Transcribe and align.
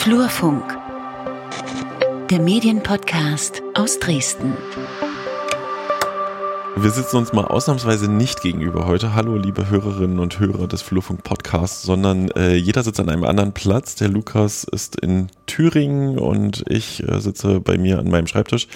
Flurfunk, 0.00 0.64
der 2.30 2.40
Medienpodcast 2.40 3.62
aus 3.74 3.98
Dresden. 3.98 4.54
Wir 6.74 6.90
sitzen 6.90 7.18
uns 7.18 7.34
mal 7.34 7.44
ausnahmsweise 7.44 8.10
nicht 8.10 8.40
gegenüber 8.40 8.86
heute. 8.86 9.14
Hallo, 9.14 9.36
liebe 9.36 9.68
Hörerinnen 9.68 10.18
und 10.18 10.40
Hörer 10.40 10.68
des 10.68 10.80
Flurfunk 10.80 11.22
Podcasts, 11.22 11.82
sondern 11.82 12.30
äh, 12.30 12.54
jeder 12.54 12.82
sitzt 12.82 12.98
an 12.98 13.10
einem 13.10 13.24
anderen 13.24 13.52
Platz. 13.52 13.94
Der 13.96 14.08
Lukas 14.08 14.64
ist 14.64 14.96
in 14.96 15.26
Thüringen 15.44 16.18
und 16.18 16.64
ich 16.66 17.06
äh, 17.06 17.20
sitze 17.20 17.60
bei 17.60 17.76
mir 17.76 17.98
an 17.98 18.08
meinem 18.08 18.26
Schreibtisch. 18.26 18.68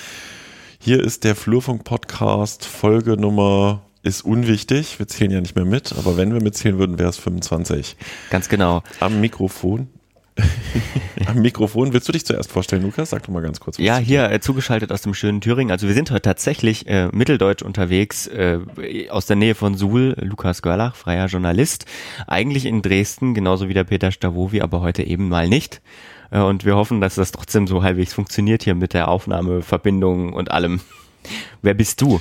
Hier 0.79 1.02
ist 1.02 1.25
der 1.25 1.34
Flurfunk 1.34 1.84
Podcast, 1.84 2.66
Folge 2.66 3.16
Nummer 3.16 3.80
ist 4.02 4.27
unwichtig. 4.27 4.98
Wir 4.98 5.09
zählen 5.09 5.30
ja 5.30 5.41
nicht 5.41 5.56
mehr 5.56 5.64
mit, 5.64 5.95
aber 5.97 6.19
wenn 6.19 6.34
wir 6.34 6.42
mitzählen 6.42 6.78
würden, 6.78 6.98
wäre 6.98 7.09
es 7.09 7.16
25. 7.16 7.97
Ganz 8.28 8.50
genau. 8.50 8.83
Am 9.00 9.22
Mikrofon 9.22 9.88
Am 11.27 11.41
Mikrofon. 11.41 11.93
Willst 11.93 12.09
du 12.09 12.12
dich 12.12 12.27
zuerst 12.27 12.51
vorstellen, 12.51 12.83
Lukas? 12.83 13.11
Sag 13.11 13.23
doch 13.23 13.29
mal 13.30 13.42
ganz 13.42 13.61
kurz. 13.61 13.79
Was 13.79 13.84
ja, 13.84 13.98
hier 13.98 14.30
äh, 14.30 14.41
zugeschaltet 14.41 14.91
aus 14.92 15.02
dem 15.02 15.15
schönen 15.15 15.41
Thüringen. 15.41 15.70
Also 15.70 15.87
wir 15.87 15.95
sind 15.95 16.11
heute 16.11 16.23
tatsächlich 16.23 16.87
äh, 16.88 17.09
mitteldeutsch 17.12 17.62
unterwegs, 17.62 18.27
äh, 18.27 18.59
aus 19.11 19.27
der 19.27 19.37
Nähe 19.37 19.55
von 19.55 19.77
Suhl. 19.77 20.16
Lukas 20.20 20.62
Görlach, 20.62 20.97
freier 20.97 21.27
Journalist. 21.27 21.87
Eigentlich 22.27 22.66
in 22.66 22.83
Dresden, 22.83 23.34
genauso 23.34 23.69
wie 23.69 23.75
der 23.75 23.84
Peter 23.84 24.11
Stavovi, 24.11 24.61
aber 24.61 24.80
heute 24.80 25.02
eben 25.02 25.28
mal 25.28 25.48
nicht. 25.48 25.80
Äh, 26.30 26.41
und 26.41 26.64
wir 26.64 26.77
hoffen, 26.77 27.01
dass 27.01 27.14
das 27.14 27.33
trotzdem 27.33 27.66
so 27.66 27.83
halbwegs 27.83 28.12
funktioniert 28.12 28.64
hier 28.64 28.75
mit 28.75 28.95
der 28.95 29.09
Aufnahmeverbindung 29.09 30.33
und 30.33 30.51
allem. 30.51 30.80
Wer 31.62 31.75
bist 31.75 32.01
du? 32.01 32.20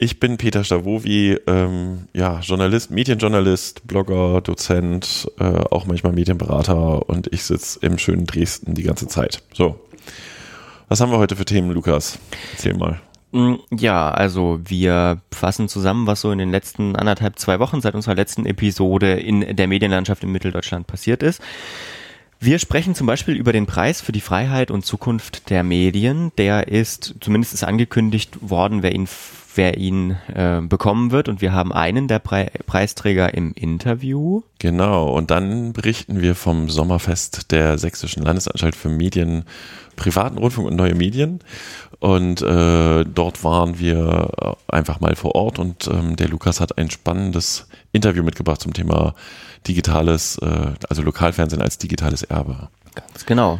Ich 0.00 0.20
bin 0.20 0.36
Peter 0.36 0.62
Stavovi, 0.62 1.40
ähm, 1.48 2.06
ja, 2.14 2.38
Journalist, 2.38 2.92
Medienjournalist, 2.92 3.84
Blogger, 3.84 4.40
Dozent, 4.40 5.28
äh, 5.40 5.42
auch 5.42 5.86
manchmal 5.86 6.12
Medienberater 6.12 7.08
und 7.08 7.26
ich 7.32 7.42
sitze 7.42 7.80
im 7.82 7.98
schönen 7.98 8.24
Dresden 8.24 8.74
die 8.74 8.84
ganze 8.84 9.08
Zeit. 9.08 9.42
So. 9.52 9.80
Was 10.86 11.00
haben 11.00 11.10
wir 11.10 11.18
heute 11.18 11.34
für 11.34 11.44
Themen, 11.44 11.72
Lukas? 11.72 12.20
Erzähl 12.52 12.74
mal. 12.74 13.00
Mm, 13.32 13.54
ja, 13.72 14.08
also 14.08 14.60
wir 14.64 15.20
fassen 15.32 15.68
zusammen, 15.68 16.06
was 16.06 16.20
so 16.20 16.30
in 16.30 16.38
den 16.38 16.52
letzten 16.52 16.94
anderthalb, 16.94 17.36
zwei 17.40 17.58
Wochen 17.58 17.80
seit 17.80 17.96
unserer 17.96 18.14
letzten 18.14 18.46
Episode 18.46 19.14
in 19.14 19.56
der 19.56 19.66
Medienlandschaft 19.66 20.22
in 20.22 20.30
Mitteldeutschland 20.30 20.86
passiert 20.86 21.24
ist. 21.24 21.42
Wir 22.38 22.60
sprechen 22.60 22.94
zum 22.94 23.08
Beispiel 23.08 23.34
über 23.34 23.52
den 23.52 23.66
Preis 23.66 24.00
für 24.00 24.12
die 24.12 24.20
Freiheit 24.20 24.70
und 24.70 24.86
Zukunft 24.86 25.50
der 25.50 25.64
Medien. 25.64 26.30
Der 26.38 26.68
ist, 26.68 27.16
zumindest 27.20 27.52
ist 27.52 27.64
angekündigt 27.64 28.38
worden, 28.40 28.84
wer 28.84 28.94
ihn 28.94 29.08
wer 29.58 29.76
ihn 29.76 30.16
äh, 30.34 30.62
bekommen 30.62 31.10
wird. 31.10 31.28
Und 31.28 31.42
wir 31.42 31.52
haben 31.52 31.72
einen 31.72 32.08
der 32.08 32.20
Pre 32.20 32.50
Preisträger 32.64 33.34
im 33.34 33.52
Interview. 33.52 34.42
Genau, 34.58 35.10
und 35.10 35.30
dann 35.30 35.74
berichten 35.74 36.22
wir 36.22 36.34
vom 36.34 36.70
Sommerfest 36.70 37.52
der 37.52 37.76
Sächsischen 37.76 38.22
Landesanstalt 38.22 38.74
für 38.74 38.88
Medien, 38.88 39.44
privaten 39.96 40.38
Rundfunk 40.38 40.68
und 40.68 40.76
neue 40.76 40.94
Medien. 40.94 41.40
Und 41.98 42.40
äh, 42.40 43.04
dort 43.04 43.42
waren 43.44 43.78
wir 43.78 44.56
einfach 44.68 45.00
mal 45.00 45.16
vor 45.16 45.34
Ort 45.34 45.58
und 45.58 45.88
ähm, 45.88 46.14
der 46.14 46.28
Lukas 46.28 46.60
hat 46.60 46.78
ein 46.78 46.90
spannendes 46.90 47.66
Interview 47.92 48.22
mitgebracht 48.22 48.60
zum 48.60 48.72
Thema 48.72 49.14
digitales, 49.66 50.38
äh, 50.38 50.72
also 50.88 51.02
Lokalfernsehen 51.02 51.60
als 51.60 51.78
digitales 51.78 52.22
Erbe. 52.22 52.68
Ganz 52.94 53.26
genau. 53.26 53.58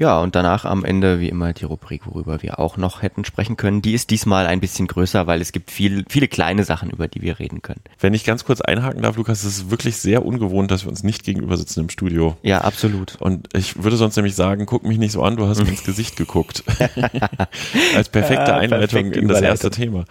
Ja, 0.00 0.18
und 0.18 0.34
danach 0.34 0.64
am 0.64 0.86
Ende 0.86 1.20
wie 1.20 1.28
immer 1.28 1.52
die 1.52 1.66
Rubrik, 1.66 2.06
worüber 2.06 2.40
wir 2.40 2.58
auch 2.58 2.78
noch 2.78 3.02
hätten 3.02 3.26
sprechen 3.26 3.58
können. 3.58 3.82
Die 3.82 3.92
ist 3.92 4.08
diesmal 4.08 4.46
ein 4.46 4.58
bisschen 4.58 4.86
größer, 4.86 5.26
weil 5.26 5.42
es 5.42 5.52
gibt 5.52 5.70
viel, 5.70 6.06
viele 6.08 6.26
kleine 6.26 6.64
Sachen, 6.64 6.88
über 6.88 7.06
die 7.06 7.20
wir 7.20 7.38
reden 7.38 7.60
können. 7.60 7.82
Wenn 7.98 8.14
ich 8.14 8.24
ganz 8.24 8.46
kurz 8.46 8.62
einhaken 8.62 9.02
darf, 9.02 9.18
Lukas, 9.18 9.44
es 9.44 9.58
ist 9.58 9.70
wirklich 9.70 9.98
sehr 9.98 10.24
ungewohnt, 10.24 10.70
dass 10.70 10.86
wir 10.86 10.88
uns 10.88 11.02
nicht 11.02 11.22
gegenüber 11.22 11.58
sitzen 11.58 11.80
im 11.80 11.90
Studio. 11.90 12.38
Ja, 12.40 12.62
absolut. 12.62 13.16
Und 13.20 13.48
ich 13.52 13.82
würde 13.84 13.98
sonst 13.98 14.16
nämlich 14.16 14.34
sagen, 14.34 14.64
guck 14.64 14.84
mich 14.84 14.96
nicht 14.96 15.12
so 15.12 15.22
an, 15.22 15.36
du 15.36 15.46
hast 15.46 15.62
mir 15.62 15.68
ins 15.68 15.84
Gesicht 15.84 16.16
geguckt. 16.16 16.64
Als 17.94 18.08
perfekte 18.08 18.54
Einleitung 18.54 19.02
perfekte 19.02 19.20
in 19.20 19.28
das 19.28 19.42
erste 19.42 19.68
Thema. 19.68 20.06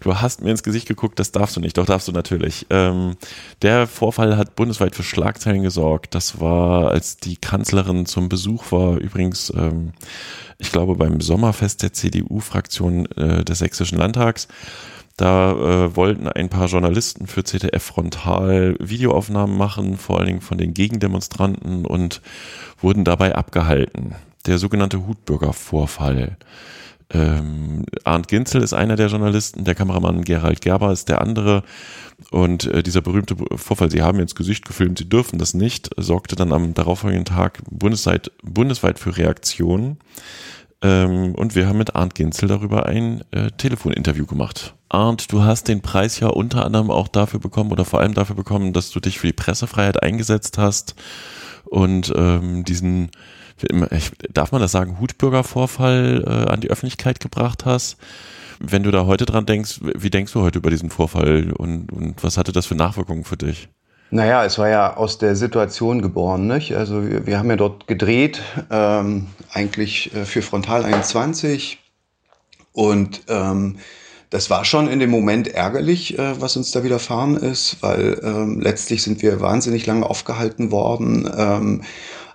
Du 0.00 0.18
hast 0.18 0.42
mir 0.42 0.50
ins 0.50 0.62
Gesicht 0.62 0.88
geguckt, 0.88 1.18
das 1.18 1.32
darfst 1.32 1.56
du 1.56 1.60
nicht. 1.60 1.76
Doch, 1.76 1.84
darfst 1.84 2.08
du 2.08 2.12
natürlich. 2.12 2.66
Ähm, 2.70 3.16
der 3.60 3.86
Vorfall 3.86 4.36
hat 4.36 4.56
bundesweit 4.56 4.94
für 4.94 5.02
Schlagzeilen 5.02 5.62
gesorgt. 5.62 6.14
Das 6.14 6.40
war, 6.40 6.90
als 6.90 7.16
die 7.16 7.36
Kanzlerin 7.36 8.06
zum 8.06 8.28
Besuch 8.28 8.72
war, 8.72 8.96
übrigens 8.96 9.25
übrigens, 9.26 9.52
ähm, 9.56 9.92
ich 10.58 10.72
glaube, 10.72 10.94
beim 10.94 11.20
Sommerfest 11.20 11.82
der 11.82 11.92
CDU-Fraktion 11.92 13.06
äh, 13.12 13.44
des 13.44 13.58
Sächsischen 13.58 13.98
Landtags. 13.98 14.48
Da 15.16 15.52
äh, 15.52 15.96
wollten 15.96 16.28
ein 16.28 16.50
paar 16.50 16.66
Journalisten 16.66 17.26
für 17.26 17.42
ZDF 17.42 17.82
Frontal 17.82 18.76
Videoaufnahmen 18.78 19.56
machen, 19.56 19.96
vor 19.96 20.18
allen 20.18 20.26
Dingen 20.26 20.40
von 20.42 20.58
den 20.58 20.74
Gegendemonstranten 20.74 21.86
und 21.86 22.20
wurden 22.80 23.04
dabei 23.04 23.34
abgehalten. 23.34 24.14
Der 24.44 24.58
sogenannte 24.58 25.06
Hutbürger-Vorfall. 25.06 26.36
Ähm, 27.10 27.84
Arndt 28.04 28.28
Ginzel 28.28 28.62
ist 28.62 28.72
einer 28.72 28.96
der 28.96 29.08
Journalisten, 29.08 29.64
der 29.64 29.74
Kameramann 29.74 30.22
Gerald 30.22 30.60
Gerber 30.60 30.92
ist 30.92 31.08
der 31.08 31.20
andere. 31.20 31.62
Und 32.30 32.64
äh, 32.64 32.82
dieser 32.82 33.02
berühmte 33.02 33.36
Vorfall, 33.56 33.90
sie 33.90 34.02
haben 34.02 34.18
ins 34.18 34.34
Gesicht 34.34 34.64
gefilmt, 34.66 34.98
sie 34.98 35.08
dürfen 35.08 35.38
das 35.38 35.54
nicht, 35.54 35.90
sorgte 35.96 36.34
dann 36.34 36.52
am 36.52 36.74
darauffolgenden 36.74 37.26
Tag 37.26 37.62
bundesweit, 37.70 38.32
bundesweit 38.42 38.98
für 38.98 39.16
Reaktionen. 39.16 39.98
Ähm, 40.82 41.34
und 41.34 41.54
wir 41.54 41.68
haben 41.68 41.78
mit 41.78 41.94
Arndt 41.94 42.14
Ginzel 42.14 42.48
darüber 42.48 42.86
ein 42.86 43.22
äh, 43.30 43.50
Telefoninterview 43.50 44.26
gemacht. 44.26 44.74
Arndt, 44.88 45.32
du 45.32 45.42
hast 45.42 45.68
den 45.68 45.82
Preis 45.82 46.20
ja 46.20 46.28
unter 46.28 46.64
anderem 46.64 46.90
auch 46.90 47.08
dafür 47.08 47.40
bekommen 47.40 47.70
oder 47.70 47.84
vor 47.84 48.00
allem 48.00 48.14
dafür 48.14 48.36
bekommen, 48.36 48.72
dass 48.72 48.90
du 48.90 49.00
dich 49.00 49.18
für 49.18 49.26
die 49.26 49.32
Pressefreiheit 49.32 50.02
eingesetzt 50.02 50.58
hast 50.58 50.94
und 51.64 52.12
ähm, 52.16 52.64
diesen 52.64 53.10
darf 54.32 54.52
man 54.52 54.60
das 54.60 54.72
sagen, 54.72 54.98
Hutbürgervorfall 55.00 56.24
äh, 56.26 56.50
an 56.50 56.60
die 56.60 56.70
Öffentlichkeit 56.70 57.20
gebracht 57.20 57.64
hast. 57.64 57.96
Wenn 58.58 58.82
du 58.82 58.90
da 58.90 59.06
heute 59.06 59.26
dran 59.26 59.46
denkst, 59.46 59.80
wie 59.82 60.10
denkst 60.10 60.32
du 60.32 60.42
heute 60.42 60.58
über 60.58 60.70
diesen 60.70 60.90
Vorfall 60.90 61.52
und, 61.52 61.92
und 61.92 62.22
was 62.24 62.38
hatte 62.38 62.52
das 62.52 62.66
für 62.66 62.74
Nachwirkungen 62.74 63.24
für 63.24 63.36
dich? 63.36 63.68
Naja, 64.10 64.44
es 64.44 64.56
war 64.58 64.68
ja 64.68 64.96
aus 64.96 65.18
der 65.18 65.34
Situation 65.36 66.00
geboren. 66.00 66.46
Nicht? 66.46 66.74
Also 66.74 67.08
wir, 67.08 67.26
wir 67.26 67.38
haben 67.38 67.50
ja 67.50 67.56
dort 67.56 67.86
gedreht, 67.86 68.40
ähm, 68.70 69.26
eigentlich 69.52 70.14
äh, 70.14 70.24
für 70.24 70.42
Frontal 70.42 70.84
21. 70.84 71.78
Und 72.72 73.22
ähm, 73.28 73.78
das 74.30 74.50
war 74.50 74.64
schon 74.64 74.88
in 74.88 75.00
dem 75.00 75.10
Moment 75.10 75.48
ärgerlich, 75.48 76.18
äh, 76.18 76.40
was 76.40 76.56
uns 76.56 76.70
da 76.70 76.84
widerfahren 76.84 77.36
ist, 77.36 77.82
weil 77.82 78.20
ähm, 78.22 78.60
letztlich 78.60 79.02
sind 79.02 79.22
wir 79.22 79.40
wahnsinnig 79.40 79.86
lange 79.86 80.08
aufgehalten 80.08 80.70
worden. 80.70 81.28
Ähm, 81.36 81.82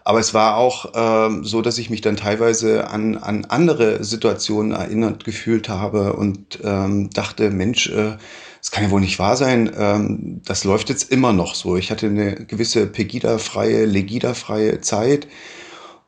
aber 0.03 0.19
es 0.19 0.33
war 0.33 0.57
auch 0.57 0.91
ähm, 0.95 1.43
so, 1.43 1.61
dass 1.61 1.77
ich 1.77 1.89
mich 1.89 2.01
dann 2.01 2.17
teilweise 2.17 2.89
an, 2.89 3.17
an 3.17 3.45
andere 3.45 4.03
Situationen 4.03 4.71
erinnert 4.71 5.23
gefühlt 5.23 5.69
habe 5.69 6.13
und 6.13 6.59
ähm, 6.63 7.09
dachte, 7.11 7.51
Mensch, 7.51 7.89
äh, 7.89 8.17
das 8.59 8.71
kann 8.71 8.83
ja 8.83 8.91
wohl 8.91 9.01
nicht 9.01 9.19
wahr 9.19 9.35
sein. 9.37 9.71
Ähm, 9.77 10.41
das 10.45 10.63
läuft 10.63 10.89
jetzt 10.89 11.11
immer 11.11 11.33
noch 11.33 11.55
so. 11.55 11.77
Ich 11.77 11.91
hatte 11.91 12.07
eine 12.07 12.45
gewisse 12.45 12.87
Pegida-freie, 12.87 13.85
Legida-freie 13.85 14.81
Zeit 14.81 15.27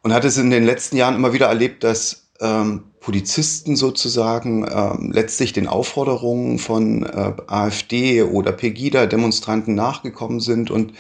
und 0.02 0.14
hatte 0.14 0.28
es 0.28 0.38
in 0.38 0.50
den 0.50 0.66
letzten 0.66 0.98
Jahren 0.98 1.16
immer 1.16 1.34
wieder 1.34 1.48
erlebt, 1.48 1.84
dass 1.84 2.28
ähm, 2.42 2.84
Polizisten 3.00 3.76
sozusagen 3.76 4.66
ähm, 4.72 5.12
letztlich 5.12 5.54
den 5.54 5.68
Aufforderungen 5.68 6.58
von 6.58 7.04
äh, 7.04 7.34
AfD 7.48 8.24
oder 8.24 8.52
Pegida-Demonstranten 8.52 9.76
nachgekommen 9.76 10.40
sind 10.40 10.72
und 10.72 10.94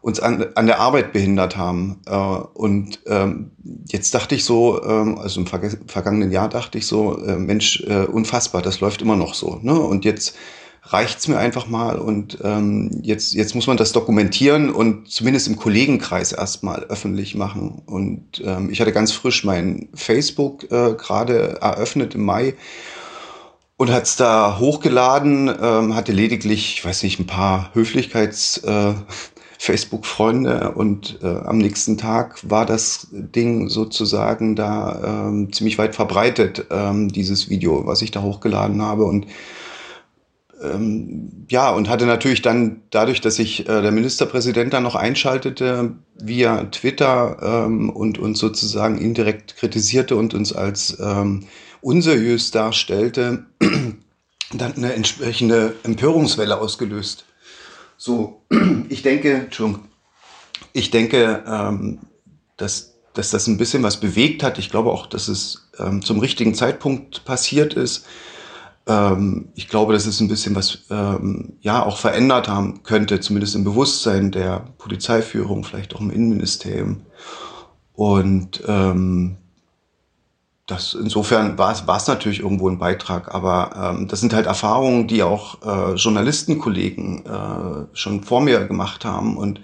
uns 0.00 0.20
an, 0.20 0.46
an 0.54 0.66
der 0.66 0.80
Arbeit 0.80 1.12
behindert 1.12 1.56
haben. 1.56 2.00
Äh, 2.06 2.14
und 2.14 3.00
ähm, 3.06 3.50
jetzt 3.88 4.14
dachte 4.14 4.34
ich 4.34 4.44
so, 4.44 4.82
ähm, 4.82 5.18
also 5.18 5.40
im 5.40 5.46
vergangenen 5.46 6.30
Jahr 6.30 6.48
dachte 6.48 6.78
ich 6.78 6.86
so, 6.86 7.18
äh, 7.24 7.36
Mensch, 7.36 7.82
äh, 7.86 8.04
unfassbar, 8.04 8.62
das 8.62 8.80
läuft 8.80 9.02
immer 9.02 9.16
noch 9.16 9.34
so. 9.34 9.58
Ne? 9.62 9.74
Und 9.74 10.04
jetzt 10.04 10.36
reicht's 10.84 11.28
mir 11.28 11.38
einfach 11.38 11.66
mal 11.66 11.98
und 11.98 12.38
ähm, 12.42 13.00
jetzt, 13.02 13.34
jetzt 13.34 13.54
muss 13.54 13.66
man 13.66 13.76
das 13.76 13.92
dokumentieren 13.92 14.70
und 14.70 15.10
zumindest 15.10 15.48
im 15.48 15.56
Kollegenkreis 15.56 16.32
erstmal 16.32 16.84
öffentlich 16.84 17.34
machen. 17.34 17.82
Und 17.84 18.42
ähm, 18.44 18.70
ich 18.70 18.80
hatte 18.80 18.92
ganz 18.92 19.12
frisch 19.12 19.44
mein 19.44 19.88
Facebook 19.92 20.64
äh, 20.72 20.94
gerade 20.94 21.60
eröffnet 21.60 22.14
im 22.14 22.24
Mai 22.24 22.54
und 23.76 23.92
hat's 23.92 24.16
da 24.16 24.58
hochgeladen, 24.58 25.54
ähm, 25.60 25.94
hatte 25.94 26.12
lediglich, 26.12 26.76
ich 26.78 26.84
weiß 26.84 27.02
nicht, 27.02 27.18
ein 27.18 27.26
paar 27.26 27.70
Höflichkeits... 27.74 28.58
Äh, 28.58 28.94
Facebook-Freunde 29.58 30.72
und 30.72 31.18
äh, 31.22 31.26
am 31.26 31.58
nächsten 31.58 31.98
Tag 31.98 32.38
war 32.48 32.64
das 32.64 33.08
Ding 33.10 33.68
sozusagen 33.68 34.54
da 34.54 35.28
ähm, 35.28 35.52
ziemlich 35.52 35.78
weit 35.78 35.96
verbreitet, 35.96 36.66
ähm, 36.70 37.08
dieses 37.08 37.50
Video, 37.50 37.84
was 37.84 38.00
ich 38.00 38.12
da 38.12 38.22
hochgeladen 38.22 38.80
habe 38.80 39.04
und 39.04 39.26
ähm, 40.62 41.46
ja, 41.48 41.70
und 41.70 41.88
hatte 41.88 42.06
natürlich 42.06 42.42
dann 42.42 42.82
dadurch, 42.90 43.20
dass 43.20 43.36
sich 43.36 43.68
äh, 43.68 43.82
der 43.82 43.90
Ministerpräsident 43.90 44.72
dann 44.72 44.82
noch 44.82 44.94
einschaltete 44.94 45.94
via 46.20 46.64
Twitter 46.64 47.66
ähm, 47.66 47.90
und 47.90 48.18
uns 48.18 48.38
sozusagen 48.38 48.98
indirekt 48.98 49.56
kritisierte 49.56 50.16
und 50.16 50.34
uns 50.34 50.52
als 50.52 50.98
ähm, 51.00 51.46
unseriös 51.80 52.50
darstellte, 52.50 53.46
dann 54.52 54.74
eine 54.76 54.94
entsprechende 54.94 55.74
Empörungswelle 55.84 56.60
ausgelöst. 56.60 57.27
So, 57.98 58.42
ich 58.88 59.02
denke, 59.02 59.34
Entschuldigung, 59.34 59.84
ich 60.72 60.90
denke, 60.90 61.44
ähm, 61.46 61.98
dass 62.56 62.94
dass 63.18 63.30
das 63.30 63.48
ein 63.48 63.58
bisschen 63.58 63.82
was 63.82 63.98
bewegt 63.98 64.44
hat. 64.44 64.58
Ich 64.58 64.70
glaube 64.70 64.92
auch, 64.92 65.06
dass 65.06 65.26
es 65.26 65.68
ähm, 65.80 66.04
zum 66.04 66.20
richtigen 66.20 66.54
Zeitpunkt 66.54 67.24
passiert 67.24 67.74
ist. 67.74 68.06
Ähm, 68.86 69.48
ich 69.56 69.66
glaube, 69.66 69.92
dass 69.92 70.06
es 70.06 70.20
ein 70.20 70.28
bisschen 70.28 70.54
was 70.54 70.84
ähm, 70.88 71.54
ja 71.60 71.84
auch 71.84 71.98
verändert 71.98 72.46
haben 72.46 72.84
könnte, 72.84 73.18
zumindest 73.18 73.56
im 73.56 73.64
Bewusstsein 73.64 74.30
der 74.30 74.68
Polizeiführung, 74.78 75.64
vielleicht 75.64 75.96
auch 75.96 76.00
im 76.00 76.10
Innenministerium. 76.10 77.02
Und 77.92 78.62
ähm, 78.68 79.36
das 80.68 80.92
insofern 80.92 81.56
war 81.56 81.72
es, 81.72 82.06
natürlich 82.06 82.40
irgendwo 82.40 82.68
ein 82.68 82.78
Beitrag, 82.78 83.34
aber 83.34 83.94
ähm, 83.96 84.06
das 84.06 84.20
sind 84.20 84.34
halt 84.34 84.46
Erfahrungen, 84.46 85.08
die 85.08 85.22
auch 85.22 85.62
äh, 85.62 85.94
Journalistenkollegen 85.94 87.24
äh, 87.24 87.96
schon 87.96 88.22
vor 88.22 88.42
mir 88.42 88.66
gemacht 88.66 89.06
haben 89.06 89.38
und 89.38 89.62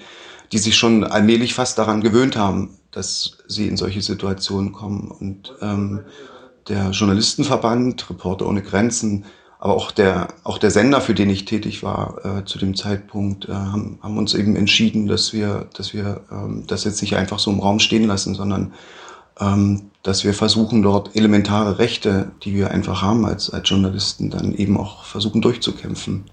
die 0.52 0.58
sich 0.58 0.76
schon 0.76 1.04
allmählich 1.04 1.52
fast 1.52 1.76
daran 1.76 2.00
gewöhnt 2.00 2.36
haben, 2.36 2.78
dass 2.90 3.36
sie 3.46 3.68
in 3.68 3.76
solche 3.76 4.00
Situationen 4.00 4.72
kommen. 4.72 5.10
Und 5.10 5.52
ähm, 5.60 6.00
der 6.68 6.90
Journalistenverband, 6.90 8.08
Reporter 8.08 8.48
ohne 8.48 8.62
Grenzen, 8.62 9.26
aber 9.58 9.74
auch 9.74 9.90
der, 9.90 10.28
auch 10.42 10.56
der 10.56 10.70
Sender, 10.70 11.02
für 11.02 11.14
den 11.14 11.28
ich 11.28 11.44
tätig 11.44 11.82
war 11.82 12.24
äh, 12.24 12.44
zu 12.46 12.58
dem 12.58 12.74
Zeitpunkt, 12.74 13.46
äh, 13.46 13.52
haben, 13.52 13.98
haben 14.02 14.16
uns 14.16 14.32
eben 14.32 14.56
entschieden, 14.56 15.06
dass 15.06 15.34
wir, 15.34 15.68
dass 15.76 15.92
wir 15.92 16.22
ähm, 16.32 16.64
das 16.66 16.84
jetzt 16.84 17.02
nicht 17.02 17.16
einfach 17.16 17.38
so 17.38 17.50
im 17.50 17.60
Raum 17.60 17.78
stehen 17.78 18.06
lassen, 18.06 18.34
sondern 18.34 18.72
ähm, 19.38 19.90
dass 20.04 20.22
wir 20.22 20.34
versuchen, 20.34 20.82
dort 20.82 21.16
elementare 21.16 21.78
Rechte, 21.78 22.30
die 22.44 22.54
wir 22.54 22.70
einfach 22.70 23.02
haben 23.02 23.24
als, 23.26 23.50
als 23.50 23.68
Journalisten, 23.68 24.30
dann 24.30 24.54
eben 24.54 24.76
auch 24.76 25.04
versuchen 25.04 25.42
durchzukämpfen. 25.42 26.26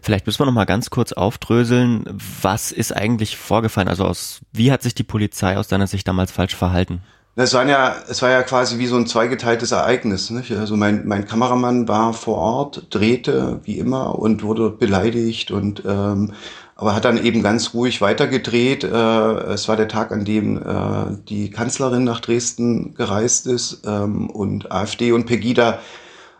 Vielleicht 0.00 0.26
müssen 0.26 0.38
wir 0.38 0.46
noch 0.46 0.52
mal 0.52 0.66
ganz 0.66 0.90
kurz 0.90 1.12
aufdröseln, 1.12 2.04
was 2.40 2.70
ist 2.70 2.94
eigentlich 2.94 3.36
vorgefallen? 3.36 3.88
Also 3.88 4.04
aus, 4.04 4.40
wie 4.52 4.70
hat 4.70 4.82
sich 4.82 4.94
die 4.94 5.02
Polizei 5.02 5.56
aus 5.56 5.66
deiner 5.66 5.86
Sicht 5.86 6.06
damals 6.06 6.30
falsch 6.30 6.54
verhalten? 6.54 7.00
Es 7.38 7.52
war 7.52 7.66
ja, 7.66 7.96
es 8.08 8.22
war 8.22 8.30
ja 8.30 8.42
quasi 8.42 8.78
wie 8.78 8.86
so 8.86 8.96
ein 8.96 9.06
zweigeteiltes 9.06 9.72
Ereignis. 9.72 10.30
Nicht? 10.30 10.52
Also 10.52 10.76
mein, 10.76 11.06
mein 11.06 11.26
Kameramann 11.26 11.88
war 11.88 12.12
vor 12.12 12.36
Ort, 12.36 12.86
drehte 12.90 13.60
wie 13.64 13.78
immer 13.78 14.18
und 14.18 14.42
wurde 14.42 14.70
beleidigt 14.70 15.50
und 15.50 15.82
ähm, 15.86 16.32
aber 16.76 16.94
hat 16.94 17.06
dann 17.06 17.22
eben 17.22 17.42
ganz 17.42 17.72
ruhig 17.72 18.02
weitergedreht. 18.02 18.84
Äh, 18.84 18.88
es 18.88 19.66
war 19.66 19.76
der 19.76 19.88
Tag, 19.88 20.12
an 20.12 20.24
dem 20.24 20.58
äh, 20.58 21.16
die 21.26 21.50
Kanzlerin 21.50 22.04
nach 22.04 22.20
Dresden 22.20 22.94
gereist 22.94 23.46
ist 23.46 23.82
ähm, 23.86 24.28
und 24.28 24.70
AfD 24.70 25.12
und 25.12 25.24
Pegida 25.24 25.80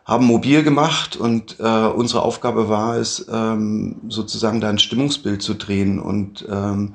haben 0.05 0.27
mobil 0.27 0.63
gemacht 0.63 1.17
und 1.17 1.57
äh, 1.59 1.87
unsere 1.87 2.23
Aufgabe 2.23 2.69
war 2.69 2.97
es, 2.97 3.27
ähm, 3.33 3.97
sozusagen 4.09 4.61
da 4.61 4.69
ein 4.69 4.79
Stimmungsbild 4.79 5.43
zu 5.43 5.55
drehen. 5.55 5.99
Und 5.99 6.47
ähm, 6.49 6.95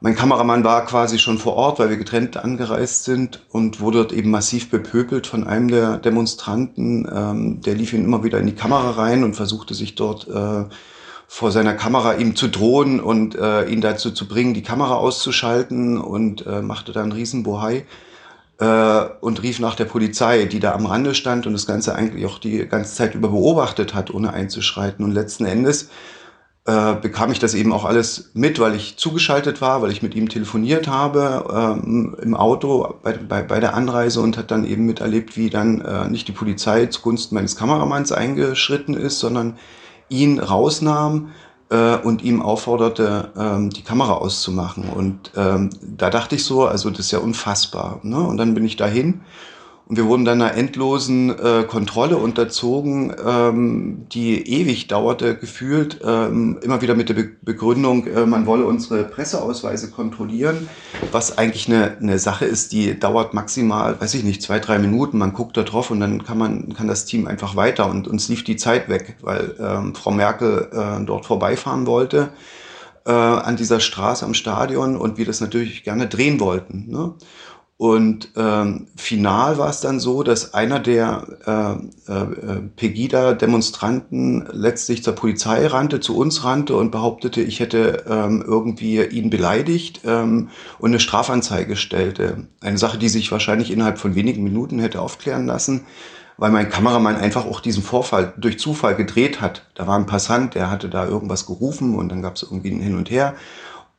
mein 0.00 0.16
Kameramann 0.16 0.64
war 0.64 0.84
quasi 0.84 1.20
schon 1.20 1.38
vor 1.38 1.54
Ort, 1.54 1.78
weil 1.78 1.90
wir 1.90 1.98
getrennt 1.98 2.36
angereist 2.38 3.04
sind 3.04 3.46
und 3.50 3.78
wurde 3.80 3.98
dort 3.98 4.12
eben 4.12 4.30
massiv 4.30 4.70
bepöbelt 4.70 5.28
von 5.28 5.46
einem 5.46 5.68
der 5.68 5.98
Demonstranten. 5.98 7.06
Ähm, 7.14 7.60
der 7.60 7.76
lief 7.76 7.92
ihn 7.92 8.04
immer 8.04 8.24
wieder 8.24 8.40
in 8.40 8.46
die 8.46 8.56
Kamera 8.56 8.90
rein 8.90 9.22
und 9.22 9.36
versuchte 9.36 9.74
sich 9.74 9.94
dort 9.94 10.26
äh, 10.26 10.64
vor 11.32 11.50
seiner 11.50 11.72
Kamera 11.72 12.16
ihm 12.16 12.36
zu 12.36 12.46
drohen 12.46 13.00
und 13.00 13.34
äh, 13.36 13.64
ihn 13.64 13.80
dazu 13.80 14.10
zu 14.10 14.28
bringen, 14.28 14.52
die 14.52 14.62
Kamera 14.62 14.96
auszuschalten 14.96 15.96
und 15.96 16.46
äh, 16.46 16.60
machte 16.60 16.92
dann 16.92 17.04
einen 17.04 17.12
Riesenbohai 17.12 17.86
äh, 18.58 19.04
und 19.22 19.42
rief 19.42 19.58
nach 19.58 19.74
der 19.74 19.86
Polizei, 19.86 20.44
die 20.44 20.60
da 20.60 20.74
am 20.74 20.84
Rande 20.84 21.14
stand 21.14 21.46
und 21.46 21.54
das 21.54 21.66
Ganze 21.66 21.94
eigentlich 21.94 22.26
auch 22.26 22.38
die 22.38 22.68
ganze 22.68 22.94
Zeit 22.94 23.14
über 23.14 23.28
beobachtet 23.28 23.94
hat, 23.94 24.12
ohne 24.12 24.34
einzuschreiten. 24.34 25.06
Und 25.06 25.12
letzten 25.12 25.46
Endes 25.46 25.88
äh, 26.66 26.96
bekam 27.00 27.32
ich 27.32 27.38
das 27.38 27.54
eben 27.54 27.72
auch 27.72 27.86
alles 27.86 28.32
mit, 28.34 28.60
weil 28.60 28.74
ich 28.74 28.98
zugeschaltet 28.98 29.62
war, 29.62 29.80
weil 29.80 29.90
ich 29.90 30.02
mit 30.02 30.14
ihm 30.14 30.28
telefoniert 30.28 30.86
habe 30.86 31.80
ähm, 31.82 32.14
im 32.20 32.36
Auto 32.36 32.96
bei, 33.02 33.14
bei, 33.14 33.42
bei 33.42 33.58
der 33.58 33.72
Anreise 33.72 34.20
und 34.20 34.36
hat 34.36 34.50
dann 34.50 34.66
eben 34.66 34.84
miterlebt, 34.84 35.38
wie 35.38 35.48
dann 35.48 35.80
äh, 35.80 36.10
nicht 36.10 36.28
die 36.28 36.32
Polizei 36.32 36.84
zugunsten 36.86 37.36
meines 37.36 37.56
Kameramanns 37.56 38.12
eingeschritten 38.12 38.92
ist, 38.92 39.18
sondern 39.18 39.56
ihn 40.12 40.38
rausnahm 40.38 41.30
äh, 41.70 41.96
und 41.96 42.22
ihm 42.22 42.42
aufforderte, 42.42 43.30
ähm, 43.36 43.70
die 43.70 43.82
Kamera 43.82 44.12
auszumachen. 44.12 44.84
Und 44.90 45.32
ähm, 45.36 45.70
da 45.80 46.10
dachte 46.10 46.36
ich 46.36 46.44
so, 46.44 46.66
also 46.66 46.90
das 46.90 47.00
ist 47.00 47.10
ja 47.10 47.18
unfassbar. 47.18 47.98
Ne? 48.02 48.20
Und 48.20 48.36
dann 48.36 48.54
bin 48.54 48.64
ich 48.64 48.76
dahin 48.76 49.22
und 49.86 49.96
wir 49.96 50.06
wurden 50.06 50.24
dann 50.24 50.40
einer 50.40 50.54
endlosen 50.54 51.30
äh, 51.30 51.64
Kontrolle 51.64 52.16
unterzogen, 52.16 53.14
ähm, 53.26 54.06
die 54.12 54.46
ewig 54.48 54.86
dauerte, 54.86 55.36
gefühlt, 55.36 56.00
ähm, 56.04 56.58
immer 56.62 56.80
wieder 56.80 56.94
mit 56.94 57.08
der 57.08 57.14
Be 57.14 57.30
Begründung, 57.42 58.06
äh, 58.06 58.24
man 58.24 58.46
wolle 58.46 58.64
unsere 58.64 59.04
Presseausweise 59.04 59.90
kontrollieren, 59.90 60.68
was 61.10 61.36
eigentlich 61.36 61.68
eine, 61.68 61.96
eine 62.00 62.18
Sache 62.18 62.44
ist, 62.44 62.72
die 62.72 62.98
dauert 62.98 63.34
maximal, 63.34 64.00
weiß 64.00 64.14
ich 64.14 64.24
nicht, 64.24 64.42
zwei, 64.42 64.60
drei 64.60 64.78
Minuten. 64.78 65.18
Man 65.18 65.32
guckt 65.32 65.56
da 65.56 65.62
drauf 65.62 65.90
und 65.90 66.00
dann 66.00 66.24
kann 66.24 66.38
man, 66.38 66.74
kann 66.74 66.86
das 66.86 67.04
Team 67.04 67.26
einfach 67.26 67.56
weiter 67.56 67.90
und 67.90 68.06
uns 68.06 68.28
lief 68.28 68.44
die 68.44 68.56
Zeit 68.56 68.88
weg, 68.88 69.16
weil 69.20 69.56
ähm, 69.60 69.94
Frau 69.94 70.12
Merkel 70.12 70.68
äh, 70.72 71.04
dort 71.04 71.26
vorbeifahren 71.26 71.86
wollte 71.86 72.30
äh, 73.04 73.10
an 73.10 73.56
dieser 73.56 73.80
Straße 73.80 74.24
am 74.24 74.34
Stadion 74.34 74.96
und 74.96 75.18
wir 75.18 75.26
das 75.26 75.40
natürlich 75.40 75.84
gerne 75.84 76.06
drehen 76.06 76.40
wollten. 76.40 76.90
Ne? 76.90 77.14
Und 77.78 78.28
ähm, 78.36 78.86
final 78.94 79.58
war 79.58 79.68
es 79.68 79.80
dann 79.80 79.98
so, 79.98 80.22
dass 80.22 80.54
einer 80.54 80.78
der 80.78 81.26
äh, 81.44 82.12
äh, 82.12 82.60
Pegida-Demonstranten 82.76 84.46
letztlich 84.52 85.02
zur 85.02 85.14
Polizei 85.14 85.66
rannte, 85.66 85.98
zu 85.98 86.16
uns 86.16 86.44
rannte 86.44 86.76
und 86.76 86.92
behauptete, 86.92 87.40
ich 87.40 87.58
hätte 87.58 88.04
ähm, 88.08 88.44
irgendwie 88.46 89.02
ihn 89.02 89.30
beleidigt 89.30 90.02
ähm, 90.04 90.50
und 90.78 90.90
eine 90.90 91.00
Strafanzeige 91.00 91.74
stellte. 91.74 92.46
Eine 92.60 92.78
Sache, 92.78 92.98
die 92.98 93.08
sich 93.08 93.32
wahrscheinlich 93.32 93.72
innerhalb 93.72 93.98
von 93.98 94.14
wenigen 94.14 94.44
Minuten 94.44 94.78
hätte 94.78 95.00
aufklären 95.00 95.46
lassen, 95.46 95.84
weil 96.36 96.52
mein 96.52 96.70
Kameramann 96.70 97.16
einfach 97.16 97.46
auch 97.46 97.58
diesen 97.58 97.82
Vorfall 97.82 98.32
durch 98.36 98.60
Zufall 98.60 98.94
gedreht 98.94 99.40
hat. 99.40 99.66
Da 99.74 99.88
war 99.88 99.98
ein 99.98 100.06
Passant, 100.06 100.54
der 100.54 100.70
hatte 100.70 100.88
da 100.88 101.06
irgendwas 101.06 101.46
gerufen 101.46 101.96
und 101.96 102.10
dann 102.10 102.22
gab 102.22 102.36
es 102.36 102.44
irgendwie 102.44 102.70
ein 102.70 102.80
Hin 102.80 102.96
und 102.96 103.10
Her. 103.10 103.34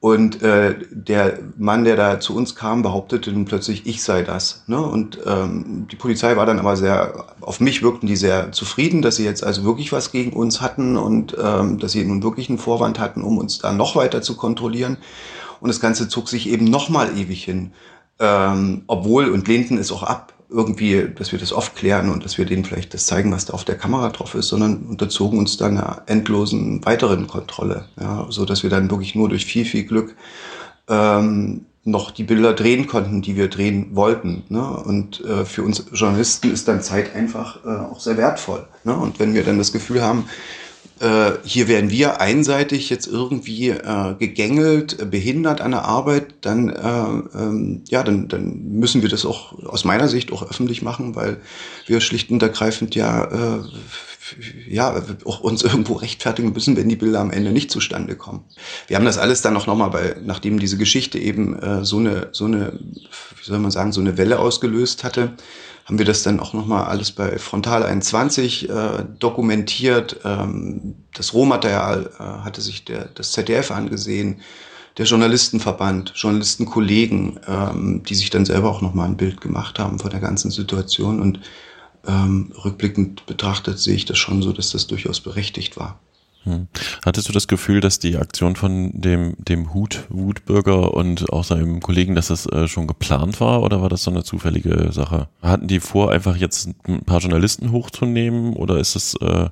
Und 0.03 0.41
äh, 0.41 0.75
der 0.91 1.39
Mann, 1.57 1.85
der 1.85 1.95
da 1.95 2.19
zu 2.19 2.35
uns 2.35 2.55
kam, 2.55 2.81
behauptete 2.81 3.31
nun 3.31 3.45
plötzlich, 3.45 3.87
ich 3.87 4.03
sei 4.03 4.21
das. 4.21 4.63
Ne? 4.67 4.77
Und 4.77 5.17
ähm, 5.25 5.87
die 5.89 5.95
Polizei 5.95 6.35
war 6.35 6.45
dann 6.45 6.59
aber 6.59 6.75
sehr, 6.75 7.27
auf 7.39 7.61
mich 7.61 7.81
wirkten 7.81 8.05
die 8.05 8.17
sehr 8.17 8.51
zufrieden, 8.51 9.01
dass 9.01 9.15
sie 9.15 9.23
jetzt 9.23 9.45
also 9.45 9.63
wirklich 9.63 9.93
was 9.93 10.11
gegen 10.11 10.33
uns 10.33 10.59
hatten 10.59 10.97
und 10.97 11.37
ähm, 11.41 11.79
dass 11.79 11.93
sie 11.93 12.03
nun 12.03 12.21
wirklich 12.21 12.49
einen 12.49 12.57
Vorwand 12.57 12.99
hatten, 12.99 13.21
um 13.21 13.37
uns 13.37 13.59
da 13.59 13.71
noch 13.71 13.95
weiter 13.95 14.21
zu 14.21 14.35
kontrollieren. 14.35 14.97
Und 15.61 15.69
das 15.69 15.79
Ganze 15.79 16.09
zog 16.09 16.27
sich 16.27 16.49
eben 16.49 16.65
nochmal 16.65 17.17
ewig 17.17 17.41
hin. 17.41 17.71
Ähm, 18.19 18.83
obwohl, 18.87 19.29
und 19.29 19.47
lehnten 19.47 19.77
es 19.77 19.89
auch 19.89 20.03
ab, 20.03 20.32
irgendwie, 20.53 21.07
dass 21.15 21.31
wir 21.31 21.39
das 21.39 21.51
oft 21.51 21.75
klären 21.75 22.09
und 22.09 22.23
dass 22.23 22.37
wir 22.37 22.45
denen 22.45 22.63
vielleicht 22.63 22.93
das 22.93 23.07
zeigen, 23.07 23.31
was 23.31 23.45
da 23.45 23.53
auf 23.53 23.65
der 23.65 23.77
Kamera 23.77 24.09
drauf 24.09 24.35
ist, 24.35 24.47
sondern 24.47 24.83
unterzogen 24.83 25.39
uns 25.39 25.57
dann 25.57 25.77
einer 25.77 26.03
endlosen 26.05 26.85
weiteren 26.85 27.27
Kontrolle, 27.27 27.85
ja, 27.99 28.27
so 28.29 28.45
dass 28.45 28.63
wir 28.63 28.69
dann 28.69 28.89
wirklich 28.89 29.15
nur 29.15 29.29
durch 29.29 29.45
viel, 29.45 29.65
viel 29.65 29.83
Glück 29.83 30.15
ähm, 30.87 31.65
noch 31.85 32.11
die 32.11 32.23
Bilder 32.23 32.53
drehen 32.53 32.87
konnten, 32.87 33.21
die 33.21 33.35
wir 33.35 33.49
drehen 33.49 33.95
wollten. 33.95 34.43
Ne? 34.47 34.65
Und 34.65 35.23
äh, 35.25 35.43
für 35.43 35.63
uns 35.63 35.83
Journalisten 35.91 36.51
ist 36.51 36.67
dann 36.67 36.81
Zeit 36.81 37.13
einfach 37.13 37.65
äh, 37.65 37.69
auch 37.69 37.99
sehr 37.99 38.15
wertvoll. 38.17 38.65
Ne? 38.85 38.95
Und 38.95 39.19
wenn 39.19 39.33
wir 39.33 39.43
dann 39.43 39.57
das 39.57 39.73
Gefühl 39.73 40.01
haben, 40.01 40.25
äh, 41.03 41.37
hier 41.43 41.67
werden 41.67 41.89
wir 41.89 42.21
einseitig 42.21 42.89
jetzt 42.89 43.07
irgendwie 43.07 43.69
äh, 43.69 44.15
gegängelt, 44.17 45.01
äh, 45.01 45.05
behindert 45.05 45.59
an 45.59 45.71
der 45.71 45.83
Arbeit, 45.83 46.35
dann, 46.41 46.69
äh, 46.69 47.37
ähm, 47.37 47.81
ja, 47.89 48.03
dann, 48.03 48.29
dann 48.29 48.69
müssen 48.71 49.01
wir 49.01 49.09
das 49.09 49.25
auch 49.25 49.61
aus 49.65 49.83
meiner 49.83 50.07
Sicht 50.07 50.31
auch 50.31 50.49
öffentlich 50.49 50.81
machen, 50.81 51.15
weil 51.15 51.41
wir 51.87 51.99
schlicht 51.99 52.31
und 52.31 52.41
ergreifend 52.41 52.95
ja, 52.95 53.25
äh, 53.25 53.63
ja 54.69 55.03
auch 55.25 55.41
uns 55.41 55.63
irgendwo 55.63 55.93
rechtfertigen 55.93 56.53
müssen, 56.53 56.77
wenn 56.77 56.87
die 56.87 56.95
Bilder 56.95 57.19
am 57.19 57.31
Ende 57.31 57.51
nicht 57.51 57.69
zustande 57.69 58.15
kommen. 58.15 58.45
Wir 58.87 58.95
haben 58.95 59.05
das 59.05 59.17
alles 59.17 59.41
dann 59.41 59.57
auch 59.57 59.67
nochmal 59.67 59.89
bei, 59.89 60.15
nachdem 60.23 60.57
diese 60.57 60.77
Geschichte 60.77 61.19
eben 61.19 61.59
äh, 61.59 61.83
so 61.83 61.97
eine, 61.97 62.29
so 62.31 62.45
eine, 62.45 62.79
wie 62.79 63.45
soll 63.45 63.59
man 63.59 63.71
sagen, 63.71 63.91
so 63.91 63.99
eine 63.99 64.17
Welle 64.17 64.39
ausgelöst 64.39 65.03
hatte, 65.03 65.33
haben 65.85 65.97
wir 65.97 66.05
das 66.05 66.23
dann 66.23 66.39
auch 66.39 66.53
nochmal 66.53 66.85
alles 66.85 67.11
bei 67.11 67.37
Frontal 67.37 67.83
21 67.83 68.69
äh, 68.69 69.05
dokumentiert. 69.19 70.21
Ähm, 70.23 70.95
das 71.13 71.33
Rohmaterial 71.33 72.09
äh, 72.17 72.23
hatte 72.23 72.61
sich 72.61 72.85
der, 72.85 73.09
das 73.15 73.33
ZDF 73.33 73.71
angesehen, 73.71 74.41
der 74.97 75.05
Journalistenverband, 75.05 76.13
Journalistenkollegen, 76.15 77.39
ähm, 77.47 78.03
die 78.03 78.15
sich 78.15 78.29
dann 78.29 78.45
selber 78.45 78.69
auch 78.69 78.81
nochmal 78.81 79.07
ein 79.07 79.17
Bild 79.17 79.41
gemacht 79.41 79.79
haben 79.79 79.99
von 79.99 80.11
der 80.11 80.19
ganzen 80.19 80.51
Situation. 80.51 81.19
Und 81.19 81.41
ähm, 82.07 82.53
rückblickend 82.63 83.25
betrachtet 83.25 83.79
sehe 83.79 83.95
ich 83.95 84.05
das 84.05 84.17
schon 84.17 84.41
so, 84.41 84.53
dass 84.53 84.71
das 84.71 84.87
durchaus 84.87 85.19
berechtigt 85.19 85.77
war. 85.77 85.99
Hm. 86.43 86.67
Hattest 87.05 87.29
du 87.29 87.33
das 87.33 87.47
Gefühl, 87.47 87.79
dass 87.79 87.99
die 87.99 88.17
Aktion 88.17 88.55
von 88.55 88.91
dem, 88.93 89.35
dem 89.37 89.73
Hut, 89.73 90.03
Wutbürger 90.09 90.93
und 90.93 91.31
auch 91.31 91.43
seinem 91.43 91.79
Kollegen, 91.79 92.15
dass 92.15 92.27
das 92.27 92.45
äh, 92.47 92.67
schon 92.67 92.87
geplant 92.87 93.39
war 93.39 93.63
oder 93.63 93.81
war 93.81 93.89
das 93.89 94.03
so 94.03 94.11
eine 94.11 94.23
zufällige 94.23 94.91
Sache? 94.91 95.29
Hatten 95.41 95.67
die 95.67 95.79
vor, 95.79 96.11
einfach 96.11 96.35
jetzt 96.35 96.69
ein 96.87 97.03
paar 97.05 97.19
Journalisten 97.19 97.71
hochzunehmen 97.71 98.53
oder 98.53 98.77
ist 98.77 98.95
es 98.95 99.15
äh, 99.21 99.49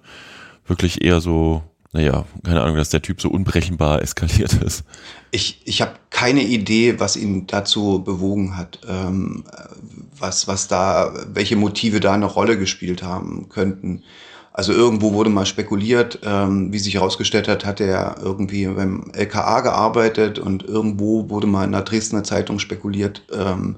wirklich 0.67 1.01
eher 1.01 1.21
so 1.21 1.63
naja, 1.93 2.25
keine 2.45 2.61
Ahnung, 2.61 2.77
dass 2.77 2.89
der 2.89 3.01
Typ 3.01 3.19
so 3.21 3.29
unberechenbar 3.29 4.01
eskaliert 4.01 4.53
ist? 4.63 4.85
Ich, 5.31 5.61
ich 5.65 5.81
habe 5.81 5.93
keine 6.09 6.41
Idee, 6.41 6.99
was 6.99 7.17
ihn 7.17 7.47
dazu 7.47 8.01
bewogen 8.03 8.55
hat, 8.55 8.79
ähm, 8.87 9.43
was, 10.17 10.47
was 10.47 10.67
da, 10.69 11.13
welche 11.33 11.57
Motive 11.57 11.99
da 11.99 12.13
eine 12.13 12.25
Rolle 12.25 12.57
gespielt 12.57 13.03
haben 13.03 13.49
könnten. 13.49 14.03
Also 14.53 14.73
irgendwo 14.73 15.13
wurde 15.13 15.29
mal 15.29 15.45
spekuliert, 15.45 16.19
ähm, 16.25 16.73
wie 16.73 16.79
sich 16.79 16.95
herausgestellt 16.95 17.47
hat, 17.47 17.65
hat 17.65 17.79
er 17.79 18.17
irgendwie 18.21 18.67
beim 18.67 19.11
LKA 19.13 19.61
gearbeitet 19.61 20.39
und 20.39 20.63
irgendwo 20.63 21.29
wurde 21.29 21.47
mal 21.47 21.63
in 21.63 21.71
der 21.71 21.83
Dresdner 21.83 22.23
Zeitung 22.23 22.59
spekuliert 22.59 23.23
ähm, 23.33 23.77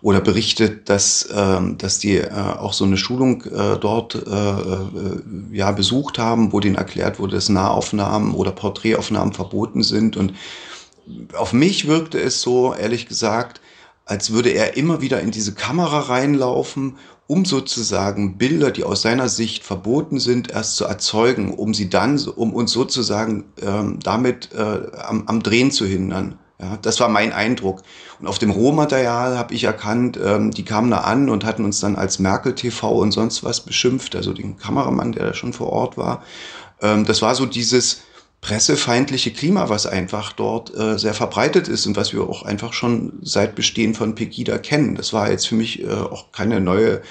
oder 0.00 0.20
berichtet, 0.20 0.88
dass, 0.88 1.28
ähm, 1.34 1.76
dass 1.78 1.98
die 1.98 2.18
äh, 2.18 2.30
auch 2.30 2.72
so 2.72 2.84
eine 2.84 2.96
Schulung 2.96 3.42
äh, 3.44 3.78
dort 3.80 4.14
äh, 4.14 4.20
äh, 4.20 5.22
ja 5.52 5.72
besucht 5.72 6.18
haben, 6.18 6.52
wo 6.52 6.60
denen 6.60 6.76
erklärt 6.76 7.18
wurde, 7.18 7.34
dass 7.34 7.48
Nahaufnahmen 7.48 8.34
oder 8.34 8.52
Porträtaufnahmen 8.52 9.32
verboten 9.32 9.82
sind. 9.82 10.16
Und 10.16 10.34
auf 11.36 11.52
mich 11.52 11.88
wirkte 11.88 12.20
es 12.20 12.40
so, 12.40 12.74
ehrlich 12.74 13.06
gesagt, 13.06 13.60
als 14.04 14.32
würde 14.32 14.50
er 14.50 14.76
immer 14.76 15.00
wieder 15.00 15.20
in 15.20 15.30
diese 15.30 15.54
Kamera 15.54 16.00
reinlaufen 16.00 16.96
um 17.26 17.44
sozusagen 17.44 18.36
Bilder, 18.36 18.70
die 18.70 18.84
aus 18.84 19.02
seiner 19.02 19.28
Sicht 19.28 19.64
verboten 19.64 20.18
sind, 20.18 20.50
erst 20.50 20.76
zu 20.76 20.84
erzeugen, 20.84 21.54
um 21.54 21.72
sie 21.72 21.88
dann, 21.88 22.18
um 22.28 22.52
uns 22.52 22.72
sozusagen 22.72 23.44
ähm, 23.62 23.98
damit 24.02 24.50
äh, 24.52 24.96
am, 24.98 25.26
am 25.26 25.42
Drehen 25.42 25.70
zu 25.70 25.86
hindern. 25.86 26.38
Ja, 26.60 26.78
das 26.80 27.00
war 27.00 27.08
mein 27.08 27.32
Eindruck. 27.32 27.82
Und 28.20 28.28
auf 28.28 28.38
dem 28.38 28.50
Rohmaterial 28.50 29.36
habe 29.36 29.52
ich 29.52 29.64
erkannt, 29.64 30.18
ähm, 30.22 30.52
die 30.52 30.64
kamen 30.64 30.90
da 30.90 30.98
an 30.98 31.28
und 31.28 31.44
hatten 31.44 31.64
uns 31.64 31.80
dann 31.80 31.96
als 31.96 32.20
Merkel 32.20 32.54
TV 32.54 32.88
und 32.88 33.10
sonst 33.10 33.42
was 33.42 33.60
beschimpft, 33.60 34.14
also 34.14 34.32
den 34.32 34.56
Kameramann, 34.58 35.12
der 35.12 35.26
da 35.26 35.34
schon 35.34 35.52
vor 35.52 35.70
Ort 35.70 35.96
war. 35.96 36.22
Ähm, 36.80 37.04
das 37.04 37.20
war 37.20 37.34
so 37.34 37.46
dieses, 37.46 38.02
pressefeindliche 38.42 39.30
Klima, 39.30 39.68
was 39.68 39.86
einfach 39.86 40.32
dort 40.32 40.76
äh, 40.76 40.98
sehr 40.98 41.14
verbreitet 41.14 41.68
ist 41.68 41.86
und 41.86 41.96
was 41.96 42.12
wir 42.12 42.28
auch 42.28 42.42
einfach 42.42 42.72
schon 42.72 43.12
seit 43.22 43.54
Bestehen 43.54 43.94
von 43.94 44.16
Pegida 44.16 44.58
kennen. 44.58 44.96
Das 44.96 45.12
war 45.12 45.30
jetzt 45.30 45.46
für 45.46 45.54
mich 45.54 45.82
äh, 45.82 45.88
auch 45.88 46.32
keine 46.32 46.60
neue, 46.60 47.02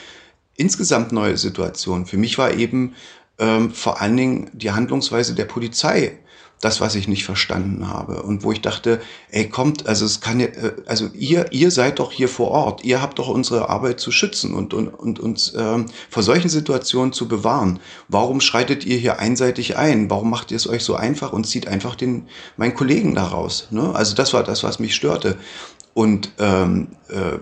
insgesamt 0.57 1.13
neue 1.13 1.37
Situation. 1.37 2.05
Für 2.05 2.17
mich 2.17 2.37
war 2.37 2.53
eben 2.53 2.95
ähm, 3.39 3.71
vor 3.71 4.01
allen 4.01 4.17
Dingen 4.17 4.49
die 4.51 4.71
Handlungsweise 4.71 5.33
der 5.33 5.45
Polizei 5.45 6.19
das, 6.61 6.79
was 6.79 6.93
ich 6.93 7.07
nicht 7.07 7.25
verstanden 7.25 7.89
habe. 7.89 8.21
Und 8.21 8.43
wo 8.43 8.51
ich 8.51 8.61
dachte, 8.61 9.01
ey, 9.31 9.49
kommt, 9.49 9.87
also 9.87 10.05
es 10.05 10.21
kann 10.21 10.39
äh, 10.39 10.73
also 10.85 11.09
ihr, 11.13 11.51
ihr 11.51 11.71
seid 11.71 11.99
doch 11.99 12.11
hier 12.11 12.29
vor 12.29 12.51
Ort, 12.51 12.83
ihr 12.83 13.01
habt 13.01 13.17
doch 13.19 13.27
unsere 13.27 13.69
Arbeit 13.69 13.99
zu 13.99 14.11
schützen 14.11 14.53
und, 14.53 14.73
und, 14.73 14.87
und 14.87 15.19
uns 15.19 15.53
ähm, 15.57 15.87
vor 16.09 16.21
solchen 16.21 16.49
Situationen 16.49 17.13
zu 17.13 17.27
bewahren. 17.27 17.79
Warum 18.07 18.41
schreitet 18.41 18.85
ihr 18.85 18.97
hier 18.97 19.19
einseitig 19.19 19.75
ein? 19.75 20.09
Warum 20.11 20.29
macht 20.29 20.51
ihr 20.51 20.57
es 20.57 20.69
euch 20.69 20.83
so 20.83 20.95
einfach 20.95 21.33
und 21.33 21.47
zieht 21.47 21.67
einfach 21.67 21.95
den 21.95 22.27
meinen 22.57 22.75
Kollegen 22.75 23.15
daraus? 23.15 23.67
Ne? 23.71 23.93
Also 23.95 24.15
das 24.15 24.31
war 24.33 24.43
das, 24.43 24.63
was 24.63 24.77
mich 24.77 24.93
störte. 24.93 25.37
Und 25.93 26.31
ähm, 26.39 26.87
äh, 27.09 27.37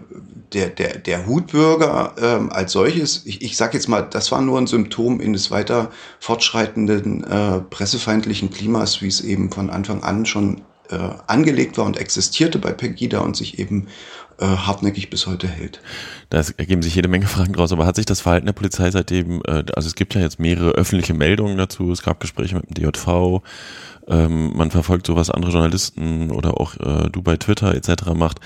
der, 0.54 0.70
der, 0.70 0.98
der 0.98 1.28
Hutbürger 1.28 2.14
ähm, 2.20 2.52
als 2.52 2.72
solches, 2.72 3.26
ich, 3.26 3.42
ich 3.44 3.56
sage 3.56 3.78
jetzt 3.78 3.88
mal, 3.88 4.02
das 4.02 4.32
war 4.32 4.42
nur 4.42 4.58
ein 4.58 4.68
Symptom 4.68 5.22
eines 5.22 5.52
weiter 5.52 5.92
fortschreitenden 6.20 7.24
äh, 7.24 7.60
pressefeindlichen 7.62 8.50
Klimas, 8.50 9.02
wie 9.02 9.08
es 9.08 9.22
eben 9.22 9.52
von 9.52 9.70
Anfang 9.70 10.04
an 10.04 10.26
schon 10.26 10.62
äh, 10.90 10.98
angelegt 11.28 11.78
war 11.78 11.86
und 11.86 11.98
existierte 11.98 12.58
bei 12.58 12.72
Pegida 12.72 13.20
und 13.20 13.36
sich 13.36 13.60
eben 13.60 13.88
äh, 14.40 14.46
hartnäckig 14.46 15.10
bis 15.10 15.28
heute 15.28 15.48
hält. 15.48 15.82
Da 16.30 16.42
ergeben 16.58 16.82
sich 16.82 16.96
jede 16.96 17.08
Menge 17.08 17.28
Fragen 17.28 17.54
draus, 17.54 17.72
aber 17.72 17.86
hat 17.86 17.96
sich 17.96 18.06
das 18.06 18.22
Verhalten 18.22 18.48
der 18.48 18.54
Polizei 18.54 18.90
seitdem, 18.90 19.42
äh, 19.46 19.64
also 19.76 19.88
es 19.88 19.96
gibt 19.96 20.16
ja 20.16 20.22
jetzt 20.22 20.40
mehrere 20.40 20.72
öffentliche 20.72 21.14
Meldungen 21.14 21.58
dazu, 21.58 21.92
es 21.92 22.02
gab 22.02 22.20
Gespräche 22.20 22.56
mit 22.56 22.70
dem 22.70 22.92
DJV, 22.92 23.42
ähm, 24.10 24.56
man 24.56 24.72
verfolgt 24.72 25.08
so, 25.08 25.16
was 25.16 25.30
andere 25.30 25.52
Journalisten 25.52 26.32
oder 26.32 26.60
auch 26.60 26.76
äh, 26.78 27.10
du 27.10 27.22
bei 27.22 27.38
Twitter 27.38 27.74
etc. 27.76 28.14
macht. 28.16 28.40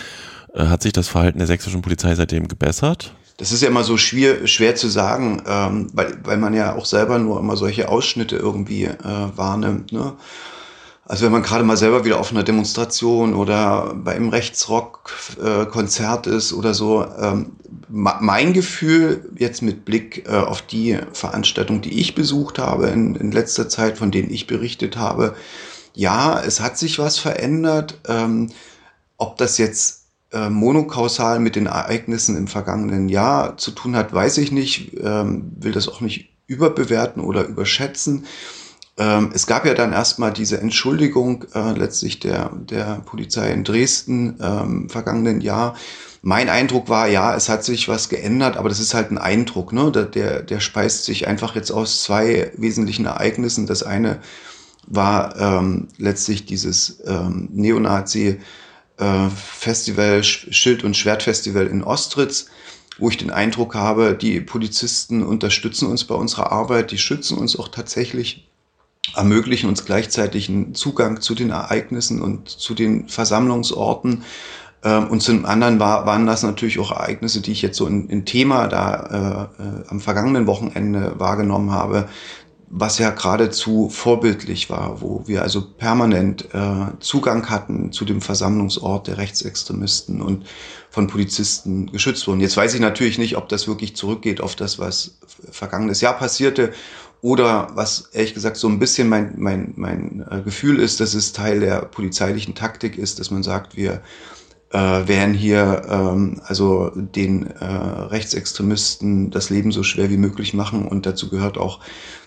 Äh, 0.54 0.66
hat 0.66 0.84
sich 0.84 0.94
das 0.94 1.08
Verhalten 1.08 1.40
der 1.40 1.48
sächsischen 1.48 1.82
Polizei 1.82 2.14
seitdem 2.16 2.48
gebessert? 2.48 3.14
Das 3.38 3.52
ist 3.52 3.62
ja 3.62 3.70
immer 3.70 3.84
so 3.84 3.98
schwer, 3.98 4.46
schwer 4.46 4.76
zu 4.76 4.88
sagen, 4.90 5.42
ähm, 5.48 5.90
weil, 5.94 6.18
weil 6.24 6.38
man 6.38 6.54
ja 6.54 6.76
auch 6.76 6.86
selber 6.86 7.18
nur 7.18 7.40
immer 7.40 7.58
solche 7.58 7.90
Ausschnitte 7.90 8.36
irgendwie 8.36 8.84
äh, 8.84 8.98
wahrnimmt. 9.36 9.92
Ne? 9.92 10.14
Also 11.06 11.26
wenn 11.26 11.34
man 11.34 11.44
gerade 11.44 11.66
mal 11.66 11.76
selber 11.76 12.06
wieder 12.06 12.20
auf 12.20 12.32
einer 12.32 12.44
Demonstration 12.44 13.34
oder 13.34 13.94
bei 13.94 14.16
einem 14.16 14.30
Rechtsrock-Konzert 14.30 16.28
äh, 16.28 16.36
ist 16.38 16.54
oder 16.54 16.74
so, 16.74 17.06
ähm, 17.20 17.58
mein 17.90 18.54
Gefühl 18.54 19.30
jetzt 19.38 19.62
mit 19.62 19.84
Blick 19.84 20.26
äh, 20.28 20.38
auf 20.38 20.62
die 20.62 20.98
Veranstaltung, 21.12 21.82
die 21.82 22.00
ich 22.00 22.16
besucht 22.16 22.58
habe 22.58 22.88
in, 22.88 23.16
in, 23.16 23.34
letzter 23.34 23.68
Zeit, 23.68 23.98
von 23.98 24.12
denen 24.12 24.32
ich 24.32 24.48
berichtet 24.48 24.96
habe, 24.96 25.36
ja, 25.94 26.42
es 26.42 26.62
hat 26.62 26.78
sich 26.78 27.00
was 27.00 27.20
verändert. 27.20 28.00
Ähm, 28.08 28.52
ob 29.18 29.38
das 29.38 29.58
jetzt 29.58 30.06
äh, 30.32 30.50
monokausal 30.50 31.40
mit 31.40 31.58
den 31.58 31.66
Ereignissen 31.66 32.38
im 32.38 32.48
vergangenen 32.48 33.10
Jahr 33.10 33.58
zu 33.58 33.72
tun 33.72 33.96
hat, 33.96 34.14
weiß 34.14 34.38
ich 34.38 34.52
nicht, 34.54 34.94
ähm, 35.04 35.52
will 35.60 35.74
das 35.74 35.90
auch 35.90 36.02
nicht 36.02 36.30
überbewerten 36.48 37.22
oder 37.22 37.46
überschätzen. 37.46 38.26
Ähm, 38.98 39.32
es 39.34 39.48
gab 39.48 39.66
ja 39.66 39.74
dann 39.74 39.92
erstmal 39.92 40.32
diese 40.32 40.60
Entschuldigung 40.62 41.46
äh, 41.56 41.72
letztlich 41.72 42.20
der, 42.20 42.52
der 42.54 43.02
Polizei 43.06 43.52
in 43.52 43.64
Dresden 43.64 44.38
ähm, 44.42 44.90
vergangenen 44.90 45.42
Jahr. 45.42 45.76
Mein 46.22 46.48
Eindruck 46.48 46.90
war, 46.90 47.08
ja, 47.08 47.36
es 47.36 47.50
hat 47.50 47.64
sich 47.64 47.90
was 47.90 48.08
geändert, 48.08 48.56
aber 48.56 48.70
das 48.70 48.80
ist 48.80 48.94
halt 48.94 49.12
ein 49.12 49.18
Eindruck, 49.18 49.74
ne? 49.74 49.92
Der, 49.92 50.42
der 50.42 50.60
speist 50.60 51.06
sich 51.06 51.28
einfach 51.28 51.56
jetzt 51.56 51.72
aus 51.72 52.04
zwei 52.04 52.52
wesentlichen 52.56 53.06
Ereignissen. 53.06 53.68
Das 53.68 53.84
eine 53.84 54.20
war 54.88 55.36
ähm, 55.38 55.88
letztlich 55.98 56.46
dieses 56.46 57.02
ähm, 57.06 57.50
Neonazi 57.52 58.40
äh, 58.98 59.30
Festival, 59.30 60.24
Schild- 60.24 60.84
und 60.84 60.96
Schwertfestival 60.96 61.68
in 61.68 61.84
Ostritz, 61.84 62.46
wo 63.00 63.10
ich 63.10 63.18
den 63.18 63.32
Eindruck 63.32 63.76
habe, 63.76 64.14
die 64.14 64.40
Polizisten 64.40 65.24
unterstützen 65.24 65.88
uns 65.90 66.06
bei 66.06 66.16
unserer 66.16 66.52
Arbeit, 66.52 66.92
die 66.92 67.00
schützen 67.00 67.38
uns 67.38 67.58
auch 67.58 67.70
tatsächlich 67.70 68.48
ermöglichen 69.16 69.70
uns 69.70 69.86
gleichzeitig 69.86 70.50
einen 70.50 70.76
Zugang 70.76 71.22
zu 71.22 71.36
den 71.36 71.50
Ereignissen 71.50 72.22
und 72.22 72.50
zu 72.50 72.74
den 72.74 73.08
Versammlungsorten. 73.10 74.24
Ähm, 74.84 75.08
und 75.08 75.22
zum 75.22 75.46
anderen 75.46 75.80
war, 75.80 76.06
waren 76.06 76.26
das 76.26 76.44
natürlich 76.44 76.80
auch 76.80 76.92
Ereignisse, 76.92 77.42
die 77.42 77.52
ich 77.52 77.62
jetzt 77.62 77.78
so 77.78 77.88
in, 77.88 78.10
in 78.10 78.26
Thema 78.26 78.68
da 78.68 79.50
äh, 79.60 79.64
äh, 79.64 79.84
am 79.88 80.00
vergangenen 80.00 80.48
Wochenende 80.48 81.20
wahrgenommen 81.20 81.72
habe, 81.72 82.10
was 82.76 82.98
ja 82.98 83.12
geradezu 83.12 83.88
vorbildlich 83.90 84.72
war, 84.72 85.00
wo 85.00 85.22
wir 85.28 85.44
also 85.44 85.62
permanent 85.62 86.50
äh, 86.54 87.00
Zugang 87.00 87.52
hatten 87.52 87.92
zu 87.92 88.04
dem 88.04 88.20
Versammlungsort 88.20 89.08
der 89.08 89.20
Rechtsextremisten 89.20 90.24
und 90.24 90.46
von 90.90 91.06
Polizisten 91.06 91.92
geschützt 91.92 92.28
wurden. 92.28 92.40
Jetzt 92.40 92.58
weiß 92.58 92.74
ich 92.74 92.80
natürlich 92.80 93.20
nicht, 93.20 93.38
ob 93.38 93.48
das 93.48 93.68
wirklich 93.68 93.96
zurückgeht 93.96 94.42
auf 94.42 94.56
das, 94.56 94.80
was 94.80 95.20
vergangenes 95.52 96.02
Jahr 96.02 96.18
passierte 96.18 96.74
oder 97.24 97.70
was 97.74 98.10
ehrlich 98.12 98.34
gesagt 98.34 98.58
so 98.58 98.68
ein 98.68 98.80
bisschen 98.80 99.08
mein, 99.08 99.36
mein, 99.38 99.74
mein 99.78 100.26
äh, 100.30 100.42
Gefühl 100.42 100.78
ist, 100.78 101.00
dass 101.00 101.14
es 101.14 101.32
Teil 101.32 101.62
der 101.62 101.84
polizeilichen 101.86 102.54
Taktik 102.54 102.98
ist, 102.98 103.18
dass 103.18 103.32
man 103.32 103.44
sagt, 103.44 103.78
wir 103.78 104.02
äh, 104.72 104.78
werden 104.78 105.34
hier 105.34 105.84
ähm, 105.88 106.42
also 106.44 106.92
den 106.94 107.48
äh, 107.48 107.64
Rechtsextremisten 107.64 109.32
das 109.32 109.50
Leben 109.50 109.72
so 109.72 109.84
schwer 109.84 110.10
wie 110.10 110.18
möglich 110.18 110.54
machen. 110.54 110.86
Und 110.86 111.06
dazu 111.06 111.30
gehört 111.30 111.58
auch, 111.58 111.80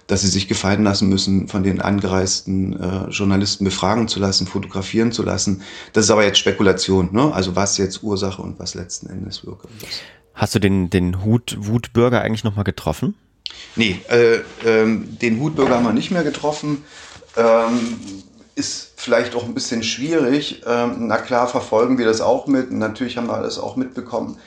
dass 0.07 0.23
sie 0.23 0.29
sich 0.29 0.49
gefallen 0.49 0.85
lassen 0.85 1.11
müssen, 1.11 1.47
von 1.47 1.63
den 1.63 1.83
angereisten 1.83 2.81
äh, 2.81 3.11
Journalisten 3.11 3.67
befragen 3.67 4.09
zu 4.09 4.19
lassen, 4.19 4.47
fotografieren 4.47 5.13
zu 5.13 5.23
lassen. 5.25 5.61
Das 5.93 6.07
ist 6.07 6.11
aber 6.11 6.25
jetzt 6.25 6.39
Spekulation, 6.39 7.11
ne? 7.13 7.35
Also 7.35 7.55
was 7.55 7.77
jetzt 7.77 8.03
Ursache 8.03 8.41
und 8.41 8.59
was 8.59 8.75
letzten 8.75 9.11
Endes 9.11 9.45
Wirkung 9.45 9.71
ist. 9.83 10.01
Hast 10.33 10.55
du 10.55 10.59
den, 10.59 10.89
den 10.89 11.23
Hut, 11.23 11.59
Wutbürger 11.61 12.23
eigentlich 12.23 12.45
nochmal 12.45 12.65
getroffen? 12.65 13.15
Nee, 13.77 14.01
äh, 14.09 14.41
ähm, 14.65 15.19
den 15.19 15.41
Hutbürger 15.41 15.77
haben 15.77 15.85
wir 15.85 15.93
nicht 15.93 16.11
mehr 16.11 16.25
getroffen. 16.25 16.85
Ähm, 17.37 17.99
ist 18.55 18.93
vielleicht 18.97 19.35
auch 19.35 19.45
ein 19.45 19.55
bisschen 19.55 19.83
schwierig. 19.83 20.63
Ähm, 20.67 21.07
na 21.07 21.19
klar, 21.19 21.47
verfolgen 21.47 21.99
wir 21.99 22.07
das 22.07 22.21
auch 22.21 22.47
mit. 22.47 22.73
natürlich 22.73 23.19
haben 23.19 23.27
wir 23.27 23.43
das 23.43 23.59
auch 23.59 23.77
mitbekommen, 23.77 24.39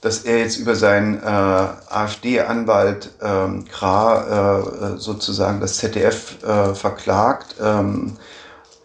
dass 0.00 0.20
er 0.20 0.38
jetzt 0.38 0.56
über 0.56 0.76
seinen 0.76 1.18
äh, 1.18 1.26
AfD-Anwalt 1.26 3.10
ähm, 3.20 3.64
Kra 3.66 4.94
äh, 4.94 4.98
sozusagen 4.98 5.60
das 5.60 5.78
ZDF 5.78 6.42
äh, 6.44 6.74
verklagt. 6.74 7.56
Ähm, 7.60 8.16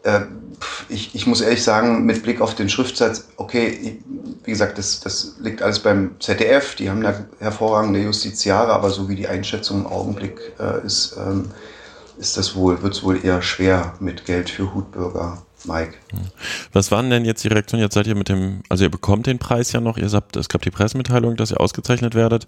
äh, 0.03 0.21
ich, 0.89 1.15
ich 1.15 1.27
muss 1.27 1.41
ehrlich 1.41 1.63
sagen, 1.63 2.05
mit 2.05 2.23
Blick 2.23 2.41
auf 2.41 2.55
den 2.55 2.69
Schriftsatz, 2.69 3.27
okay, 3.37 3.99
wie 4.43 4.51
gesagt, 4.51 4.77
das, 4.77 4.99
das 4.99 5.35
liegt 5.39 5.61
alles 5.61 5.79
beim 5.79 6.11
ZDF, 6.19 6.75
die 6.75 6.89
haben 6.89 7.01
da 7.01 7.25
hervorragende 7.39 8.01
Justiziare, 8.01 8.73
aber 8.73 8.89
so 8.89 9.09
wie 9.09 9.15
die 9.15 9.27
Einschätzung 9.27 9.81
im 9.81 9.87
Augenblick 9.87 10.39
äh, 10.59 10.85
ist, 10.85 11.17
ähm, 11.17 11.51
ist 12.17 12.37
das 12.37 12.55
wohl, 12.55 12.81
wird 12.81 12.93
es 12.93 13.03
wohl 13.03 13.23
eher 13.23 13.41
schwer 13.41 13.93
mit 13.99 14.25
Geld 14.25 14.49
für 14.49 14.73
Hutbürger. 14.73 15.41
Mike. 15.67 15.95
Was 16.73 16.91
waren 16.91 17.09
denn 17.09 17.25
jetzt 17.25 17.43
die 17.43 17.47
Reaktionen? 17.47 17.81
Jetzt 17.81 17.95
seid 17.95 18.05
ihr 18.05 18.15
mit 18.15 18.29
dem, 18.29 18.61
also 18.69 18.83
ihr 18.83 18.91
bekommt 18.91 19.25
den 19.25 19.39
Preis 19.39 19.71
ja 19.71 19.81
noch, 19.81 19.97
ihr 19.97 20.09
habt, 20.11 20.35
es 20.35 20.47
gab 20.47 20.61
die 20.61 20.69
Pressemitteilung, 20.69 21.35
dass 21.35 21.51
ihr 21.51 21.59
ausgezeichnet 21.59 22.13
werdet. 22.13 22.43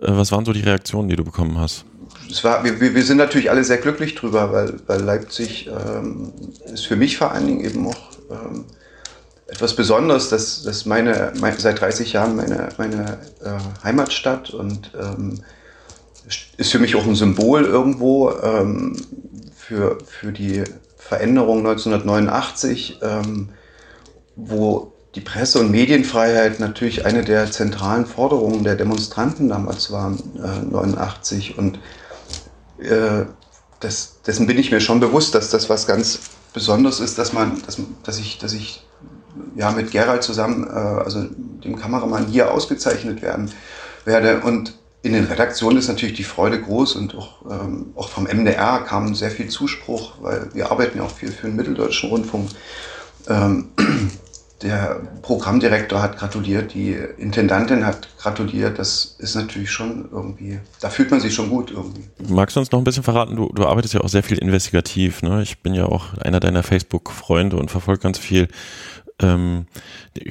Äh, 0.00 0.12
was 0.12 0.30
waren 0.30 0.44
so 0.44 0.52
die 0.52 0.60
Reaktionen, 0.60 1.08
die 1.08 1.16
du 1.16 1.24
bekommen 1.24 1.58
hast? 1.58 1.84
Es 2.32 2.42
war, 2.44 2.64
wir, 2.64 2.80
wir 2.80 3.04
sind 3.04 3.18
natürlich 3.18 3.50
alle 3.50 3.62
sehr 3.62 3.76
glücklich 3.76 4.14
drüber, 4.14 4.52
weil, 4.52 4.74
weil 4.86 5.02
Leipzig 5.02 5.68
ähm, 5.68 6.32
ist 6.72 6.86
für 6.86 6.96
mich 6.96 7.18
vor 7.18 7.32
allen 7.32 7.46
Dingen 7.46 7.60
eben 7.60 7.86
auch 7.86 8.10
ähm, 8.30 8.64
etwas 9.48 9.76
Besonderes, 9.76 10.30
dass, 10.30 10.62
dass 10.62 10.86
meine, 10.86 11.32
meine, 11.38 11.58
seit 11.60 11.80
30 11.80 12.14
Jahren 12.14 12.34
meine, 12.34 12.70
meine 12.78 13.18
äh, 13.44 13.84
Heimatstadt 13.84 14.50
und 14.50 14.92
ähm, 14.98 15.40
ist 16.56 16.72
für 16.72 16.78
mich 16.78 16.96
auch 16.96 17.04
ein 17.04 17.16
Symbol 17.16 17.64
irgendwo 17.64 18.30
ähm, 18.30 18.96
für, 19.54 19.98
für 20.06 20.32
die 20.32 20.64
Veränderung 20.96 21.58
1989, 21.58 23.00
ähm, 23.02 23.50
wo 24.36 24.92
die 25.14 25.20
Presse- 25.20 25.58
und 25.60 25.70
Medienfreiheit 25.70 26.60
natürlich 26.60 27.04
eine 27.04 27.22
der 27.22 27.50
zentralen 27.50 28.06
Forderungen 28.06 28.64
der 28.64 28.76
Demonstranten 28.76 29.50
damals 29.50 29.90
waren, 29.90 30.18
äh, 30.42 30.64
89. 30.72 31.58
Und 31.58 31.78
äh, 32.82 33.26
das, 33.80 34.20
dessen 34.26 34.46
bin 34.46 34.58
ich 34.58 34.70
mir 34.70 34.80
schon 34.80 35.00
bewusst, 35.00 35.34
dass 35.34 35.50
das 35.50 35.68
was 35.68 35.86
ganz 35.86 36.20
Besonderes 36.52 37.00
ist, 37.00 37.18
dass 37.18 37.32
man, 37.32 37.62
dass, 37.66 37.78
dass 38.04 38.18
ich, 38.18 38.38
dass 38.38 38.52
ich 38.52 38.84
ja 39.56 39.70
mit 39.70 39.90
Gerald 39.90 40.22
zusammen, 40.22 40.66
äh, 40.66 40.70
also 40.70 41.24
dem 41.64 41.76
Kameramann 41.76 42.26
hier 42.26 42.52
ausgezeichnet 42.52 43.22
werden 43.22 43.50
werde. 44.04 44.40
Und 44.40 44.78
in 45.02 45.14
den 45.14 45.24
Redaktionen 45.24 45.78
ist 45.78 45.88
natürlich 45.88 46.14
die 46.14 46.24
Freude 46.24 46.60
groß 46.60 46.96
und 46.96 47.14
auch, 47.16 47.44
ähm, 47.50 47.92
auch 47.96 48.08
vom 48.08 48.24
MDR 48.24 48.80
kam 48.80 49.14
sehr 49.14 49.30
viel 49.30 49.48
Zuspruch, 49.48 50.14
weil 50.20 50.48
wir 50.52 50.70
arbeiten 50.70 50.98
ja 50.98 51.04
auch 51.04 51.10
viel 51.10 51.32
für 51.32 51.48
den 51.48 51.56
Mitteldeutschen 51.56 52.10
Rundfunk. 52.10 52.50
Ähm, 53.28 53.68
der 54.62 55.00
Programmdirektor 55.22 56.00
hat 56.00 56.18
gratuliert, 56.18 56.74
die 56.74 56.96
Intendantin 57.18 57.84
hat 57.84 58.08
gratuliert. 58.18 58.78
Das 58.78 59.16
ist 59.18 59.34
natürlich 59.34 59.70
schon 59.70 60.08
irgendwie, 60.10 60.60
da 60.80 60.90
fühlt 60.90 61.10
man 61.10 61.20
sich 61.20 61.34
schon 61.34 61.50
gut 61.50 61.70
irgendwie. 61.70 62.04
Magst 62.28 62.56
du 62.56 62.60
uns 62.60 62.70
noch 62.70 62.78
ein 62.78 62.84
bisschen 62.84 63.02
verraten? 63.02 63.36
Du, 63.36 63.50
du 63.52 63.66
arbeitest 63.66 63.94
ja 63.94 64.00
auch 64.00 64.08
sehr 64.08 64.22
viel 64.22 64.38
investigativ. 64.38 65.22
Ne? 65.22 65.42
Ich 65.42 65.58
bin 65.58 65.74
ja 65.74 65.86
auch 65.86 66.14
einer 66.18 66.40
deiner 66.40 66.62
Facebook-Freunde 66.62 67.56
und 67.56 67.70
verfolge 67.70 68.02
ganz 68.02 68.18
viel. 68.18 68.48
Ähm, 69.20 69.66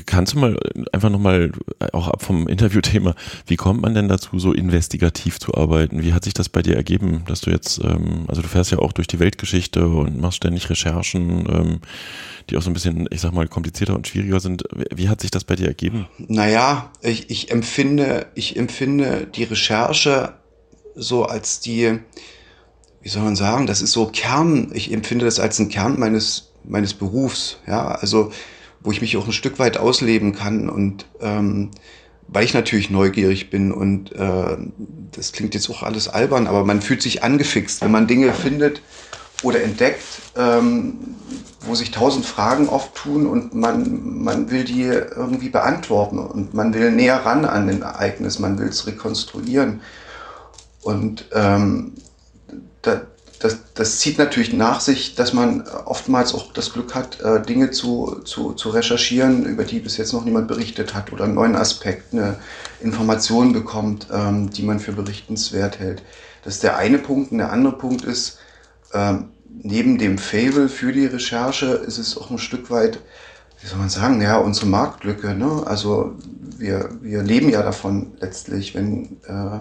kannst 0.06 0.34
du 0.34 0.40
mal 0.40 0.58
einfach 0.92 1.10
nochmal, 1.10 1.52
auch 1.94 2.08
ab 2.08 2.24
vom 2.24 2.48
Interviewthema, 2.48 3.16
wie 3.48 3.56
kommt 3.56 3.82
man 3.82 3.94
denn 3.94 4.08
dazu, 4.08 4.40
so 4.40 4.54
investigativ 4.54 5.40
zu 5.40 5.54
arbeiten? 5.56 6.04
Wie 6.04 6.14
hat 6.14 6.24
sich 6.24 6.34
das 6.34 6.50
bei 6.50 6.62
dir 6.62 6.76
ergeben, 6.76 7.24
dass 7.28 7.42
du 7.42 7.52
jetzt, 7.52 7.80
ähm, 7.84 8.26
also 8.28 8.42
du 8.42 8.48
fährst 8.48 8.72
ja 8.72 8.80
auch 8.80 8.92
durch 8.92 9.08
die 9.08 9.20
Weltgeschichte 9.20 9.88
und 9.88 10.20
machst 10.20 10.38
ständig 10.38 10.70
Recherchen, 10.70 11.48
ähm, 11.50 11.80
die 12.50 12.58
auch 12.58 12.62
so 12.62 12.70
ein 12.70 12.74
bisschen, 12.74 13.08
ich 13.12 13.22
sag 13.22 13.34
mal, 13.34 13.48
komplizierter 13.48 13.96
und 13.96 14.08
schwieriger 14.08 14.40
sind. 14.40 14.64
Wie 14.94 15.10
hat 15.10 15.22
sich 15.22 15.32
das 15.32 15.44
bei 15.44 15.56
dir 15.56 15.68
ergeben? 15.68 16.08
Naja, 16.18 16.92
ich, 17.02 17.30
ich 17.30 17.52
empfinde, 17.52 18.28
ich 18.36 18.58
empfinde 18.58 19.28
die 19.34 19.44
Recherche 19.44 20.34
so 20.96 21.26
als 21.26 21.60
die, 21.60 22.00
wie 23.02 23.10
soll 23.10 23.24
man 23.24 23.36
sagen, 23.36 23.68
das 23.68 23.82
ist 23.82 23.94
so 23.94 24.08
Kern, 24.08 24.72
ich 24.74 24.92
empfinde 24.92 25.26
das 25.26 25.40
als 25.40 25.60
ein 25.60 25.70
Kern 25.70 26.00
meines, 26.00 26.52
meines 26.64 26.94
Berufs, 26.94 27.58
ja, 27.68 27.88
also 27.88 28.32
wo 28.84 28.92
ich 28.92 29.02
mich 29.02 29.18
auch 29.18 29.26
ein 29.26 29.34
Stück 29.34 29.60
weit 29.60 29.78
ausleben 29.78 30.34
kann 30.34 30.70
und 30.70 31.06
ähm, 31.22 31.72
weil 32.28 32.46
ich 32.46 32.54
natürlich 32.54 32.90
neugierig 32.90 33.50
bin 33.50 33.72
und 33.72 34.14
äh, 34.14 34.58
das 35.12 35.34
klingt 35.34 35.54
jetzt 35.54 35.70
auch 35.70 35.84
alles 35.84 36.08
albern, 36.08 36.48
aber 36.48 36.64
man 36.64 36.82
fühlt 36.82 37.02
sich 37.02 37.24
angefixt, 37.24 37.82
wenn 37.82 37.92
man 37.92 38.08
Dinge 38.08 38.34
findet 38.34 38.82
oder 39.44 39.62
entdeckt, 39.62 40.04
ähm, 40.38 41.16
wo 41.62 41.76
sich 41.76 41.92
tausend 41.92 42.26
Fragen 42.26 42.70
oft 42.70 42.96
tun 42.96 43.28
und 43.28 43.54
man, 43.54 44.24
man 44.24 44.50
will 44.50 44.64
die 44.64 44.84
irgendwie 44.84 45.50
beantworten 45.50 46.20
und 46.20 46.54
man 46.54 46.74
will 46.74 46.92
näher 46.92 47.18
ran 47.18 47.46
an 47.46 47.68
den 47.68 47.82
Ereignis, 47.82 48.40
man 48.40 48.58
will 48.58 48.68
es 48.68 48.88
rekonstruieren. 48.88 49.82
Und 50.82 51.26
ähm, 51.34 51.94
da, 52.82 53.02
das, 53.42 53.58
das 53.74 54.00
zieht 54.00 54.20
natürlich 54.20 54.54
nach 54.54 54.82
sich, 54.82 55.16
dass 55.16 55.34
man 55.34 55.68
oftmals 55.86 56.36
auch 56.36 56.54
das 56.54 56.72
Glück 56.74 56.94
hat, 56.94 57.20
äh, 57.22 57.42
Dinge 57.42 57.72
zu, 57.72 58.22
zu, 58.24 58.54
zu 58.54 58.70
recherchieren, 58.70 59.46
über 59.46 59.64
die 59.64 59.80
bis 59.80 59.98
jetzt 59.98 60.14
noch 60.14 60.24
niemand 60.24 60.48
berichtet 60.48 60.94
hat 60.94 61.12
oder 61.12 61.24
einen 61.24 61.34
neuen 61.34 61.56
Aspekt, 61.56 62.14
eine 62.14 62.38
Information 62.82 63.52
bekommt, 63.52 64.08
ähm, 64.14 64.52
die 64.52 64.62
man 64.62 64.80
für 64.80 64.92
berichtenswert 64.92 65.80
hält. 65.80 66.04
Das 66.44 66.56
ist 66.56 66.64
der 66.64 66.78
eine 66.78 67.00
Punkt. 67.00 67.32
Und 67.32 67.40
der 67.40 67.52
andere 67.52 67.78
Punkt 67.78 68.06
ist, 68.06 68.38
ähm, 68.94 69.30
neben 69.50 69.98
dem 69.98 70.20
Fable 70.20 70.70
für 70.70 70.92
die 70.92 71.08
Recherche 71.08 71.66
ist 71.66 71.98
es 71.98 72.18
auch 72.18 72.30
ein 72.30 72.38
Stück 72.38 72.70
weit, 72.70 73.00
wie 73.62 73.68
soll 73.68 73.80
man 73.80 73.90
sagen, 73.90 74.22
ja, 74.22 74.38
unsere 74.38 74.68
Marktlücke. 74.68 75.34
Ne? 75.34 75.64
Also 75.66 76.16
wir, 76.58 76.90
wir 77.02 77.24
leben 77.24 77.50
ja 77.50 77.64
davon 77.64 78.14
letztlich, 78.20 78.76
wenn 78.76 79.18
äh, 79.28 79.60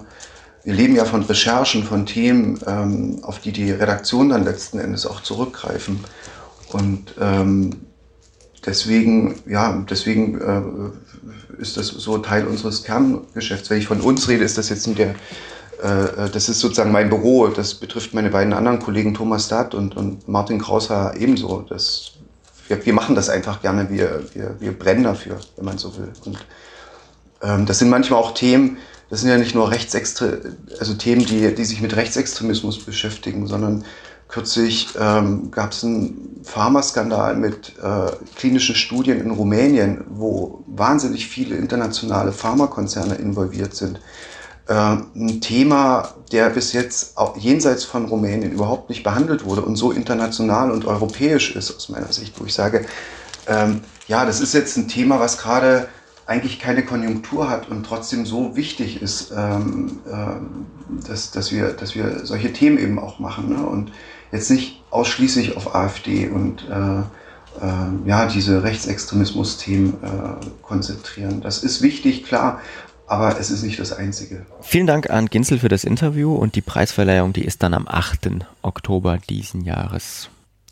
wir 0.64 0.74
leben 0.74 0.94
ja 0.94 1.04
von 1.04 1.22
Recherchen, 1.22 1.84
von 1.84 2.06
Themen, 2.06 2.60
ähm, 2.66 3.20
auf 3.22 3.40
die 3.40 3.52
die 3.52 3.70
Redaktion 3.70 4.28
dann 4.28 4.44
letzten 4.44 4.78
Endes 4.78 5.06
auch 5.06 5.22
zurückgreifen. 5.22 6.04
Und 6.72 7.14
ähm, 7.20 7.70
deswegen, 8.64 9.40
ja, 9.46 9.84
deswegen 9.88 10.40
äh, 10.40 11.60
ist 11.60 11.76
das 11.76 11.88
so 11.88 12.18
Teil 12.18 12.46
unseres 12.46 12.84
Kerngeschäfts. 12.84 13.70
Wenn 13.70 13.78
ich 13.78 13.86
von 13.86 14.00
uns 14.00 14.28
rede, 14.28 14.44
ist 14.44 14.58
das 14.58 14.68
jetzt 14.68 14.86
nicht 14.86 14.98
der, 14.98 15.10
äh, 15.82 16.28
das 16.30 16.48
ist 16.48 16.60
sozusagen 16.60 16.92
mein 16.92 17.08
Büro. 17.08 17.48
Das 17.48 17.74
betrifft 17.74 18.12
meine 18.12 18.30
beiden 18.30 18.52
anderen 18.52 18.80
Kollegen 18.80 19.14
Thomas 19.14 19.48
Datt 19.48 19.74
und, 19.74 19.96
und 19.96 20.28
Martin 20.28 20.60
Krauser 20.60 21.14
ebenso. 21.18 21.64
Das, 21.68 22.12
wir, 22.68 22.84
wir 22.84 22.92
machen 22.92 23.14
das 23.14 23.30
einfach 23.30 23.62
gerne. 23.62 23.88
Wir, 23.90 24.22
wir, 24.34 24.56
wir 24.60 24.78
brennen 24.78 25.04
dafür, 25.04 25.38
wenn 25.56 25.64
man 25.64 25.78
so 25.78 25.96
will. 25.96 26.12
Und 26.26 26.38
ähm, 27.42 27.64
das 27.66 27.78
sind 27.78 27.88
manchmal 27.88 28.20
auch 28.20 28.34
Themen, 28.34 28.76
das 29.10 29.20
sind 29.20 29.28
ja 29.28 29.36
nicht 29.36 29.54
nur 29.54 29.70
Rechtsextre 29.70 30.40
also 30.78 30.94
Themen, 30.94 31.26
die, 31.26 31.54
die 31.54 31.64
sich 31.64 31.80
mit 31.80 31.96
Rechtsextremismus 31.96 32.78
beschäftigen, 32.84 33.46
sondern 33.46 33.84
kürzlich 34.28 34.88
ähm, 34.98 35.50
gab 35.50 35.72
es 35.72 35.84
einen 35.84 36.40
Pharmaskandal 36.44 37.34
mit 37.34 37.74
äh, 37.82 38.12
klinischen 38.36 38.76
Studien 38.76 39.20
in 39.20 39.32
Rumänien, 39.32 40.04
wo 40.08 40.64
wahnsinnig 40.68 41.26
viele 41.26 41.56
internationale 41.56 42.32
Pharmakonzerne 42.32 43.16
involviert 43.16 43.74
sind. 43.74 44.00
Äh, 44.68 44.74
ein 44.74 45.40
Thema, 45.40 46.14
der 46.30 46.48
bis 46.50 46.72
jetzt 46.72 47.18
auch 47.18 47.36
jenseits 47.36 47.84
von 47.84 48.06
Rumänien 48.06 48.52
überhaupt 48.52 48.88
nicht 48.88 49.02
behandelt 49.02 49.44
wurde 49.44 49.62
und 49.62 49.74
so 49.74 49.90
international 49.90 50.70
und 50.70 50.84
europäisch 50.84 51.56
ist 51.56 51.74
aus 51.74 51.88
meiner 51.88 52.12
Sicht, 52.12 52.40
wo 52.40 52.44
ich 52.44 52.54
sage, 52.54 52.86
ähm, 53.48 53.80
ja, 54.06 54.24
das 54.24 54.40
ist 54.40 54.54
jetzt 54.54 54.76
ein 54.76 54.86
Thema, 54.86 55.18
was 55.18 55.38
gerade 55.38 55.88
eigentlich 56.30 56.60
keine 56.60 56.84
Konjunktur 56.84 57.50
hat 57.50 57.68
und 57.68 57.84
trotzdem 57.84 58.24
so 58.24 58.54
wichtig 58.54 59.02
ist, 59.02 59.32
ähm, 59.36 59.98
äh, 60.06 61.06
dass, 61.08 61.32
dass, 61.32 61.50
wir, 61.50 61.72
dass 61.72 61.96
wir 61.96 62.24
solche 62.24 62.52
Themen 62.52 62.78
eben 62.78 63.00
auch 63.00 63.18
machen 63.18 63.48
ne? 63.48 63.66
und 63.66 63.90
jetzt 64.30 64.48
nicht 64.48 64.80
ausschließlich 64.90 65.56
auf 65.56 65.74
AfD 65.74 66.28
und 66.28 66.68
äh, 66.70 67.00
äh, 67.00 68.08
ja, 68.08 68.26
diese 68.26 68.62
Rechtsextremismus-Themen 68.62 69.94
äh, 70.04 70.46
konzentrieren. 70.62 71.40
Das 71.40 71.64
ist 71.64 71.82
wichtig, 71.82 72.22
klar, 72.22 72.60
aber 73.08 73.40
es 73.40 73.50
ist 73.50 73.64
nicht 73.64 73.80
das 73.80 73.92
Einzige. 73.92 74.46
Vielen 74.62 74.86
Dank 74.86 75.10
an 75.10 75.26
Ginzel 75.26 75.58
für 75.58 75.68
das 75.68 75.82
Interview 75.82 76.32
und 76.32 76.54
die 76.54 76.62
Preisverleihung, 76.62 77.32
die 77.32 77.44
ist 77.44 77.64
dann 77.64 77.74
am 77.74 77.88
8. 77.88 78.30
Oktober 78.62 79.18
diesen 79.28 79.62
Jahres 79.62 80.30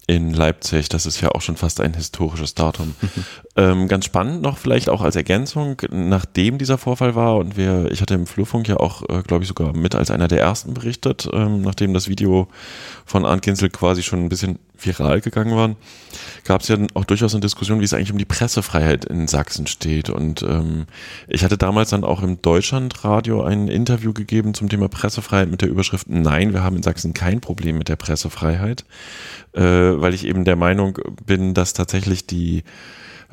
in 0.08 0.32
Leipzig. 0.32 0.88
Das 0.88 1.06
ist 1.06 1.20
ja 1.20 1.28
auch 1.28 1.42
schon 1.42 1.56
fast 1.56 1.80
ein 1.80 1.94
historisches 1.94 2.54
Datum. 2.54 2.94
ähm, 3.56 3.88
ganz 3.88 4.06
spannend 4.06 4.42
noch 4.42 4.56
vielleicht 4.56 4.88
auch 4.88 5.02
als 5.02 5.14
Ergänzung, 5.14 5.80
nachdem 5.90 6.58
dieser 6.58 6.78
Vorfall 6.78 7.14
war 7.14 7.36
und 7.36 7.56
wir, 7.56 7.90
ich 7.92 8.00
hatte 8.00 8.14
im 8.14 8.26
Flurfunk 8.26 8.66
ja 8.68 8.78
auch, 8.78 9.02
äh, 9.08 9.22
glaube 9.22 9.44
ich, 9.44 9.48
sogar 9.48 9.76
mit 9.76 9.94
als 9.94 10.10
einer 10.10 10.26
der 10.26 10.40
ersten 10.40 10.72
berichtet, 10.72 11.28
ähm, 11.32 11.60
nachdem 11.60 11.92
das 11.92 12.08
Video 12.08 12.48
von 13.04 13.26
Arndt 13.26 13.42
Ginzel 13.42 13.68
quasi 13.68 14.02
schon 14.02 14.24
ein 14.24 14.30
bisschen 14.30 14.58
viral 14.78 15.20
gegangen 15.20 15.56
war, 15.56 15.74
gab 16.44 16.62
es 16.62 16.68
ja 16.68 16.76
auch 16.94 17.04
durchaus 17.04 17.34
eine 17.34 17.40
Diskussion, 17.40 17.80
wie 17.80 17.84
es 17.84 17.94
eigentlich 17.94 18.12
um 18.12 18.18
die 18.18 18.24
Pressefreiheit 18.24 19.04
in 19.04 19.28
Sachsen 19.28 19.66
steht. 19.66 20.10
Und 20.10 20.42
ähm, 20.42 20.86
ich 21.26 21.44
hatte 21.44 21.58
damals 21.58 21.90
dann 21.90 22.04
auch 22.04 22.22
im 22.22 22.40
Deutschlandradio 22.40 23.42
ein 23.42 23.68
Interview 23.68 24.12
gegeben 24.12 24.54
zum 24.54 24.68
Thema 24.68 24.88
Pressefreiheit 24.88 25.50
mit 25.50 25.62
der 25.62 25.68
Überschrift 25.68 26.08
Nein, 26.08 26.52
wir 26.52 26.62
haben 26.62 26.76
in 26.76 26.82
Sachsen 26.82 27.14
kein 27.14 27.40
Problem 27.40 27.78
mit 27.78 27.88
der 27.88 27.96
Pressefreiheit 27.96 28.84
äh, 29.52 29.60
weil 29.60 30.14
ich 30.14 30.26
eben 30.26 30.44
der 30.44 30.56
Meinung 30.56 30.98
bin, 31.24 31.54
dass 31.54 31.72
tatsächlich 31.72 32.26
die 32.26 32.62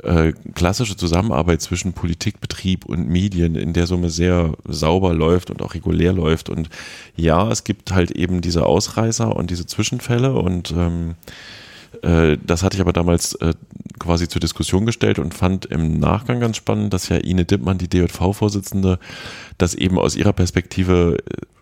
äh, 0.04 0.34
klassische 0.54 0.98
Zusammenarbeit 0.98 1.62
zwischen 1.62 1.94
Politik, 1.94 2.42
Betrieb 2.42 2.86
und 2.86 3.08
Medien 3.08 3.56
in 3.56 3.74
der 3.74 3.88
Summe 3.88 4.10
sehr 4.10 4.54
sauber 4.66 5.14
läuft 5.14 5.50
und 5.50 5.62
auch 5.62 5.74
regulär 5.74 6.14
läuft. 6.14 6.50
Und 6.50 6.70
ja, 7.16 7.50
es 7.50 7.64
gibt 7.64 7.92
halt 7.94 8.12
eben 8.12 8.42
diese 8.42 8.66
Ausreißer 8.66 9.36
und 9.36 9.50
diese 9.50 9.66
Zwischenfälle 9.66 10.34
und 10.34 10.72
ähm, 10.72 11.16
äh, 12.02 12.38
das 12.46 12.64
hatte 12.64 12.76
ich 12.76 12.82
aber 12.82 12.94
damals 12.94 13.36
äh, 13.36 13.54
quasi 14.00 14.28
zur 14.28 14.42
Diskussion 14.42 14.86
gestellt 14.86 15.20
und 15.20 15.34
fand 15.34 15.66
im 15.66 16.00
Nachgang 16.00 16.40
ganz 16.40 16.58
spannend, 16.58 16.94
dass 16.94 17.10
ja 17.10 17.18
Ine 17.18 17.46
Dippmann, 17.46 17.78
die 17.78 17.88
DJV-Vorsitzende, 17.88 19.00
das 19.58 19.74
eben 19.76 19.98
aus 19.98 20.16
ihrer 20.16 20.34
Perspektive 20.34 21.18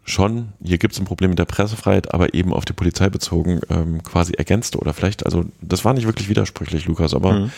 schon, 0.05 0.49
hier 0.63 0.77
gibt 0.77 0.93
es 0.93 0.99
ein 0.99 1.05
Problem 1.05 1.29
mit 1.29 1.39
der 1.39 1.45
Pressefreiheit, 1.45 2.13
aber 2.13 2.33
eben 2.33 2.53
auf 2.53 2.65
die 2.65 2.73
Polizei 2.73 3.09
bezogen 3.09 3.61
ähm, 3.69 4.03
quasi 4.03 4.33
ergänzte 4.33 4.77
oder 4.79 4.93
vielleicht, 4.93 5.25
also 5.25 5.45
das 5.61 5.85
war 5.85 5.93
nicht 5.93 6.05
wirklich 6.05 6.29
widersprüchlich, 6.29 6.85
Lukas, 6.85 7.13
aber 7.13 7.33
mhm. 7.33 7.51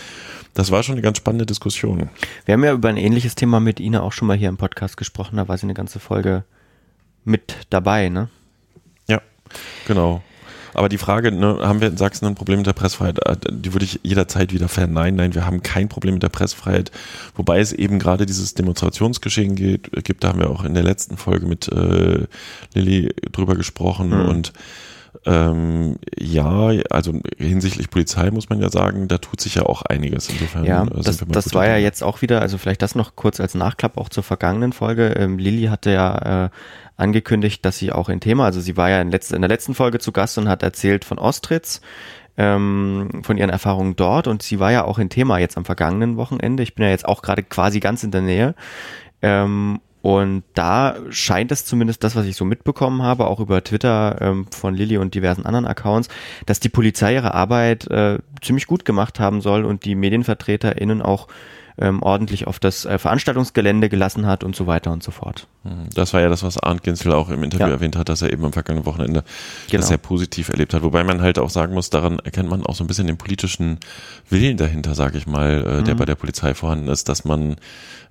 Das 0.56 0.72
war 0.72 0.82
schon 0.82 0.94
eine 0.94 1.04
ganz 1.04 1.18
spannende 1.18 1.46
Diskussion. 1.46 2.10
Wir 2.46 2.54
haben 2.54 2.64
ja 2.64 2.74
über 2.74 2.90
ein 2.90 2.98
ähnliches 2.98 3.36
Thema 3.36 3.60
mit 3.60 3.80
Ina 3.80 4.02
auch 4.02 4.12
schon 4.12 4.28
mal 4.28 4.36
hier 4.36 4.50
im 4.50 4.58
Podcast 4.58 4.98
gesprochen, 4.98 5.38
da 5.38 5.48
war 5.48 5.58
sie 5.58 5.68
eine 5.68 5.76
ganze 5.76 6.00
Folge 6.00 6.44
mit 7.24 7.56
dabei, 7.70 8.10
ne? 8.10 8.30
Ja, 9.08 9.22
Genau. 9.88 10.24
Aber 10.76 10.90
die 10.90 10.98
Frage, 10.98 11.32
ne, 11.32 11.60
haben 11.62 11.80
wir 11.80 11.88
in 11.88 11.96
Sachsen 11.96 12.26
ein 12.26 12.36
Problem 12.36 12.58
mit 12.58 12.68
der 12.68 12.74
Pressefreiheit? 12.74 13.26
Äh, 13.26 13.38
die 13.50 13.74
würde 13.74 13.86
ich 13.86 14.02
jederzeit 14.04 14.52
wieder 14.52 14.68
verneinen. 14.68 15.16
Nein, 15.16 15.34
wir 15.34 15.46
haben 15.46 15.64
kein 15.64 15.88
Problem 15.88 16.16
mit 16.16 16.24
der 16.24 16.30
Pressefreiheit. 16.30 16.92
Wobei 17.34 17.60
es 17.60 17.72
eben 17.72 17.98
gerade 17.98 18.26
dieses 18.26 18.56
Demonstrationsgeschehen 18.56 19.56
geht, 19.56 19.90
gibt, 20.04 20.24
da 20.24 20.30
haben 20.30 20.40
wir 20.40 20.50
auch 20.50 20.66
in 20.66 20.74
der 20.74 20.84
letzten 20.84 21.16
Folge 21.16 21.46
mit 21.46 21.70
äh, 21.70 22.28
Lilly 22.74 23.16
drüber 23.32 23.56
gesprochen 23.56 24.10
mhm. 24.10 24.26
und 24.28 24.54
ähm, 25.26 25.98
ja, 26.18 26.72
also 26.92 27.14
hinsichtlich 27.38 27.90
Polizei 27.90 28.30
muss 28.30 28.50
man 28.50 28.62
ja 28.62 28.70
sagen, 28.70 29.08
da 29.08 29.18
tut 29.18 29.42
sich 29.42 29.56
ja 29.56 29.64
auch 29.64 29.82
einiges. 29.82 30.30
Insofern 30.30 30.66
ja, 30.66 30.84
äh, 30.84 31.02
das, 31.02 31.24
das 31.28 31.54
war 31.56 31.68
ja 31.68 31.78
jetzt 31.78 32.04
auch 32.04 32.22
wieder, 32.22 32.42
also 32.42 32.60
vielleicht 32.60 32.84
das 32.84 32.94
noch 32.94 33.16
kurz 33.16 33.40
als 33.40 33.56
Nachklapp 33.56 33.98
auch 33.98 34.10
zur 34.10 34.24
vergangenen 34.24 34.72
Folge. 34.72 35.08
Ähm, 35.18 35.40
Lilly 35.40 35.66
hatte 35.66 35.92
ja 35.92 36.46
äh, 36.46 36.50
angekündigt, 36.96 37.66
dass 37.66 37.80
sie 37.80 37.92
auch 37.92 38.10
in 38.10 38.20
Thema, 38.20 38.46
also 38.46 38.62
sie 38.62 38.78
war 38.78 38.90
ja 38.90 39.02
in, 39.02 39.10
letz 39.10 39.32
in 39.32 39.42
der 39.42 39.50
letzten 39.50 39.74
Folge 39.74 39.98
zu 39.98 40.12
Gast 40.12 40.38
und 40.38 40.48
hat 40.48 40.62
erzählt 40.62 41.06
von 41.06 41.18
Ostritz, 41.18 41.82
ähm, 42.38 43.22
von 43.24 43.38
ihren 43.38 43.50
Erfahrungen 43.50 43.96
dort 43.96 44.28
und 44.28 44.44
sie 44.44 44.60
war 44.60 44.72
ja 44.72 44.84
auch 44.84 45.00
in 45.00 45.10
Thema 45.10 45.40
jetzt 45.40 45.58
am 45.58 45.66
vergangenen 45.66 46.18
Wochenende. 46.18 46.62
Ich 46.62 46.76
bin 46.76 46.86
ja 46.86 46.92
jetzt 46.92 47.06
auch 47.06 47.24
gerade 47.24 47.42
quasi 47.42 47.80
ganz 47.80 48.04
in 48.04 48.12
der 48.12 48.22
Nähe. 48.22 48.56
Ähm, 49.24 49.80
und 50.06 50.44
da 50.54 50.98
scheint 51.10 51.52
es 51.52 51.66
zumindest 51.66 52.04
das, 52.04 52.16
was 52.16 52.28
ich 52.28 52.36
so 52.36 52.46
mitbekommen 52.46 53.02
habe, 53.02 53.26
auch 53.26 53.40
über 53.40 53.64
Twitter 53.64 54.22
ähm, 54.22 54.46
von 54.52 54.76
Lilly 54.76 55.00
und 55.00 55.16
diversen 55.16 55.48
anderen 55.48 55.66
Accounts, 55.66 56.10
dass 56.46 56.60
die 56.60 56.70
Polizei 56.70 57.16
ihre 57.16 57.34
Arbeit 57.34 57.90
äh, 57.90 58.20
ziemlich 58.40 58.68
gut 58.68 58.86
gemacht 58.86 59.20
haben 59.20 59.42
soll 59.42 59.66
und 59.66 59.84
die 59.84 59.96
MedienvertreterInnen 59.96 61.02
auch 61.02 61.28
ähm, 61.78 62.02
ordentlich 62.02 62.48
auf 62.48 62.60
das 62.60 62.86
äh, 62.86 62.98
Veranstaltungsgelände 62.98 63.90
gelassen 63.90 64.26
hat 64.26 64.44
und 64.44 64.56
so 64.56 64.66
weiter 64.68 64.92
und 64.92 65.04
so 65.04 65.12
fort. 65.12 65.48
Hm, 65.64 65.90
das 65.94 66.14
war 66.14 66.22
ja 66.22 66.30
das, 66.30 66.44
was 66.44 66.58
Arndt 66.58 66.84
Ginzel 66.84 67.12
auch 67.12 67.30
im 67.30 67.44
Interview 67.44 67.68
ja. 67.68 67.74
erwähnt 67.74 67.98
hat, 67.98 68.10
dass 68.10 68.22
er 68.22 68.32
eben 68.32 68.46
am 68.46 68.54
vergangenen 68.54 68.86
Wochenende 68.86 69.24
genau. 69.68 69.82
das 69.82 69.90
sehr 69.90 69.98
positiv 69.98 70.50
erlebt 70.50 70.74
hat. 70.74 70.84
Wobei 70.84 71.04
man 71.04 71.22
halt 71.22 71.38
auch 71.38 71.50
sagen 71.50 71.74
muss, 71.74 71.90
daran 71.90 72.20
erkennt 72.20 72.50
man 72.50 72.66
auch 72.66 72.76
so 72.76 72.84
ein 72.84 72.88
bisschen 72.88 73.08
den 73.08 73.18
politischen 73.18 73.80
Willen 74.30 74.58
dahinter, 74.58 74.96
sage 74.96 75.18
ich 75.18 75.28
mal, 75.28 75.80
äh, 75.80 75.84
der 75.84 75.96
mhm. 75.96 76.00
bei 76.00 76.06
der 76.06 76.16
Polizei 76.16 76.54
vorhanden 76.54 76.88
ist, 76.88 77.10
dass 77.10 77.26
man 77.26 77.58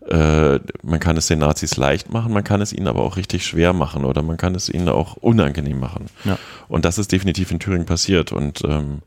äh, 0.08 0.60
man 0.82 1.00
kann 1.00 1.16
es 1.16 1.28
den 1.28 1.38
Nazis 1.38 1.76
leicht 1.76 2.12
machen, 2.12 2.32
man 2.32 2.44
kann 2.44 2.60
es 2.60 2.72
ihnen 2.72 2.88
aber 2.88 3.02
auch 3.02 3.16
richtig 3.16 3.46
schwer 3.46 3.72
machen 3.72 4.04
oder 4.04 4.22
man 4.22 4.36
kann 4.36 4.54
es 4.54 4.68
ihnen 4.68 4.88
auch 4.90 5.16
unangenehm 5.16 5.80
machen. 5.80 6.06
Ja. 6.24 6.38
Und 6.68 6.84
das 6.84 6.98
ist 6.98 7.12
definitiv 7.12 7.50
in 7.50 7.58
Thüringen 7.58 7.86
passiert. 7.86 8.30
Und 8.30 8.62
ähm, 8.64 9.00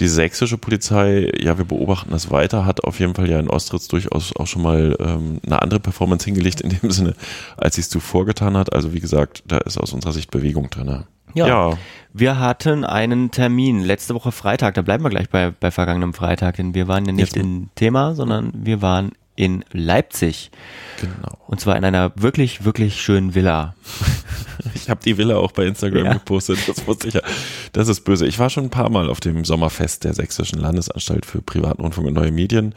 die 0.00 0.08
sächsische 0.08 0.58
Polizei, 0.58 1.30
ja, 1.38 1.56
wir 1.58 1.64
beobachten 1.64 2.10
das 2.10 2.30
weiter, 2.30 2.64
hat 2.66 2.82
auf 2.84 2.98
jeden 2.98 3.14
Fall 3.14 3.30
ja 3.30 3.38
in 3.38 3.48
Ostritz 3.74 3.88
durchaus 3.88 4.34
auch 4.36 4.46
schon 4.46 4.62
mal 4.62 4.96
ähm, 5.00 5.40
eine 5.44 5.60
andere 5.60 5.80
Performance 5.80 6.24
hingelegt, 6.24 6.60
in 6.60 6.70
dem 6.70 6.90
Sinne, 6.90 7.14
als 7.56 7.74
sie 7.74 7.80
es 7.80 7.88
zuvor 7.88 8.26
getan 8.26 8.56
hat. 8.56 8.72
Also 8.72 8.92
wie 8.92 9.00
gesagt, 9.00 9.42
da 9.46 9.58
ist 9.58 9.78
aus 9.78 9.92
unserer 9.92 10.12
Sicht 10.12 10.30
Bewegung 10.30 10.70
drin. 10.70 11.04
Ja. 11.34 11.46
ja. 11.46 11.78
Wir 12.12 12.38
hatten 12.38 12.84
einen 12.84 13.30
Termin 13.30 13.80
letzte 13.80 14.14
Woche 14.14 14.30
Freitag, 14.30 14.74
da 14.74 14.82
bleiben 14.82 15.02
wir 15.02 15.10
gleich 15.10 15.28
bei, 15.28 15.50
bei 15.50 15.70
vergangenem 15.70 16.14
Freitag, 16.14 16.56
denn 16.56 16.74
wir 16.74 16.86
waren 16.86 17.04
ja 17.06 17.12
nicht 17.12 17.34
Jetzt. 17.34 17.44
in 17.44 17.70
Thema, 17.74 18.14
sondern 18.14 18.52
wir 18.54 18.82
waren 18.82 19.12
in 19.36 19.64
Leipzig. 19.72 20.50
Genau. 21.00 21.38
Und 21.48 21.60
zwar 21.60 21.76
in 21.76 21.84
einer 21.84 22.12
wirklich, 22.14 22.64
wirklich 22.64 23.00
schönen 23.00 23.34
Villa. 23.34 23.74
Ich 24.74 24.88
habe 24.88 25.00
die 25.04 25.18
Villa 25.18 25.36
auch 25.36 25.52
bei 25.52 25.66
Instagram 25.66 26.04
ja. 26.04 26.12
gepostet. 26.14 26.58
Das 26.66 26.86
wusste 26.86 27.08
ich 27.08 27.14
ja. 27.14 27.20
Das 27.72 27.88
ist 27.88 28.02
böse. 28.02 28.26
Ich 28.26 28.38
war 28.38 28.50
schon 28.50 28.64
ein 28.64 28.70
paar 28.70 28.88
Mal 28.88 29.08
auf 29.08 29.20
dem 29.20 29.44
Sommerfest 29.44 30.04
der 30.04 30.14
Sächsischen 30.14 30.58
Landesanstalt 30.58 31.26
für 31.26 31.42
Privaten 31.42 31.82
Rundfunk 31.82 32.06
und 32.06 32.14
Neue 32.14 32.32
Medien. 32.32 32.74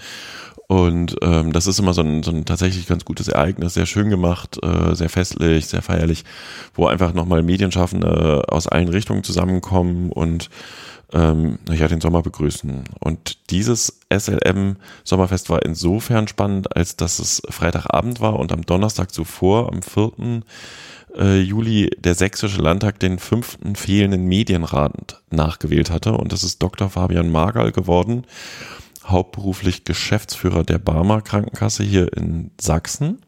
Und 0.68 1.16
ähm, 1.22 1.54
das 1.54 1.66
ist 1.66 1.80
immer 1.80 1.94
so 1.94 2.02
ein, 2.02 2.24
so 2.24 2.32
ein 2.32 2.44
tatsächlich 2.44 2.88
ganz 2.88 3.06
gutes 3.06 3.30
Ereignis, 3.30 3.74
sehr 3.74 3.86
schön 3.86 4.10
gemacht, 4.10 4.60
äh, 4.62 4.96
sehr 4.96 5.10
festlich, 5.10 5.68
sehr 5.68 5.82
feierlich, 5.82 6.26
wo 6.74 6.88
einfach 6.88 7.14
nochmal 7.14 7.42
Medienschaffende 7.42 8.44
aus 8.50 8.68
allen 8.68 8.90
Richtungen 8.90 9.24
zusammenkommen 9.24 10.12
und 10.12 10.50
ähm, 11.14 11.60
ja, 11.72 11.88
den 11.88 12.02
Sommer 12.02 12.22
begrüßen. 12.22 12.84
Und 13.00 13.50
dieses 13.50 14.00
SLM-Sommerfest 14.12 15.50
war 15.50 15.64
insofern 15.64 16.28
spannend, 16.28 16.76
als 16.76 16.98
dass 16.98 17.20
es 17.20 17.42
Freitagabend 17.50 18.20
war 18.20 18.38
und 18.38 18.52
am 18.52 18.64
Donnerstag 18.64 19.14
zuvor, 19.14 19.72
am 19.72 19.82
4. 19.82 20.42
Äh, 21.18 21.40
Juli, 21.40 21.90
der 21.98 22.14
Sächsische 22.14 22.62
Landtag 22.62 23.00
den 23.00 23.20
fünften 23.20 23.78
fehlenden 23.78 24.26
Medienrat 24.26 25.22
nachgewählt 25.32 25.92
hatte. 25.92 26.12
Und 26.12 26.34
das 26.34 26.44
ist 26.44 26.62
Dr. 26.62 26.90
Fabian 26.90 27.32
Margal 27.32 27.72
geworden, 27.72 28.26
hauptberuflich 29.08 29.84
Geschäftsführer 29.84 30.64
der 30.64 30.80
Barmer 30.80 31.22
Krankenkasse 31.22 31.84
hier 31.84 32.12
in 32.14 32.52
Sachsen 32.60 33.20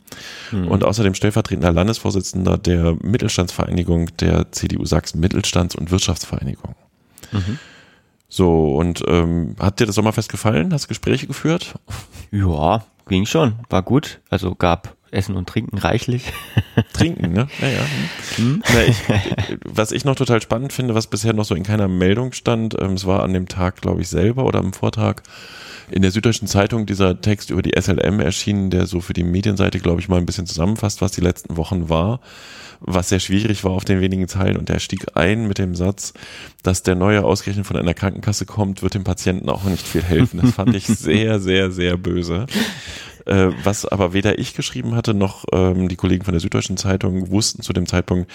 hm. 0.50 0.68
und 0.68 0.84
außerdem 0.84 1.14
stellvertretender 1.14 1.72
Landesvorsitzender 1.72 2.58
der 2.58 2.98
Mittelstandsvereinigung 3.02 4.16
der 4.18 4.52
CDU 4.52 4.86
Sachsen 4.86 5.20
Mittelstands- 5.20 5.76
und 5.76 5.92
Wirtschaftsvereinigung. 5.92 6.76
Mhm. 7.32 7.60
So, 8.28 8.76
und 8.76 9.04
ähm, 9.08 9.56
hat 9.60 9.80
dir 9.80 9.88
das 9.88 9.96
Sommerfest 9.96 10.30
gefallen? 10.30 10.72
Hast 10.74 10.86
du 10.86 10.88
Gespräche 10.90 11.26
geführt? 11.28 11.74
Ja, 12.32 12.84
ging 13.08 13.26
schon. 13.26 13.56
War 13.70 13.82
gut. 13.82 14.20
Also 14.30 14.54
gab 14.54 14.96
Essen 15.12 15.36
und 15.36 15.48
Trinken 15.48 15.78
reichlich. 15.78 16.32
Trinken, 16.94 17.34
ne? 17.34 17.48
Ja, 17.62 17.68
ja. 17.68 17.86
Hm? 18.36 18.64
Na, 18.74 18.84
ich, 18.84 18.98
was 19.66 19.92
ich 19.92 20.06
noch 20.06 20.16
total 20.16 20.42
spannend 20.42 20.74
finde, 20.74 20.96
was 20.96 21.08
bisher 21.08 21.34
noch 21.34 21.46
so 21.46 21.56
in 21.56 21.64
keiner 21.64 21.88
Meldung 21.88 22.34
stand, 22.34 22.76
ähm, 22.80 22.94
es 22.94 23.06
war 23.06 23.24
an 23.24 23.34
dem 23.34 23.48
Tag, 23.48 23.82
glaube 23.82 24.02
ich, 24.02 24.10
selber 24.10 24.46
oder 24.46 24.60
am 24.60 24.74
Vortag 24.74 25.24
in 25.92 26.02
der 26.04 26.12
Süddeutschen 26.12 26.48
Zeitung 26.48 26.86
dieser 26.86 27.20
Text 27.20 27.50
über 27.50 27.62
die 27.62 27.80
SLM 27.80 28.20
erschienen, 28.20 28.70
der 28.70 28.86
so 28.86 29.02
für 29.02 29.14
die 29.14 29.24
Medienseite, 29.24 29.80
glaube 29.80 30.02
ich, 30.02 30.08
mal 30.08 30.18
ein 30.18 30.26
bisschen 30.26 30.46
zusammenfasst, 30.46 31.02
was 31.02 31.12
die 31.12 31.22
letzten 31.22 31.58
Wochen 31.58 31.90
war 31.90 32.20
was 32.82 33.10
sehr 33.10 33.20
schwierig 33.20 33.64
war 33.64 33.72
auf 33.72 33.86
den 33.86 34.02
wenigen 34.02 34.28
Zeilen. 34.28 34.58
Und 34.58 34.70
der 34.70 34.80
stieg 34.80 35.06
ein 35.16 35.48
mit 35.48 35.58
dem 35.58 35.76
Satz, 35.76 36.14
dass 36.64 36.84
der 36.84 36.96
neue 36.96 37.24
ausgerechnet 37.24 37.66
von 37.66 37.78
einer 37.78 37.94
Krankenkasse 37.94 38.46
kommt, 38.46 38.82
wird 38.82 38.94
dem 38.94 39.04
Patienten 39.04 39.50
auch 39.50 39.64
nicht 39.64 39.86
viel 39.86 40.04
helfen. 40.04 40.40
Das 40.42 40.52
fand 40.52 40.76
ich 40.76 40.86
sehr, 40.88 41.40
sehr, 41.40 41.72
sehr 41.72 41.98
böse. 41.98 42.48
Äh, 43.30 43.52
was 43.64 43.86
aber 43.86 44.14
weder 44.14 44.40
ich 44.40 44.56
geschrieben 44.56 44.96
hatte, 44.96 45.14
noch 45.14 45.46
ähm, 45.54 45.88
die 45.88 45.96
Kollegen 45.96 46.26
von 46.26 46.32
der 46.34 46.42
Süddeutschen 46.42 46.78
Zeitung 46.78 47.30
wussten 47.30 47.62
zu 47.62 47.74
dem 47.74 47.86
Zeitpunkt, 47.86 48.32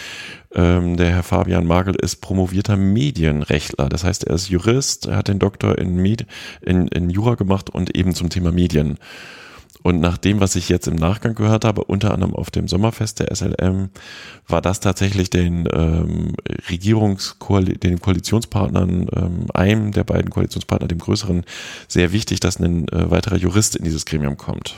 ähm, 0.55 0.97
der 0.97 1.11
Herr 1.11 1.25
Fabian 1.25 1.67
Magel 1.67 1.97
ist 1.97 2.21
promovierter 2.21 2.77
Medienrechtler. 2.77 3.89
Das 3.89 4.05
heißt, 4.05 4.23
er 4.23 4.37
ist 4.37 4.51
Jurist, 4.51 5.07
er 5.07 5.17
hat 5.17 5.27
den 5.27 5.41
Doktor 5.41 5.79
in, 5.79 5.97
Med 5.97 6.27
in, 6.61 6.87
in 6.87 7.11
Jura 7.11 7.35
gemacht 7.35 7.71
und 7.71 7.97
eben 7.97 8.15
zum 8.15 8.31
Thema 8.31 8.53
Medien. 8.53 8.99
Und 9.85 10.01
nach 10.01 10.17
dem, 10.17 10.41
was 10.41 10.57
ich 10.57 10.71
jetzt 10.71 10.89
im 10.89 10.95
Nachgang 10.95 11.35
gehört 11.35 11.67
habe, 11.67 11.85
unter 11.85 12.15
anderem 12.15 12.35
auf 12.35 12.51
dem 12.51 12.69
Sommerfest 12.69 13.21
der 13.21 13.37
SLM, 13.37 13.91
war 14.49 14.63
das 14.63 14.81
tatsächlich 14.81 15.29
den 15.29 15.69
ähm, 15.71 16.33
Regierungskoal 16.71 17.65
den 17.65 18.01
Koalitionspartnern, 18.01 19.09
ähm, 19.15 19.47
einem 19.53 19.93
der 19.93 20.05
beiden 20.05 20.31
Koalitionspartner, 20.31 20.89
dem 20.89 21.01
größeren, 21.01 21.45
sehr 21.87 22.13
wichtig, 22.13 22.41
dass 22.41 22.59
ein 22.59 22.89
äh, 22.89 23.11
weiterer 23.11 23.37
Jurist 23.37 23.77
in 23.77 23.85
dieses 23.85 24.07
Gremium 24.07 24.39
kommt. 24.39 24.77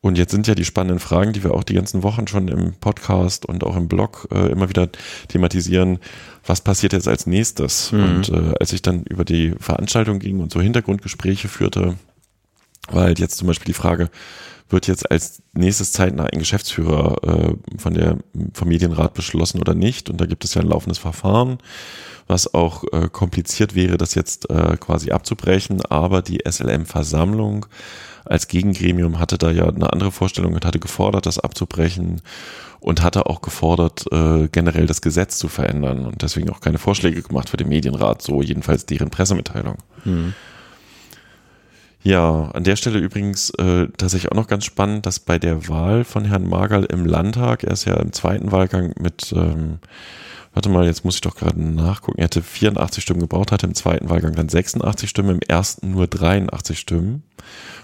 Und 0.00 0.16
jetzt 0.16 0.30
sind 0.30 0.46
ja 0.46 0.54
die 0.54 0.64
spannenden 0.64 0.98
Fragen, 0.98 1.34
die 1.34 1.44
wir 1.44 1.52
auch 1.52 1.62
die 1.62 1.74
ganzen 1.74 2.02
Wochen 2.02 2.26
schon 2.26 2.48
im 2.48 2.72
Podcast 2.80 3.44
und 3.44 3.64
auch 3.64 3.76
im 3.76 3.88
Blog 3.88 4.28
äh, 4.32 4.50
immer 4.50 4.70
wieder 4.70 4.88
thematisieren. 5.28 5.98
Was 6.46 6.62
passiert 6.62 6.94
jetzt 6.94 7.06
als 7.08 7.26
nächstes? 7.26 7.92
Mhm. 7.92 8.02
Und 8.02 8.28
äh, 8.30 8.54
als 8.58 8.72
ich 8.72 8.80
dann 8.80 9.02
über 9.02 9.26
die 9.26 9.50
Veranstaltung 9.58 10.20
ging 10.20 10.40
und 10.40 10.50
so 10.50 10.62
Hintergrundgespräche 10.62 11.48
führte, 11.48 11.96
weil 12.90 13.04
halt 13.04 13.18
jetzt 13.18 13.36
zum 13.38 13.48
Beispiel 13.48 13.66
die 13.66 13.72
Frage, 13.72 14.10
wird 14.68 14.86
jetzt 14.86 15.10
als 15.10 15.42
nächstes 15.52 15.92
zeitnah 15.92 16.24
ein 16.24 16.38
Geschäftsführer 16.38 17.16
äh, 17.22 17.78
von 17.78 17.94
der 17.94 18.18
Familienrat 18.54 19.14
beschlossen 19.14 19.60
oder 19.60 19.74
nicht? 19.74 20.10
Und 20.10 20.20
da 20.20 20.26
gibt 20.26 20.44
es 20.44 20.54
ja 20.54 20.62
ein 20.62 20.68
laufendes 20.68 20.98
Verfahren, 20.98 21.58
was 22.26 22.54
auch 22.54 22.84
äh, 22.92 23.08
kompliziert 23.08 23.74
wäre, 23.74 23.98
das 23.98 24.14
jetzt 24.14 24.48
äh, 24.50 24.76
quasi 24.78 25.10
abzubrechen. 25.10 25.82
Aber 25.86 26.22
die 26.22 26.40
SLM-Versammlung 26.48 27.66
als 28.24 28.48
Gegengremium 28.48 29.18
hatte 29.18 29.36
da 29.36 29.50
ja 29.50 29.68
eine 29.68 29.92
andere 29.92 30.10
Vorstellung 30.10 30.54
und 30.54 30.64
hatte 30.64 30.80
gefordert, 30.80 31.26
das 31.26 31.38
abzubrechen 31.38 32.22
und 32.80 33.02
hatte 33.02 33.26
auch 33.26 33.42
gefordert, 33.42 34.06
äh, 34.12 34.48
generell 34.50 34.86
das 34.86 35.02
Gesetz 35.02 35.38
zu 35.38 35.48
verändern 35.48 36.06
und 36.06 36.22
deswegen 36.22 36.50
auch 36.50 36.60
keine 36.60 36.78
Vorschläge 36.78 37.22
gemacht 37.22 37.50
für 37.50 37.56
den 37.56 37.68
Medienrat, 37.68 38.22
so 38.22 38.42
jedenfalls 38.42 38.86
deren 38.86 39.10
Pressemitteilung. 39.10 39.76
Mhm. 40.04 40.34
Ja, 42.04 42.50
an 42.52 42.64
der 42.64 42.76
Stelle 42.76 42.98
übrigens 42.98 43.48
äh, 43.50 43.88
tatsächlich 43.96 44.30
auch 44.30 44.36
noch 44.36 44.46
ganz 44.46 44.66
spannend, 44.66 45.06
dass 45.06 45.20
bei 45.20 45.38
der 45.38 45.68
Wahl 45.68 46.04
von 46.04 46.26
Herrn 46.26 46.46
Margal 46.46 46.84
im 46.84 47.06
Landtag, 47.06 47.64
er 47.64 47.72
ist 47.72 47.86
ja 47.86 47.94
im 47.96 48.12
zweiten 48.12 48.52
Wahlgang 48.52 48.92
mit, 49.00 49.32
ähm, 49.34 49.78
warte 50.52 50.68
mal, 50.68 50.84
jetzt 50.84 51.06
muss 51.06 51.14
ich 51.14 51.22
doch 51.22 51.34
gerade 51.34 51.58
nachgucken, 51.58 52.18
er 52.18 52.26
hätte 52.26 52.42
84 52.42 53.02
Stimmen 53.02 53.20
gebraucht, 53.20 53.52
hatte 53.52 53.66
im 53.66 53.74
zweiten 53.74 54.10
Wahlgang 54.10 54.34
dann 54.34 54.50
86 54.50 55.08
Stimmen, 55.08 55.36
im 55.36 55.40
ersten 55.48 55.92
nur 55.92 56.06
83 56.06 56.78
Stimmen, 56.78 57.22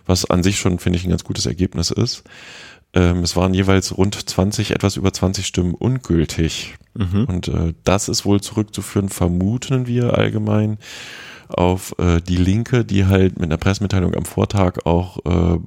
was 0.05 0.29
an 0.29 0.43
sich 0.43 0.59
schon, 0.59 0.79
finde 0.79 0.99
ich, 0.99 1.07
ein 1.07 1.11
ganz 1.11 1.25
gutes 1.25 1.47
Ergebnis 1.47 1.91
ist. 1.91 2.23
Ähm, 2.93 3.23
es 3.23 3.37
waren 3.37 3.55
jeweils 3.55 3.97
rund 3.97 4.29
20, 4.29 4.73
etwas 4.73 4.97
über 4.97 5.15
20 5.15 5.47
Stimmen 5.47 5.73
ungültig. 5.73 6.75
Mhm. 6.93 7.25
Und 7.25 7.49
äh, 7.49 7.73
das 7.85 8.11
ist 8.11 8.27
wohl 8.27 8.43
zurückzuführen, 8.43 9.09
vermuten 9.09 9.87
wir 9.87 10.19
allgemein, 10.19 10.77
auf 11.51 11.95
äh, 11.99 12.21
die 12.21 12.37
Linke, 12.37 12.85
die 12.85 13.07
halt 13.07 13.39
mit 13.39 13.49
einer 13.49 13.57
Pressemitteilung 13.59 14.15
am 14.15 14.25
Vortag 14.25 14.87
auch 14.87 15.19
äh, 15.25 15.59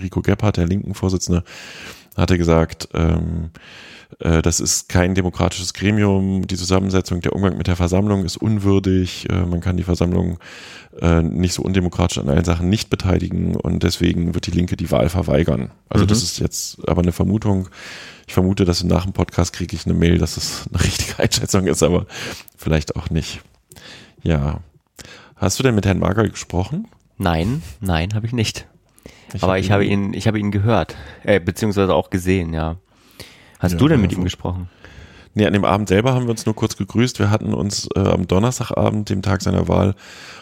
Rico 0.00 0.22
Gebhardt, 0.22 0.56
der 0.56 0.66
linken 0.66 0.94
Vorsitzende, 0.94 1.44
hat 2.16 2.30
er 2.30 2.38
gesagt, 2.38 2.88
ähm, 2.94 3.50
äh, 4.20 4.42
das 4.42 4.60
ist 4.60 4.88
kein 4.88 5.14
demokratisches 5.14 5.74
Gremium, 5.74 6.46
die 6.46 6.56
Zusammensetzung, 6.56 7.20
der 7.20 7.34
Umgang 7.34 7.56
mit 7.56 7.66
der 7.66 7.76
Versammlung 7.76 8.24
ist 8.24 8.36
unwürdig, 8.36 9.28
äh, 9.30 9.44
man 9.44 9.60
kann 9.60 9.76
die 9.76 9.82
Versammlung 9.82 10.38
äh, 11.00 11.22
nicht 11.22 11.54
so 11.54 11.62
undemokratisch 11.62 12.18
an 12.18 12.28
allen 12.28 12.44
Sachen 12.44 12.68
nicht 12.68 12.88
beteiligen 12.88 13.56
und 13.56 13.82
deswegen 13.82 14.34
wird 14.34 14.46
die 14.46 14.52
Linke 14.52 14.76
die 14.76 14.90
Wahl 14.90 15.08
verweigern. 15.08 15.70
Also 15.88 16.04
mhm. 16.04 16.08
das 16.08 16.22
ist 16.22 16.38
jetzt 16.38 16.88
aber 16.88 17.02
eine 17.02 17.12
Vermutung. 17.12 17.68
Ich 18.26 18.34
vermute, 18.34 18.64
dass 18.64 18.82
nach 18.84 19.04
dem 19.04 19.12
Podcast 19.12 19.52
kriege 19.52 19.76
ich 19.76 19.86
eine 19.86 19.94
Mail, 19.94 20.18
dass 20.18 20.36
es 20.36 20.64
eine 20.72 20.82
richtige 20.84 21.18
Einschätzung 21.18 21.66
ist, 21.66 21.82
aber 21.82 22.06
vielleicht 22.56 22.96
auch 22.96 23.10
nicht. 23.10 23.40
Ja. 24.22 24.60
Hast 25.36 25.58
du 25.58 25.62
denn 25.62 25.74
mit 25.74 25.84
Herrn 25.84 25.98
Marger 25.98 26.26
gesprochen? 26.28 26.88
Nein, 27.18 27.62
nein, 27.80 28.14
habe 28.14 28.26
ich 28.26 28.32
nicht. 28.32 28.66
Ich 29.34 29.42
aber 29.42 29.52
hab 29.52 29.60
ich 29.60 29.70
habe 29.70 29.84
ihn, 29.84 30.14
ich 30.14 30.26
habe 30.26 30.38
ihn 30.38 30.50
gehört, 30.50 30.96
äh, 31.24 31.40
beziehungsweise 31.40 31.94
auch 31.94 32.08
gesehen, 32.08 32.54
ja. 32.54 32.76
Hast 33.58 33.72
ja, 33.72 33.78
du 33.78 33.88
denn 33.88 34.00
mit 34.00 34.12
ihm 34.12 34.24
gesprochen? 34.24 34.70
Nee, 35.38 35.44
an 35.44 35.52
dem 35.52 35.66
Abend 35.66 35.86
selber 35.90 36.14
haben 36.14 36.24
wir 36.24 36.30
uns 36.30 36.46
nur 36.46 36.54
kurz 36.54 36.78
gegrüßt. 36.78 37.18
Wir 37.18 37.28
hatten 37.28 37.52
uns 37.52 37.90
äh, 37.94 38.00
am 38.00 38.26
Donnerstagabend, 38.26 39.10
dem 39.10 39.20
Tag 39.20 39.42
seiner 39.42 39.68
Wahl, 39.68 39.94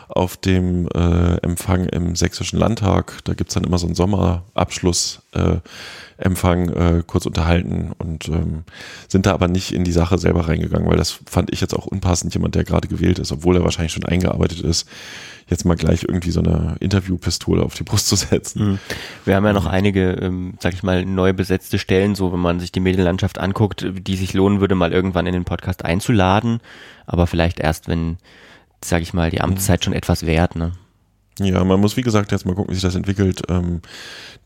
auf 0.07 0.37
dem 0.37 0.87
äh, 0.94 1.37
Empfang 1.38 1.87
im 1.87 2.14
Sächsischen 2.14 2.61
Landtag, 2.61 3.18
da 3.24 3.35
gibt's 3.35 3.54
dann 3.54 3.64
immer 3.64 3.78
so 3.78 3.87
einen 3.87 3.96
Sommerabschluss, 3.96 5.22
äh, 5.33 5.57
äh, 6.16 7.02
kurz 7.04 7.26
unterhalten 7.26 7.90
und 7.98 8.28
ähm, 8.28 8.62
sind 9.09 9.26
da 9.26 9.33
aber 9.33 9.48
nicht 9.48 9.72
in 9.72 9.83
die 9.83 9.90
Sache 9.90 10.16
selber 10.16 10.46
reingegangen, 10.46 10.88
weil 10.88 10.96
das 10.96 11.18
fand 11.26 11.52
ich 11.52 11.61
jetzt 11.61 11.74
auch 11.74 11.87
unpassend, 11.87 12.33
jemand, 12.33 12.54
der 12.54 12.62
gerade 12.62 12.87
gewählt 12.87 13.18
ist, 13.18 13.33
obwohl 13.33 13.57
er 13.57 13.64
wahrscheinlich 13.64 13.92
schon 13.92 14.04
eingearbeitet 14.04 14.61
ist, 14.61 14.88
jetzt 15.48 15.64
mal 15.64 15.76
gleich 15.76 16.04
irgendwie 16.04 16.30
so 16.30 16.40
eine 16.40 16.76
Interviewpistole 16.80 17.62
auf 17.62 17.74
die 17.74 17.83
Brust 17.83 18.09
zu 18.09 18.16
setzen. 18.16 18.72
Mhm. 18.72 18.78
Wir 19.24 19.37
haben 19.37 19.44
ja 19.44 19.52
noch 19.52 19.66
einige, 19.66 20.12
ähm, 20.12 20.54
sag 20.61 20.74
ich 20.74 20.83
mal, 20.83 21.04
neu 21.04 21.33
besetzte 21.33 21.78
Stellen, 21.78 22.14
so 22.14 22.33
wenn 22.33 22.40
man 22.40 22.61
sich 22.61 22.72
die 22.72 22.80
Medienlandschaft 22.80 23.38
anguckt, 23.38 23.87
die 23.92 24.16
sich 24.16 24.33
lohnen 24.35 24.61
würde, 24.61 24.74
mal 24.74 24.92
irgendwann 24.92 25.26
in 25.26 25.33
den 25.35 25.44
Podcast 25.44 25.85
einzuladen, 25.85 26.61
aber 27.07 27.26
vielleicht 27.26 27.61
erst, 27.61 27.88
wenn, 27.88 28.16
sag 28.83 29.02
ich 29.02 29.14
mal, 29.14 29.30
die 29.30 29.40
Amtszeit 29.40 29.80
mhm. 29.80 29.85
schon 29.85 29.92
etwas 29.94 30.26
wert, 30.26 30.57
ne? 30.57 30.72
Ja, 31.40 31.64
man 31.64 31.81
muss 31.81 31.97
wie 31.97 32.03
gesagt 32.03 32.33
jetzt 32.33 32.47
mal 32.47 32.55
gucken, 32.55 32.70
wie 32.70 32.75
sich 32.75 32.83
das 32.83 32.94
entwickelt. 32.94 33.42
Ähm, 33.49 33.81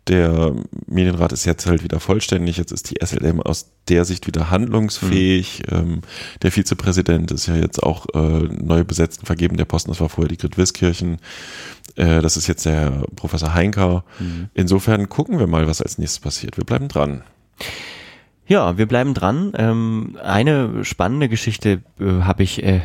der 0.06 0.54
Medienrat 0.86 1.32
ist 1.32 1.44
jetzt 1.44 1.66
halt 1.66 1.84
wieder 1.84 2.00
vollständig. 2.00 2.56
Jetzt 2.56 2.72
ist 2.72 2.90
die 2.90 3.04
SLM 3.04 3.42
aus 3.42 3.70
der 3.88 4.04
Sicht 4.06 4.26
wieder 4.26 4.50
handlungsfähig. 4.50 5.62
Mhm. 5.70 5.76
Ähm, 5.76 6.00
der 6.42 6.50
Vizepräsident 6.50 7.30
ist 7.30 7.46
ja 7.46 7.56
jetzt 7.56 7.82
auch 7.82 8.06
äh, 8.14 8.18
neu 8.18 8.84
besetzt 8.84 9.20
und 9.20 9.26
vergeben. 9.26 9.58
Der 9.58 9.66
Posten, 9.66 9.90
das 9.90 10.00
war 10.00 10.08
vorher 10.08 10.28
die 10.28 10.38
Grit 10.38 10.56
Wiskirchen. 10.56 11.18
Äh, 11.96 12.22
das 12.22 12.38
ist 12.38 12.46
jetzt 12.46 12.64
der 12.64 13.02
Professor 13.16 13.52
Heinker. 13.52 14.04
Mhm. 14.18 14.48
Insofern 14.54 15.10
gucken 15.10 15.38
wir 15.38 15.46
mal, 15.46 15.66
was 15.66 15.82
als 15.82 15.98
nächstes 15.98 16.20
passiert. 16.20 16.56
Wir 16.56 16.64
bleiben 16.64 16.88
dran. 16.88 17.22
Ja, 18.48 18.78
wir 18.78 18.86
bleiben 18.86 19.12
dran. 19.12 19.52
Ähm, 19.58 20.16
eine 20.22 20.82
spannende 20.82 21.28
Geschichte 21.28 21.82
äh, 22.00 22.22
habe 22.22 22.42
ich 22.42 22.62
äh, 22.62 22.76
äh, 22.76 22.80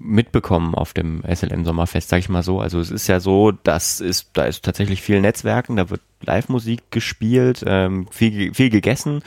mitbekommen 0.00 0.74
auf 0.74 0.94
dem 0.94 1.22
SLM 1.22 1.66
Sommerfest, 1.66 2.08
sage 2.08 2.20
ich 2.20 2.30
mal 2.30 2.42
so. 2.42 2.58
Also 2.58 2.80
es 2.80 2.90
ist 2.90 3.08
ja 3.08 3.20
so, 3.20 3.52
dass 3.52 4.00
ist, 4.00 4.30
da 4.32 4.46
ist 4.46 4.64
tatsächlich 4.64 5.02
viel 5.02 5.20
Netzwerken, 5.20 5.76
da 5.76 5.90
wird 5.90 6.00
Live-Musik 6.22 6.90
gespielt, 6.90 7.62
ähm, 7.66 8.06
viel, 8.10 8.54
viel 8.54 8.70
gegessen, 8.70 9.20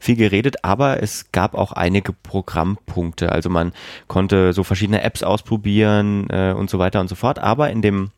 viel 0.00 0.16
geredet, 0.16 0.64
aber 0.64 1.00
es 1.00 1.30
gab 1.30 1.54
auch 1.54 1.70
einige 1.70 2.12
Programmpunkte. 2.12 3.30
Also 3.30 3.50
man 3.50 3.72
konnte 4.08 4.52
so 4.52 4.64
verschiedene 4.64 5.02
Apps 5.02 5.22
ausprobieren 5.22 6.28
äh, 6.30 6.52
und 6.52 6.68
so 6.68 6.80
weiter 6.80 7.00
und 7.00 7.06
so 7.06 7.14
fort. 7.14 7.38
Aber 7.38 7.70
in 7.70 7.80
dem 7.80 8.10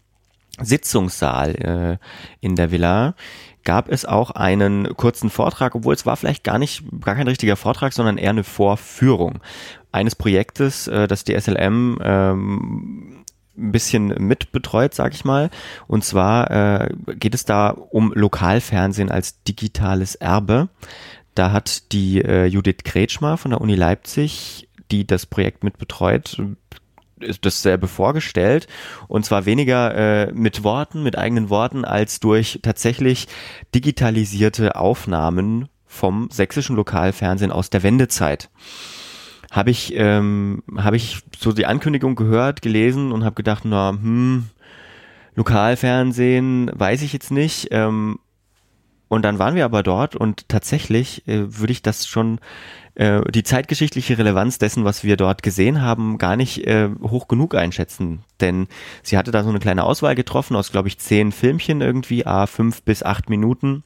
Sitzungssaal 0.61 1.99
äh, 2.01 2.07
in 2.40 2.57
der 2.57 2.71
Villa 2.71 3.14
gab 3.64 3.90
es 3.90 4.05
auch 4.05 4.31
einen 4.31 4.97
kurzen 4.97 5.29
Vortrag, 5.29 5.75
obwohl 5.75 5.95
es 5.95 6.07
war 6.07 6.16
vielleicht 6.16 6.45
gar 6.45 6.59
nicht, 6.59 6.85
gar 7.01 7.16
kein 7.16 7.29
richtiger 7.29 7.57
Vortrag, 7.57 7.92
sondern 7.92 8.16
eher 8.16 8.31
eine 8.31 8.45
Vorführung 8.45 9.40
eines 9.92 10.14
Projektes, 10.14 10.87
äh, 10.88 11.09
das 11.09 11.25
die 11.25 11.38
SLM 11.38 11.99
ähm, 12.03 13.25
ein 13.59 13.73
bisschen 13.73 14.09
mitbetreut, 14.19 14.95
sag 14.95 15.14
ich 15.14 15.25
mal. 15.25 15.51
Und 15.87 16.05
zwar 16.05 16.51
äh, 16.51 16.95
geht 17.14 17.35
es 17.35 17.45
da 17.45 17.71
um 17.71 18.12
Lokalfernsehen 18.14 19.11
als 19.11 19.42
digitales 19.42 20.14
Erbe. 20.14 20.69
Da 21.35 21.53
hat 21.53 21.92
die 21.92 22.23
äh, 22.23 22.47
Judith 22.47 22.85
Kretschmer 22.85 23.37
von 23.37 23.51
der 23.51 23.61
Uni 23.61 23.75
Leipzig, 23.75 24.69
die 24.90 25.07
das 25.07 25.27
Projekt 25.27 25.64
mitbetreut, 25.64 26.40
dasselbe 27.41 27.89
vorgestellt 27.89 28.67
und 29.09 29.25
zwar 29.25 29.47
weniger 29.47 29.95
äh, 29.95 30.33
mit 30.33 30.65
Worten, 30.65 31.03
mit 31.03 31.17
eigenen 31.17 31.51
Worten, 31.51 31.85
als 31.85 32.21
durch 32.21 32.61
tatsächlich 32.63 33.29
digitalisierte 33.75 34.77
Aufnahmen 34.77 35.69
vom 35.87 36.29
sächsischen 36.31 36.77
Lokalfernsehen 36.77 37.53
aus 37.53 37.71
der 37.71 37.83
Wendezeit. 37.83 38.51
Habe 39.51 39.71
ich, 39.71 39.95
ähm, 39.95 40.63
habe 40.77 40.97
ich 40.97 41.23
so 41.39 41.53
die 41.53 41.67
Ankündigung 41.67 42.17
gehört, 42.17 42.63
gelesen 42.63 43.13
und 43.13 43.25
habe 43.25 43.37
gedacht, 43.37 43.65
na, 43.65 43.91
hm, 43.91 44.51
Lokalfernsehen, 45.37 46.71
weiß 46.75 47.03
ich 47.03 47.13
jetzt 47.13 47.31
nicht. 47.31 47.69
Ähm, 47.71 48.19
und 49.09 49.23
dann 49.23 49.39
waren 49.39 49.55
wir 49.55 49.65
aber 49.65 49.83
dort 49.83 50.17
und 50.17 50.49
tatsächlich 50.49 51.29
äh, 51.29 51.59
würde 51.59 51.73
ich 51.73 51.83
das 51.83 52.07
schon 52.07 52.41
äh, 52.97 53.23
die 53.31 53.43
zeitgeschichtliche 53.43 54.19
Relevanz 54.19 54.59
dessen, 54.59 54.85
was 54.85 55.03
wir 55.05 55.17
dort 55.17 55.43
gesehen 55.43 55.81
haben, 55.83 56.19
gar 56.19 56.37
nicht 56.37 56.67
äh, 56.67 56.91
hoch 57.03 57.29
genug 57.29 57.55
einschätzen. 57.55 58.25
Denn 58.41 58.67
sie 59.03 59.17
hatte 59.19 59.31
da 59.31 59.43
so 59.43 59.51
eine 59.51 59.59
kleine 59.59 59.85
Auswahl 59.85 60.15
getroffen 60.15 60.57
aus, 60.57 60.73
glaube 60.73 60.89
ich, 60.89 60.99
zehn 60.99 61.33
Filmchen 61.33 61.83
irgendwie, 61.83 62.27
a 62.27 62.47
fünf 62.47 62.83
bis 62.83 63.03
acht 63.03 63.31
Minuten. 63.31 63.83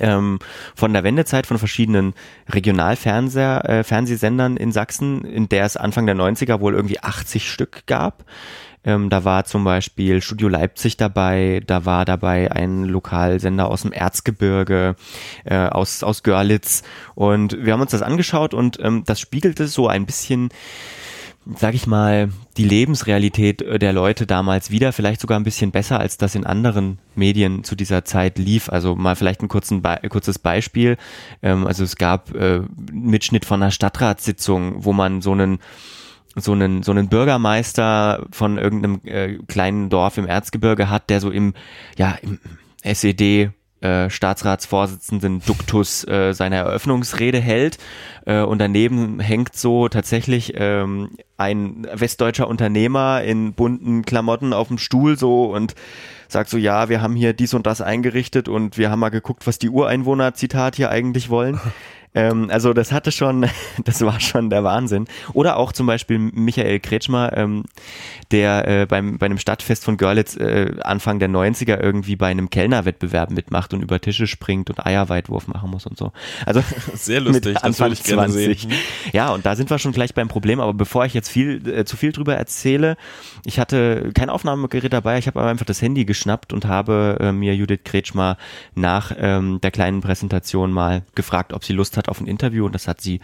Ähm, 0.00 0.40
von 0.74 0.92
der 0.92 1.04
Wendezeit 1.04 1.46
von 1.46 1.58
verschiedenen 1.58 2.14
Regionalfernsehsendern 2.52 4.56
äh, 4.56 4.62
in 4.62 4.72
Sachsen, 4.72 5.24
in 5.24 5.48
der 5.48 5.64
es 5.64 5.76
Anfang 5.76 6.06
der 6.06 6.16
90er 6.16 6.58
wohl 6.60 6.74
irgendwie 6.74 6.98
80 7.00 7.48
Stück 7.48 7.86
gab. 7.86 8.24
Ähm, 8.84 9.10
da 9.10 9.24
war 9.24 9.44
zum 9.44 9.64
Beispiel 9.64 10.20
Studio 10.22 10.48
Leipzig 10.48 10.96
dabei, 10.96 11.62
da 11.66 11.84
war 11.84 12.04
dabei 12.04 12.52
ein 12.52 12.84
Lokalsender 12.84 13.68
aus 13.68 13.82
dem 13.82 13.92
Erzgebirge, 13.92 14.96
äh, 15.44 15.56
aus, 15.56 16.02
aus 16.02 16.22
Görlitz. 16.22 16.82
Und 17.14 17.64
wir 17.64 17.72
haben 17.72 17.80
uns 17.80 17.92
das 17.92 18.02
angeschaut 18.02 18.54
und 18.54 18.78
ähm, 18.80 19.04
das 19.04 19.20
spiegelte 19.20 19.66
so 19.66 19.88
ein 19.88 20.06
bisschen 20.06 20.50
sag 21.56 21.74
ich 21.74 21.86
mal, 21.86 22.30
die 22.56 22.64
Lebensrealität 22.64 23.62
äh, 23.62 23.78
der 23.78 23.92
Leute 23.92 24.26
damals 24.26 24.70
wieder, 24.70 24.92
vielleicht 24.92 25.20
sogar 25.20 25.38
ein 25.38 25.44
bisschen 25.44 25.70
besser, 25.70 26.00
als 26.00 26.16
das 26.16 26.34
in 26.34 26.46
anderen 26.46 26.98
Medien 27.14 27.64
zu 27.64 27.74
dieser 27.74 28.04
Zeit 28.04 28.38
lief. 28.38 28.68
Also 28.68 28.96
mal 28.96 29.16
vielleicht 29.16 29.42
ein 29.42 29.48
kurzen 29.48 29.82
Be 29.82 30.00
kurzes 30.08 30.38
Beispiel. 30.38 30.96
Ähm, 31.42 31.66
also 31.66 31.84
es 31.84 31.96
gab 31.96 32.34
äh, 32.34 32.62
Mitschnitt 32.90 33.44
von 33.44 33.62
einer 33.62 33.70
Stadtratssitzung, 33.70 34.84
wo 34.84 34.92
man 34.92 35.20
so 35.20 35.32
einen 35.32 35.58
so 36.36 36.52
einen 36.52 36.82
so 36.82 36.92
einen 36.92 37.08
Bürgermeister 37.08 38.26
von 38.30 38.58
irgendeinem 38.58 39.00
äh, 39.04 39.38
kleinen 39.46 39.90
Dorf 39.90 40.18
im 40.18 40.26
Erzgebirge 40.26 40.90
hat, 40.90 41.10
der 41.10 41.20
so 41.20 41.30
im 41.30 41.54
ja 41.96 42.16
im 42.22 42.38
SED 42.82 43.50
äh, 43.84 44.08
Staatsratsvorsitzenden 44.08 45.42
Duktus 45.44 46.04
äh, 46.08 46.32
seine 46.32 46.56
Eröffnungsrede 46.56 47.38
hält 47.38 47.78
äh, 48.24 48.40
und 48.40 48.58
daneben 48.58 49.20
hängt 49.20 49.56
so 49.56 49.88
tatsächlich 49.88 50.54
ähm, 50.56 51.10
ein 51.36 51.86
westdeutscher 51.92 52.48
Unternehmer 52.48 53.22
in 53.22 53.52
bunten 53.52 54.02
Klamotten 54.02 54.52
auf 54.54 54.68
dem 54.68 54.78
Stuhl 54.78 55.18
so 55.18 55.52
und 55.52 55.74
sagt 56.28 56.48
so, 56.48 56.56
ja, 56.56 56.88
wir 56.88 57.02
haben 57.02 57.14
hier 57.14 57.34
dies 57.34 57.52
und 57.52 57.66
das 57.66 57.80
eingerichtet 57.80 58.48
und 58.48 58.78
wir 58.78 58.90
haben 58.90 59.00
mal 59.00 59.10
geguckt, 59.10 59.46
was 59.46 59.58
die 59.58 59.68
Ureinwohner, 59.68 60.34
Zitat, 60.34 60.76
hier 60.76 60.90
eigentlich 60.90 61.28
wollen. 61.28 61.60
Ähm, 62.14 62.48
also 62.50 62.72
das 62.72 62.92
hatte 62.92 63.12
schon, 63.12 63.46
das 63.84 64.00
war 64.02 64.20
schon 64.20 64.50
der 64.50 64.64
Wahnsinn. 64.64 65.06
Oder 65.32 65.56
auch 65.56 65.72
zum 65.72 65.86
Beispiel 65.86 66.18
Michael 66.18 66.80
Kretschmer, 66.80 67.36
ähm, 67.36 67.64
der 68.30 68.68
äh, 68.68 68.86
beim, 68.86 69.18
bei 69.18 69.26
einem 69.26 69.38
Stadtfest 69.38 69.84
von 69.84 69.96
Görlitz 69.96 70.36
äh, 70.36 70.76
Anfang 70.82 71.18
der 71.18 71.28
90er 71.28 71.80
irgendwie 71.80 72.16
bei 72.16 72.28
einem 72.28 72.50
Kellnerwettbewerb 72.50 73.30
mitmacht 73.30 73.74
und 73.74 73.82
über 73.82 74.00
Tische 74.00 74.26
springt 74.26 74.70
und 74.70 74.84
Eierweitwurf 74.84 75.48
machen 75.48 75.70
muss 75.70 75.86
und 75.86 75.98
so. 75.98 76.12
Also 76.46 76.62
sehr 76.94 77.20
lustig, 77.20 77.54
mit 77.54 77.64
Anfang 77.64 77.94
20. 77.94 78.68
Ja, 79.12 79.32
und 79.32 79.44
da 79.44 79.56
sind 79.56 79.70
wir 79.70 79.78
schon 79.78 79.92
gleich 79.92 80.14
beim 80.14 80.28
Problem, 80.28 80.60
aber 80.60 80.74
bevor 80.74 81.04
ich 81.04 81.14
jetzt 81.14 81.28
viel 81.28 81.66
äh, 81.68 81.84
zu 81.84 81.96
viel 81.96 82.12
drüber 82.12 82.36
erzähle, 82.36 82.96
ich 83.44 83.58
hatte 83.58 84.10
kein 84.14 84.30
Aufnahmegerät 84.30 84.92
dabei, 84.92 85.18
ich 85.18 85.26
habe 85.26 85.40
aber 85.40 85.50
einfach 85.50 85.66
das 85.66 85.82
Handy 85.82 86.04
geschnappt 86.04 86.52
und 86.52 86.66
habe 86.66 87.18
äh, 87.20 87.32
mir 87.32 87.54
Judith 87.54 87.80
Kretschmer 87.84 88.36
nach 88.74 89.12
ähm, 89.18 89.60
der 89.60 89.70
kleinen 89.70 90.00
Präsentation 90.00 90.72
mal 90.72 91.02
gefragt, 91.14 91.52
ob 91.52 91.64
sie 91.64 91.72
Lust 91.72 91.96
hat, 91.96 92.03
hat 92.04 92.08
auf 92.08 92.20
ein 92.20 92.26
Interview 92.26 92.66
und 92.66 92.74
das 92.74 92.86
hat 92.88 93.00
sie 93.00 93.20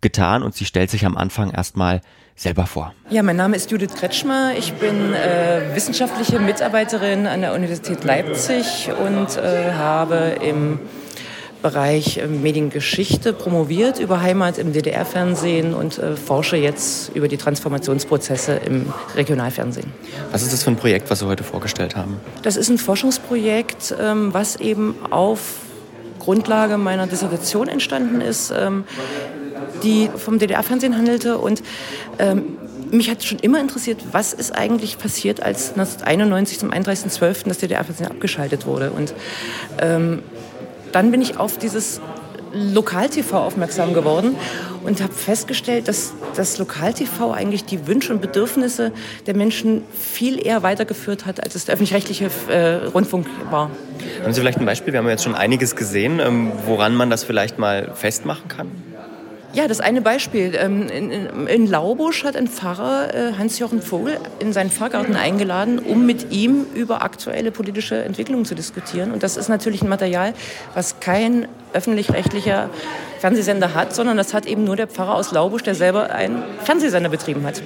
getan 0.00 0.42
und 0.42 0.54
sie 0.54 0.64
stellt 0.64 0.90
sich 0.90 1.04
am 1.04 1.16
Anfang 1.16 1.50
erstmal 1.50 2.00
selber 2.36 2.66
vor. 2.66 2.94
Ja, 3.10 3.22
mein 3.22 3.36
Name 3.36 3.56
ist 3.56 3.70
Judith 3.70 3.94
Kretschmer. 3.94 4.52
Ich 4.56 4.72
bin 4.74 5.12
äh, 5.12 5.74
wissenschaftliche 5.74 6.38
Mitarbeiterin 6.38 7.26
an 7.26 7.42
der 7.42 7.54
Universität 7.54 8.02
Leipzig 8.04 8.90
und 9.04 9.36
äh, 9.36 9.72
habe 9.74 10.36
im 10.42 10.78
Bereich 11.60 12.16
äh, 12.16 12.26
Mediengeschichte 12.26 13.34
promoviert 13.34 13.98
über 13.98 14.22
Heimat 14.22 14.56
im 14.56 14.72
DDR-Fernsehen 14.72 15.74
und 15.74 15.98
äh, 15.98 16.16
forsche 16.16 16.56
jetzt 16.56 17.14
über 17.14 17.28
die 17.28 17.36
Transformationsprozesse 17.36 18.54
im 18.54 18.90
Regionalfernsehen. 19.16 19.92
Was 20.32 20.42
ist 20.42 20.54
das 20.54 20.62
für 20.62 20.70
ein 20.70 20.76
Projekt, 20.76 21.10
was 21.10 21.18
Sie 21.18 21.26
heute 21.26 21.44
vorgestellt 21.44 21.94
haben? 21.94 22.18
Das 22.42 22.56
ist 22.56 22.70
ein 22.70 22.78
Forschungsprojekt, 22.78 23.94
ähm, 24.00 24.32
was 24.32 24.56
eben 24.56 24.94
auf 25.10 25.56
Grundlage 26.20 26.78
meiner 26.78 27.08
Dissertation 27.08 27.68
entstanden 27.68 28.20
ist, 28.20 28.52
ähm, 28.56 28.84
die 29.82 30.08
vom 30.14 30.38
DDR-Fernsehen 30.38 30.96
handelte. 30.96 31.38
Und 31.38 31.62
ähm, 32.20 32.56
mich 32.92 33.10
hat 33.10 33.24
schon 33.24 33.38
immer 33.38 33.60
interessiert, 33.60 34.04
was 34.12 34.32
ist 34.32 34.54
eigentlich 34.54 34.98
passiert, 34.98 35.42
als 35.42 35.70
1991 35.70 36.58
zum 36.60 36.70
31.12. 36.70 37.48
das 37.48 37.58
DDR-Fernsehen 37.58 38.08
abgeschaltet 38.08 38.66
wurde. 38.66 38.92
Und 38.92 39.14
ähm, 39.80 40.22
dann 40.92 41.10
bin 41.10 41.22
ich 41.22 41.38
auf 41.38 41.58
dieses 41.58 42.00
Lokal-TV 42.52 43.36
aufmerksam 43.36 43.94
geworden 43.94 44.36
und 44.84 45.02
habe 45.02 45.12
festgestellt, 45.12 45.88
dass 45.88 46.12
das 46.34 46.58
Lokal-TV 46.58 47.32
eigentlich 47.32 47.64
die 47.64 47.86
Wünsche 47.86 48.12
und 48.12 48.20
Bedürfnisse 48.20 48.92
der 49.26 49.34
Menschen 49.36 49.82
viel 49.98 50.44
eher 50.44 50.62
weitergeführt 50.62 51.26
hat, 51.26 51.42
als 51.42 51.54
es 51.54 51.64
der 51.64 51.74
öffentlich-rechtliche 51.74 52.30
äh, 52.48 52.86
Rundfunk 52.86 53.26
war. 53.50 53.70
Haben 54.22 54.32
Sie 54.32 54.40
vielleicht 54.40 54.58
ein 54.58 54.66
Beispiel? 54.66 54.92
Wir 54.92 55.00
haben 55.00 55.08
jetzt 55.08 55.24
schon 55.24 55.34
einiges 55.34 55.76
gesehen, 55.76 56.20
ähm, 56.20 56.52
woran 56.66 56.94
man 56.94 57.10
das 57.10 57.24
vielleicht 57.24 57.58
mal 57.58 57.92
festmachen 57.94 58.48
kann? 58.48 58.70
Ja, 59.52 59.66
das 59.66 59.80
eine 59.80 60.00
Beispiel. 60.00 60.52
Ähm, 60.54 60.86
in, 61.46 61.66
Laubusch 61.66 62.22
hat 62.22 62.36
ein 62.36 62.46
Pfarrer 62.46 63.12
äh, 63.12 63.32
Hans-Jochen 63.36 63.82
Vogel 63.82 64.18
in 64.38 64.52
seinen 64.52 64.70
Pfarrgarten 64.70 65.16
eingeladen, 65.16 65.80
um 65.80 66.06
mit 66.06 66.30
ihm 66.30 66.66
über 66.74 67.02
aktuelle 67.02 67.50
politische 67.50 68.02
Entwicklungen 68.04 68.44
zu 68.44 68.54
diskutieren. 68.54 69.10
Und 69.10 69.24
das 69.24 69.36
ist 69.36 69.48
natürlich 69.48 69.82
ein 69.82 69.88
Material, 69.88 70.34
was 70.74 71.00
kein 71.00 71.48
öffentlich-rechtlicher 71.72 72.70
Fernsehsender 73.18 73.74
hat, 73.74 73.92
sondern 73.92 74.16
das 74.16 74.34
hat 74.34 74.46
eben 74.46 74.64
nur 74.64 74.76
der 74.76 74.86
Pfarrer 74.86 75.14
aus 75.14 75.32
Laubusch, 75.32 75.62
der 75.62 75.74
selber 75.74 76.10
einen 76.10 76.44
Fernsehsender 76.64 77.08
betrieben 77.08 77.44
hat. 77.44 77.60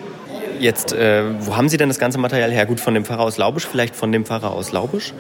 Jetzt, 0.58 0.92
äh, 0.94 1.24
wo 1.40 1.56
haben 1.56 1.68
Sie 1.68 1.76
denn 1.76 1.88
das 1.88 1.98
ganze 1.98 2.16
Material 2.16 2.50
her? 2.50 2.64
Gut, 2.64 2.80
von 2.80 2.94
dem 2.94 3.04
Pfarrer 3.04 3.22
aus 3.22 3.36
Laubusch, 3.36 3.66
vielleicht 3.66 3.94
von 3.94 4.10
dem 4.10 4.24
Pfarrer 4.24 4.52
aus 4.52 4.72
Laubusch, 4.72 5.12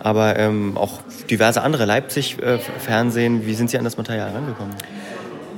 aber 0.00 0.36
ähm, 0.36 0.76
auch 0.76 1.00
diverse 1.30 1.62
andere 1.62 1.84
Leipzig-Fernsehen. 1.84 3.42
Äh, 3.42 3.46
Wie 3.46 3.54
sind 3.54 3.70
Sie 3.70 3.78
an 3.78 3.84
das 3.84 3.96
Material 3.96 4.30
herangekommen? 4.30 4.74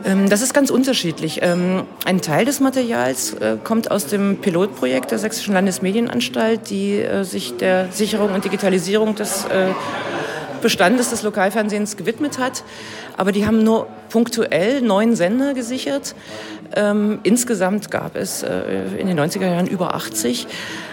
Ähm, 0.05 0.29
das 0.29 0.43
ist 0.43 0.55
ganz 0.55 0.71
unterschiedlich. 0.71 1.41
Ähm, 1.43 1.85
ein 2.05 2.21
Teil 2.21 2.45
des 2.45 2.61
Materials 2.61 3.35
äh, 3.35 3.57
kommt 3.63 3.91
aus 3.91 4.07
dem 4.07 4.39
Pilotprojekt 4.39 5.11
der 5.11 5.19
Sächsischen 5.19 5.55
Landesmedienanstalt, 5.55 6.71
die 6.71 7.01
äh, 7.01 7.25
sich 7.25 7.57
der 7.57 7.89
Sicherung 7.91 8.33
und 8.33 8.45
Digitalisierung 8.45 9.15
des 9.15 9.45
äh, 9.47 9.69
Bestandes 10.61 11.11
des 11.11 11.23
Lokalfernsehens 11.23 11.97
gewidmet 11.97 12.39
hat. 12.39 12.65
Aber 13.17 13.33
die 13.33 13.47
haben 13.47 13.63
nur 13.63 13.87
punktuell 14.09 14.83
neun 14.83 15.17
Sender 15.17 15.55
gesichert. 15.55 16.15
Ähm, 16.75 17.19
insgesamt 17.23 17.91
gab 17.91 18.17
es 18.17 18.43
in 18.43 19.07
den 19.07 19.19
90er 19.19 19.47
Jahren 19.47 19.67
über 19.67 19.95
80. 19.95 20.47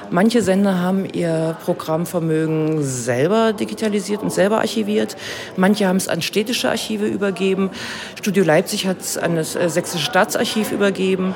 Manche 0.10 0.42
Sender 0.42 0.80
haben 0.80 1.06
ihr 1.06 1.58
Programmvermögen 1.66 2.82
selber 2.82 3.52
digitalisiert 3.52 4.22
und 4.22 4.32
selber 4.32 4.60
archiviert. 4.60 5.18
Manche 5.58 5.86
haben 5.86 5.98
es 5.98 6.08
an 6.08 6.22
städtische 6.22 6.70
Archive 6.70 7.06
übergeben. 7.06 7.72
Studio 8.16 8.46
Leipzig 8.46 8.88
hat 8.88 9.02
es 9.02 9.18
an 9.18 9.36
das 9.36 9.58
äh, 9.58 9.70
Sächsische 9.70 10.06
Staatsarchiv 10.06 10.72
übergeben. 10.72 11.36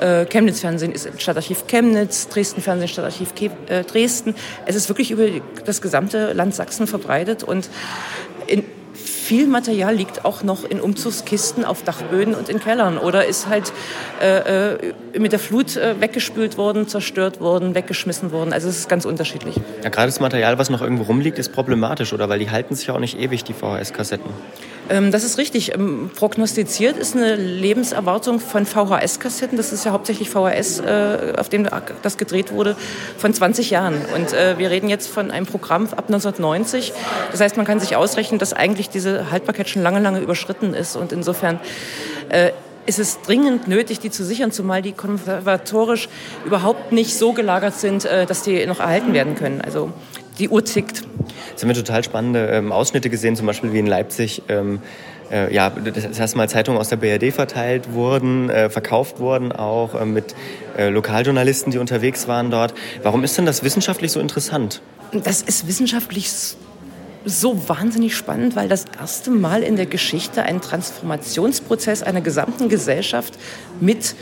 Äh, 0.00 0.26
Chemnitz 0.26 0.60
Fernsehen 0.60 0.92
ist 0.92 1.08
Stadtarchiv 1.20 1.66
Chemnitz, 1.66 2.28
Dresden 2.28 2.60
Fernsehen 2.60 2.88
Stadtarchiv 2.88 3.32
äh, 3.68 3.84
Dresden. 3.84 4.34
Es 4.66 4.76
ist 4.76 4.88
wirklich 4.88 5.10
über 5.10 5.26
das 5.64 5.80
gesamte 5.80 6.32
Land 6.32 6.54
Sachsen 6.54 6.86
verbreitet 6.86 7.42
und 7.42 7.68
in 8.46 8.64
viel 9.24 9.46
Material 9.46 9.94
liegt 9.94 10.26
auch 10.26 10.42
noch 10.42 10.64
in 10.64 10.80
Umzugskisten 10.80 11.64
auf 11.64 11.82
Dachböden 11.82 12.34
und 12.34 12.50
in 12.50 12.60
Kellern 12.60 12.98
oder 12.98 13.24
ist 13.24 13.48
halt 13.48 13.72
äh, 14.20 14.74
äh, 14.74 14.92
mit 15.18 15.32
der 15.32 15.38
Flut 15.38 15.76
äh, 15.76 15.98
weggespült 15.98 16.58
worden, 16.58 16.88
zerstört 16.88 17.40
worden, 17.40 17.74
weggeschmissen 17.74 18.32
worden. 18.32 18.52
Also 18.52 18.68
es 18.68 18.76
ist 18.76 18.88
ganz 18.90 19.06
unterschiedlich. 19.06 19.56
Ja, 19.82 19.88
gerade 19.88 20.08
das 20.08 20.20
Material, 20.20 20.58
was 20.58 20.68
noch 20.68 20.82
irgendwo 20.82 21.04
rumliegt, 21.04 21.38
ist 21.38 21.52
problematisch, 21.52 22.12
oder? 22.12 22.28
Weil 22.28 22.38
die 22.38 22.50
halten 22.50 22.74
sich 22.74 22.88
ja 22.88 22.94
auch 22.94 23.00
nicht 23.00 23.18
ewig, 23.18 23.44
die 23.44 23.54
VHS-Kassetten. 23.54 24.30
Ähm, 24.90 25.10
das 25.10 25.24
ist 25.24 25.38
richtig. 25.38 25.74
Ähm, 25.74 26.10
prognostiziert 26.14 26.96
ist 26.96 27.16
eine 27.16 27.36
Lebenserwartung 27.36 28.40
von 28.40 28.66
VHS-Kassetten, 28.66 29.56
das 29.56 29.72
ist 29.72 29.84
ja 29.84 29.92
hauptsächlich 29.92 30.28
VHS, 30.28 30.80
äh, 30.80 31.32
auf 31.38 31.48
dem 31.48 31.66
das 32.02 32.18
gedreht 32.18 32.52
wurde, 32.52 32.76
von 33.16 33.32
20 33.32 33.70
Jahren. 33.70 33.94
Und 34.14 34.32
äh, 34.32 34.58
wir 34.58 34.70
reden 34.70 34.88
jetzt 34.88 35.08
von 35.08 35.30
einem 35.30 35.46
Programm 35.46 35.84
ab 35.84 36.04
1990. 36.06 36.92
Das 37.30 37.40
heißt, 37.40 37.56
man 37.56 37.64
kann 37.64 37.80
sich 37.80 37.96
ausrechnen, 37.96 38.38
dass 38.38 38.52
eigentlich 38.52 38.90
diese 38.90 39.13
Haltbarkeit 39.30 39.68
schon 39.68 39.82
lange, 39.82 40.00
lange 40.00 40.20
überschritten 40.20 40.74
ist. 40.74 40.96
Und 40.96 41.12
insofern 41.12 41.58
äh, 42.28 42.50
ist 42.86 42.98
es 42.98 43.20
dringend 43.22 43.68
nötig, 43.68 44.00
die 44.00 44.10
zu 44.10 44.24
sichern, 44.24 44.52
zumal 44.52 44.82
die 44.82 44.92
konservatorisch 44.92 46.08
überhaupt 46.44 46.92
nicht 46.92 47.16
so 47.16 47.32
gelagert 47.32 47.74
sind, 47.74 48.04
dass 48.04 48.42
die 48.42 48.66
noch 48.66 48.78
erhalten 48.78 49.14
werden 49.14 49.36
können. 49.36 49.62
Also 49.62 49.90
die 50.38 50.48
Uhr 50.48 50.64
tickt. 50.64 51.02
Jetzt 51.50 51.62
haben 51.62 51.68
wir 51.68 51.76
total 51.76 52.04
spannende 52.04 52.48
ähm, 52.48 52.72
Ausschnitte 52.72 53.10
gesehen, 53.10 53.36
zum 53.36 53.46
Beispiel 53.46 53.72
wie 53.72 53.78
in 53.78 53.86
Leipzig. 53.86 54.42
Ähm, 54.48 54.80
äh, 55.30 55.54
ja, 55.54 55.70
das 55.70 56.18
erste 56.18 56.36
Mal 56.36 56.48
Zeitungen 56.48 56.80
aus 56.80 56.88
der 56.88 56.96
BRD 56.96 57.32
verteilt 57.32 57.92
wurden, 57.92 58.50
äh, 58.50 58.68
verkauft 58.68 59.20
wurden 59.20 59.52
auch 59.52 59.94
äh, 59.94 60.04
mit 60.04 60.34
äh, 60.76 60.88
Lokaljournalisten, 60.88 61.72
die 61.72 61.78
unterwegs 61.78 62.28
waren 62.28 62.50
dort. 62.50 62.74
Warum 63.02 63.24
ist 63.24 63.38
denn 63.38 63.46
das 63.46 63.62
wissenschaftlich 63.62 64.12
so 64.12 64.20
interessant? 64.20 64.82
Das 65.12 65.42
ist 65.42 65.68
wissenschaftlich 65.68 66.30
so 67.24 67.68
wahnsinnig 67.68 68.16
spannend, 68.16 68.56
weil 68.56 68.68
das 68.68 68.84
erste 68.98 69.30
Mal 69.30 69.62
in 69.62 69.76
der 69.76 69.86
Geschichte 69.86 70.42
ein 70.42 70.60
Transformationsprozess 70.60 72.02
einer 72.02 72.20
gesamten 72.20 72.68
Gesellschaft 72.68 73.34
mit 73.80 74.14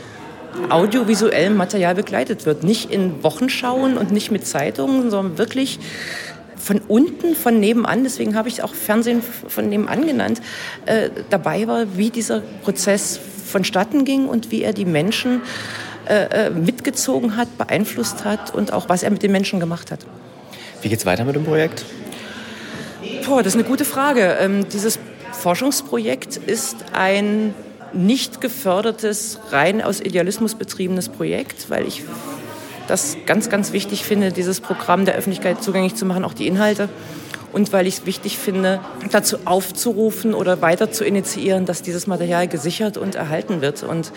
audiovisuellem 0.69 1.55
Material 1.55 1.95
begleitet 1.95 2.45
wird. 2.45 2.63
Nicht 2.63 2.91
in 2.91 3.23
Wochenschauen 3.23 3.97
und 3.97 4.11
nicht 4.11 4.31
mit 4.31 4.45
Zeitungen, 4.47 5.09
sondern 5.09 5.37
wirklich 5.37 5.79
von 6.55 6.79
unten, 6.87 7.35
von 7.35 7.59
nebenan, 7.59 8.03
deswegen 8.03 8.35
habe 8.35 8.47
ich 8.47 8.63
auch 8.63 8.73
Fernsehen 8.73 9.21
von 9.21 9.67
nebenan 9.67 10.07
genannt, 10.07 10.41
äh, 10.85 11.09
dabei 11.29 11.67
war, 11.67 11.97
wie 11.97 12.09
dieser 12.09 12.41
Prozess 12.63 13.19
vonstatten 13.45 14.05
ging 14.05 14.27
und 14.27 14.49
wie 14.51 14.63
er 14.63 14.71
die 14.71 14.85
Menschen 14.85 15.41
äh, 16.07 16.47
äh, 16.47 16.49
mitgezogen 16.49 17.35
hat, 17.35 17.57
beeinflusst 17.57 18.23
hat 18.23 18.53
und 18.53 18.71
auch 18.71 18.87
was 18.87 19.03
er 19.03 19.11
mit 19.11 19.23
den 19.23 19.31
Menschen 19.31 19.59
gemacht 19.59 19.91
hat. 19.91 20.05
Wie 20.81 20.89
geht 20.89 20.99
es 20.99 21.05
weiter 21.05 21.25
mit 21.25 21.35
dem 21.35 21.43
Projekt? 21.43 21.85
Boah, 23.25 23.41
das 23.41 23.53
ist 23.53 23.59
eine 23.59 23.67
gute 23.67 23.85
Frage. 23.85 24.37
Ähm, 24.39 24.67
dieses 24.67 24.99
Forschungsprojekt 25.31 26.35
ist 26.35 26.77
ein 26.91 27.53
nicht 27.93 28.41
gefördertes, 28.41 29.39
rein 29.51 29.81
aus 29.81 30.01
Idealismus 30.01 30.55
betriebenes 30.55 31.09
Projekt, 31.09 31.69
weil 31.69 31.87
ich 31.87 32.03
das 32.87 33.15
ganz, 33.25 33.49
ganz 33.49 33.71
wichtig 33.71 34.03
finde, 34.03 34.31
dieses 34.31 34.59
Programm 34.59 35.05
der 35.05 35.15
Öffentlichkeit 35.15 35.63
zugänglich 35.63 35.95
zu 35.95 36.05
machen, 36.05 36.25
auch 36.25 36.33
die 36.33 36.47
Inhalte. 36.47 36.89
Und 37.53 37.71
weil 37.71 37.87
ich 37.87 37.99
es 37.99 38.05
wichtig 38.05 38.37
finde, 38.37 38.81
dazu 39.11 39.37
aufzurufen 39.45 40.33
oder 40.33 40.61
weiter 40.61 40.91
zu 40.91 41.05
initiieren, 41.05 41.65
dass 41.65 41.81
dieses 41.81 42.07
Material 42.07 42.47
gesichert 42.47 42.97
und 42.97 43.15
erhalten 43.15 43.61
wird. 43.61 43.83
Und 43.83 44.11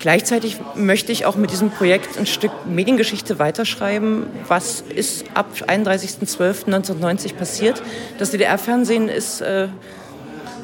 gleichzeitig 0.00 0.58
möchte 0.74 1.12
ich 1.12 1.26
auch 1.26 1.36
mit 1.36 1.50
diesem 1.50 1.70
Projekt 1.70 2.18
ein 2.18 2.26
Stück 2.26 2.52
Mediengeschichte 2.66 3.38
weiterschreiben. 3.38 4.26
Was 4.48 4.80
ist 4.80 5.24
ab 5.34 5.46
31.12.1990 5.66 7.34
passiert? 7.34 7.82
Das 8.18 8.30
DDR-Fernsehen 8.30 9.08
ist 9.08 9.40
äh, 9.40 9.68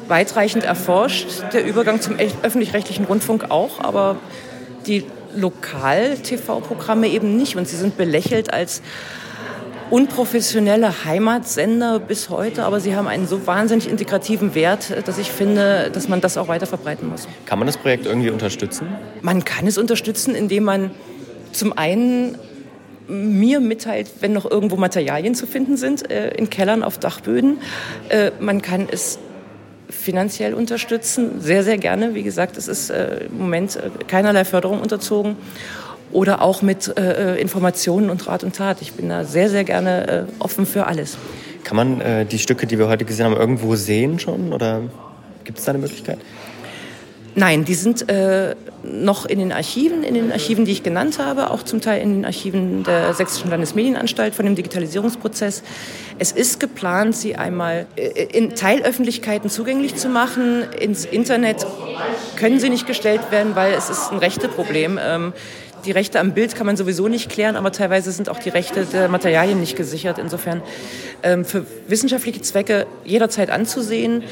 weitreichend 0.07 0.63
erforscht, 0.63 1.27
der 1.53 1.65
Übergang 1.65 2.01
zum 2.01 2.15
öffentlich-rechtlichen 2.17 3.05
Rundfunk 3.05 3.49
auch, 3.49 3.79
aber 3.79 4.17
die 4.85 5.05
Lokal-TV-Programme 5.35 7.07
eben 7.07 7.35
nicht. 7.37 7.55
Und 7.55 7.67
sie 7.67 7.77
sind 7.77 7.97
belächelt 7.97 8.53
als 8.53 8.81
unprofessionelle 9.93 11.05
Heimatsender 11.05 11.99
bis 11.99 12.29
heute, 12.29 12.63
aber 12.63 12.79
sie 12.79 12.95
haben 12.95 13.07
einen 13.07 13.27
so 13.27 13.45
wahnsinnig 13.45 13.87
integrativen 13.87 14.55
Wert, 14.55 14.91
dass 15.05 15.19
ich 15.19 15.31
finde, 15.31 15.91
dass 15.93 16.07
man 16.09 16.19
das 16.19 16.35
auch 16.35 16.47
weiter 16.47 16.65
verbreiten 16.65 17.09
muss. 17.09 17.27
Kann 17.45 17.59
man 17.59 17.67
das 17.67 17.77
Projekt 17.77 18.07
irgendwie 18.07 18.31
unterstützen? 18.31 18.87
Man 19.21 19.45
kann 19.45 19.67
es 19.67 19.77
unterstützen, 19.77 20.33
indem 20.33 20.63
man 20.63 20.89
zum 21.51 21.77
einen 21.77 22.39
mir 23.07 23.59
mitteilt, 23.59 24.09
wenn 24.21 24.33
noch 24.33 24.49
irgendwo 24.49 24.77
Materialien 24.77 25.35
zu 25.35 25.45
finden 25.45 25.77
sind, 25.77 26.09
äh, 26.09 26.29
in 26.29 26.49
Kellern 26.49 26.81
auf 26.81 26.97
Dachböden. 26.97 27.59
Äh, 28.09 28.31
man 28.39 28.63
kann 28.63 28.87
es 28.89 29.19
finanziell 29.91 30.55
unterstützen, 30.55 31.39
sehr, 31.39 31.63
sehr 31.63 31.77
gerne. 31.77 32.15
Wie 32.15 32.23
gesagt, 32.23 32.57
es 32.57 32.67
ist 32.67 32.89
äh, 32.89 33.25
im 33.25 33.37
Moment 33.37 33.75
äh, 33.75 33.91
keinerlei 34.07 34.43
Förderung 34.43 34.81
unterzogen. 34.81 35.35
Oder 36.13 36.41
auch 36.41 36.61
mit 36.61 36.95
äh, 36.97 37.33
äh, 37.33 37.41
Informationen 37.41 38.09
und 38.09 38.27
Rat 38.27 38.43
und 38.43 38.55
Tat. 38.55 38.81
Ich 38.81 38.93
bin 38.93 39.09
da 39.09 39.25
sehr, 39.25 39.49
sehr 39.49 39.63
gerne 39.63 40.07
äh, 40.07 40.23
offen 40.39 40.65
für 40.65 40.85
alles. 40.85 41.17
Kann 41.63 41.75
man 41.75 42.01
äh, 42.01 42.25
die 42.25 42.39
Stücke, 42.39 42.67
die 42.67 42.77
wir 42.77 42.87
heute 42.87 43.03
gesehen 43.03 43.25
haben, 43.25 43.35
irgendwo 43.35 43.75
sehen 43.75 44.19
schon? 44.19 44.53
Oder 44.53 44.81
gibt 45.43 45.57
es 45.57 45.65
da 45.65 45.71
eine 45.71 45.79
Möglichkeit? 45.79 46.19
Nein, 47.35 47.65
die 47.65 47.73
sind 47.73 48.09
äh, 48.09 48.55
noch 48.83 49.25
in 49.25 49.39
den 49.39 49.51
Archiven, 49.51 50.03
in 50.03 50.13
den 50.13 50.31
Archiven, 50.31 50.65
die 50.65 50.71
ich 50.71 50.83
genannt 50.83 51.17
habe, 51.17 51.49
auch 51.49 51.63
zum 51.63 51.81
Teil 51.81 52.01
in 52.01 52.13
den 52.13 52.25
Archiven 52.25 52.83
der 52.83 53.15
Sächsischen 53.15 53.49
Landesmedienanstalt 53.49 54.35
von 54.35 54.45
dem 54.45 54.53
Digitalisierungsprozess. 54.53 55.63
Es 56.19 56.31
ist 56.31 56.59
geplant, 56.59 57.15
sie 57.15 57.35
einmal 57.35 57.87
äh, 57.95 58.25
in 58.25 58.53
Teilöffentlichkeiten 58.53 59.49
zugänglich 59.49 59.95
zu 59.95 60.09
machen. 60.09 60.63
Ins 60.79 61.05
Internet 61.05 61.65
können 62.35 62.59
sie 62.59 62.69
nicht 62.69 62.85
gestellt 62.85 63.31
werden, 63.31 63.55
weil 63.55 63.73
es 63.73 63.89
ist 63.89 64.11
ein 64.11 64.19
Rechteproblem. 64.19 64.99
Ähm, 65.01 65.33
die 65.85 65.91
Rechte 65.91 66.19
am 66.19 66.33
Bild 66.33 66.55
kann 66.55 66.65
man 66.65 66.77
sowieso 66.77 67.07
nicht 67.07 67.29
klären, 67.29 67.55
aber 67.55 67.71
teilweise 67.71 68.11
sind 68.11 68.29
auch 68.29 68.39
die 68.39 68.49
Rechte 68.49 68.85
der 68.85 69.09
Materialien 69.09 69.59
nicht 69.59 69.75
gesichert. 69.75 70.17
Insofern 70.17 70.61
ähm, 71.23 71.45
für 71.45 71.65
wissenschaftliche 71.87 72.41
Zwecke 72.41 72.85
jederzeit 73.05 73.49
anzusehen 73.49 74.23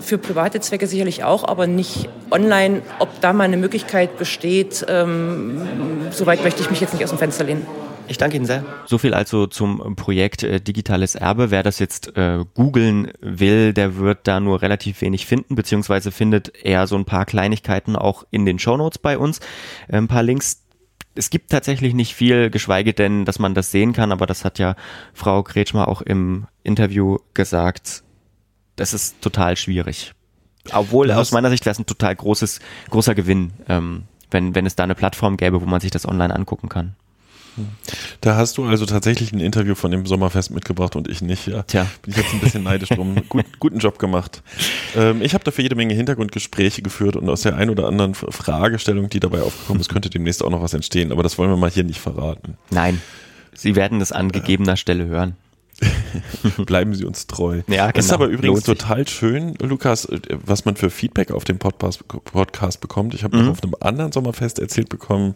für 0.00 0.18
private 0.18 0.60
Zwecke 0.60 0.86
sicherlich 0.86 1.24
auch, 1.24 1.44
aber 1.44 1.66
nicht 1.66 2.08
online. 2.30 2.82
Ob 2.98 3.20
da 3.20 3.32
mal 3.32 3.44
eine 3.44 3.56
Möglichkeit 3.56 4.18
besteht, 4.18 4.84
ähm, 4.88 5.62
soweit 6.10 6.42
möchte 6.44 6.62
ich 6.62 6.70
mich 6.70 6.80
jetzt 6.80 6.92
nicht 6.92 7.04
aus 7.04 7.10
dem 7.10 7.18
Fenster 7.18 7.44
lehnen. 7.44 7.66
Ich 8.06 8.18
danke 8.18 8.36
Ihnen 8.36 8.44
sehr. 8.44 8.64
So 8.84 8.98
viel 8.98 9.14
also 9.14 9.46
zum 9.46 9.96
Projekt 9.96 10.42
äh, 10.42 10.60
Digitales 10.60 11.14
Erbe. 11.14 11.50
Wer 11.50 11.62
das 11.62 11.78
jetzt 11.78 12.16
äh, 12.16 12.44
googeln 12.54 13.12
will, 13.20 13.72
der 13.72 13.96
wird 13.96 14.18
da 14.24 14.40
nur 14.40 14.60
relativ 14.60 15.00
wenig 15.00 15.24
finden, 15.24 15.54
beziehungsweise 15.54 16.12
findet 16.12 16.52
eher 16.64 16.86
so 16.86 16.96
ein 16.96 17.06
paar 17.06 17.24
Kleinigkeiten 17.24 17.96
auch 17.96 18.26
in 18.30 18.44
den 18.44 18.58
Shownotes 18.58 18.98
bei 18.98 19.16
uns. 19.16 19.38
Äh, 19.88 19.96
ein 19.96 20.08
paar 20.08 20.22
Links. 20.22 20.63
Es 21.14 21.30
gibt 21.30 21.50
tatsächlich 21.50 21.94
nicht 21.94 22.14
viel, 22.14 22.50
geschweige 22.50 22.92
denn, 22.92 23.24
dass 23.24 23.38
man 23.38 23.54
das 23.54 23.70
sehen 23.70 23.92
kann, 23.92 24.10
aber 24.10 24.26
das 24.26 24.44
hat 24.44 24.58
ja 24.58 24.74
Frau 25.12 25.42
Kretschmer 25.42 25.88
auch 25.88 26.02
im 26.02 26.46
Interview 26.62 27.18
gesagt. 27.34 28.02
Das 28.76 28.92
ist 28.92 29.20
total 29.20 29.56
schwierig. 29.56 30.12
Obwohl 30.72 31.10
aus 31.12 31.32
meiner 31.32 31.50
Sicht 31.50 31.66
wäre 31.66 31.72
es 31.72 31.78
ein 31.78 31.86
total 31.86 32.16
großes, 32.16 32.60
großer 32.90 33.14
Gewinn, 33.14 33.52
ähm, 33.68 34.04
wenn, 34.30 34.54
wenn 34.54 34.66
es 34.66 34.74
da 34.74 34.82
eine 34.82 34.94
Plattform 34.94 35.36
gäbe, 35.36 35.60
wo 35.60 35.66
man 35.66 35.80
sich 35.80 35.90
das 35.90 36.06
online 36.08 36.34
angucken 36.34 36.68
kann. 36.68 36.96
Da 38.20 38.36
hast 38.36 38.58
du 38.58 38.64
also 38.64 38.86
tatsächlich 38.86 39.32
ein 39.32 39.40
Interview 39.40 39.74
von 39.74 39.90
dem 39.90 40.06
Sommerfest 40.06 40.50
mitgebracht 40.50 40.96
und 40.96 41.08
ich 41.08 41.22
nicht. 41.22 41.46
Ja. 41.46 41.62
Tja. 41.62 41.86
Bin 42.02 42.12
ich 42.12 42.16
jetzt 42.16 42.32
ein 42.32 42.40
bisschen 42.40 42.62
neidisch 42.62 42.88
drum. 42.90 43.16
Gut, 43.28 43.44
guten 43.60 43.78
Job 43.78 43.98
gemacht. 43.98 44.42
Ähm, 44.96 45.22
ich 45.22 45.34
habe 45.34 45.44
dafür 45.44 45.62
jede 45.62 45.74
Menge 45.76 45.94
Hintergrundgespräche 45.94 46.82
geführt 46.82 47.16
und 47.16 47.28
aus 47.28 47.42
der 47.42 47.56
ein 47.56 47.70
oder 47.70 47.86
anderen 47.86 48.14
Fragestellung, 48.14 49.08
die 49.10 49.20
dabei 49.20 49.42
aufgekommen 49.42 49.80
ist, 49.80 49.88
könnte 49.88 50.10
demnächst 50.10 50.42
auch 50.42 50.50
noch 50.50 50.62
was 50.62 50.74
entstehen. 50.74 51.12
Aber 51.12 51.22
das 51.22 51.38
wollen 51.38 51.50
wir 51.50 51.56
mal 51.56 51.70
hier 51.70 51.84
nicht 51.84 52.00
verraten. 52.00 52.56
Nein, 52.70 53.00
Sie 53.54 53.76
werden 53.76 54.00
das 54.00 54.10
an 54.12 54.32
gegebener 54.32 54.76
Stelle 54.76 55.06
hören. 55.06 55.36
Bleiben 56.66 56.94
Sie 56.94 57.04
uns 57.04 57.26
treu. 57.26 57.62
Ja, 57.66 57.86
genau. 57.86 57.92
Das 57.94 58.04
ist 58.06 58.12
aber 58.12 58.26
übrigens 58.26 58.62
total 58.62 59.06
schön, 59.08 59.54
Lukas, 59.60 60.04
äh, 60.04 60.20
was 60.44 60.64
man 60.64 60.76
für 60.76 60.88
Feedback 60.88 61.32
auf 61.32 61.44
dem 61.44 61.58
Podcast, 61.58 62.06
Podcast 62.06 62.80
bekommt. 62.80 63.14
Ich 63.14 63.24
habe 63.24 63.36
Mhm. 63.36 63.44
noch 63.46 63.52
auf 63.52 63.62
einem 63.62 63.74
anderen 63.80 64.12
Sommerfest 64.12 64.60
erzählt 64.60 64.88
bekommen, 64.88 65.34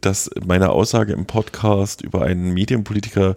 dass 0.00 0.30
meine 0.46 0.70
Aussage 0.70 1.12
im 1.12 1.26
Podcast 1.26 2.00
über 2.02 2.22
einen 2.22 2.52
Medienpolitiker, 2.54 3.36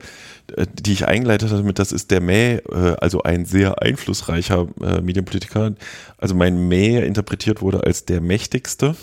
äh, 0.56 0.66
die 0.74 0.94
ich 0.94 1.08
eingeleitet 1.08 1.52
hatte 1.52 1.64
mit, 1.64 1.78
das 1.80 1.92
ist 1.92 2.10
der 2.12 2.22
Mäh, 2.22 2.56
äh, 2.72 2.96
also 3.02 3.24
ein 3.24 3.46
sehr 3.46 3.82
einflussreicher 3.82 4.68
äh, 4.82 5.02
Medienpolitiker, 5.02 5.74
also 6.18 6.36
mein 6.36 6.68
Mäh 6.68 7.06
interpretiert 7.06 7.62
wurde 7.62 7.84
als 7.84 8.06
der 8.06 8.22
mächtigste. 8.22 8.96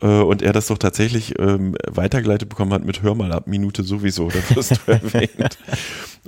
Äh, 0.00 0.06
Und 0.06 0.42
er 0.42 0.52
das 0.52 0.66
doch 0.66 0.78
tatsächlich 0.78 1.38
ähm, 1.38 1.74
weitergeleitet 1.88 2.48
bekommen 2.48 2.72
hat 2.72 2.84
mit 2.84 3.02
Hör 3.02 3.14
mal 3.14 3.32
ab 3.32 3.46
Minute 3.46 3.82
sowieso, 3.82 4.28
das 4.28 4.54
wirst 4.54 4.80
du 4.86 4.92
erwähnt. 4.92 5.58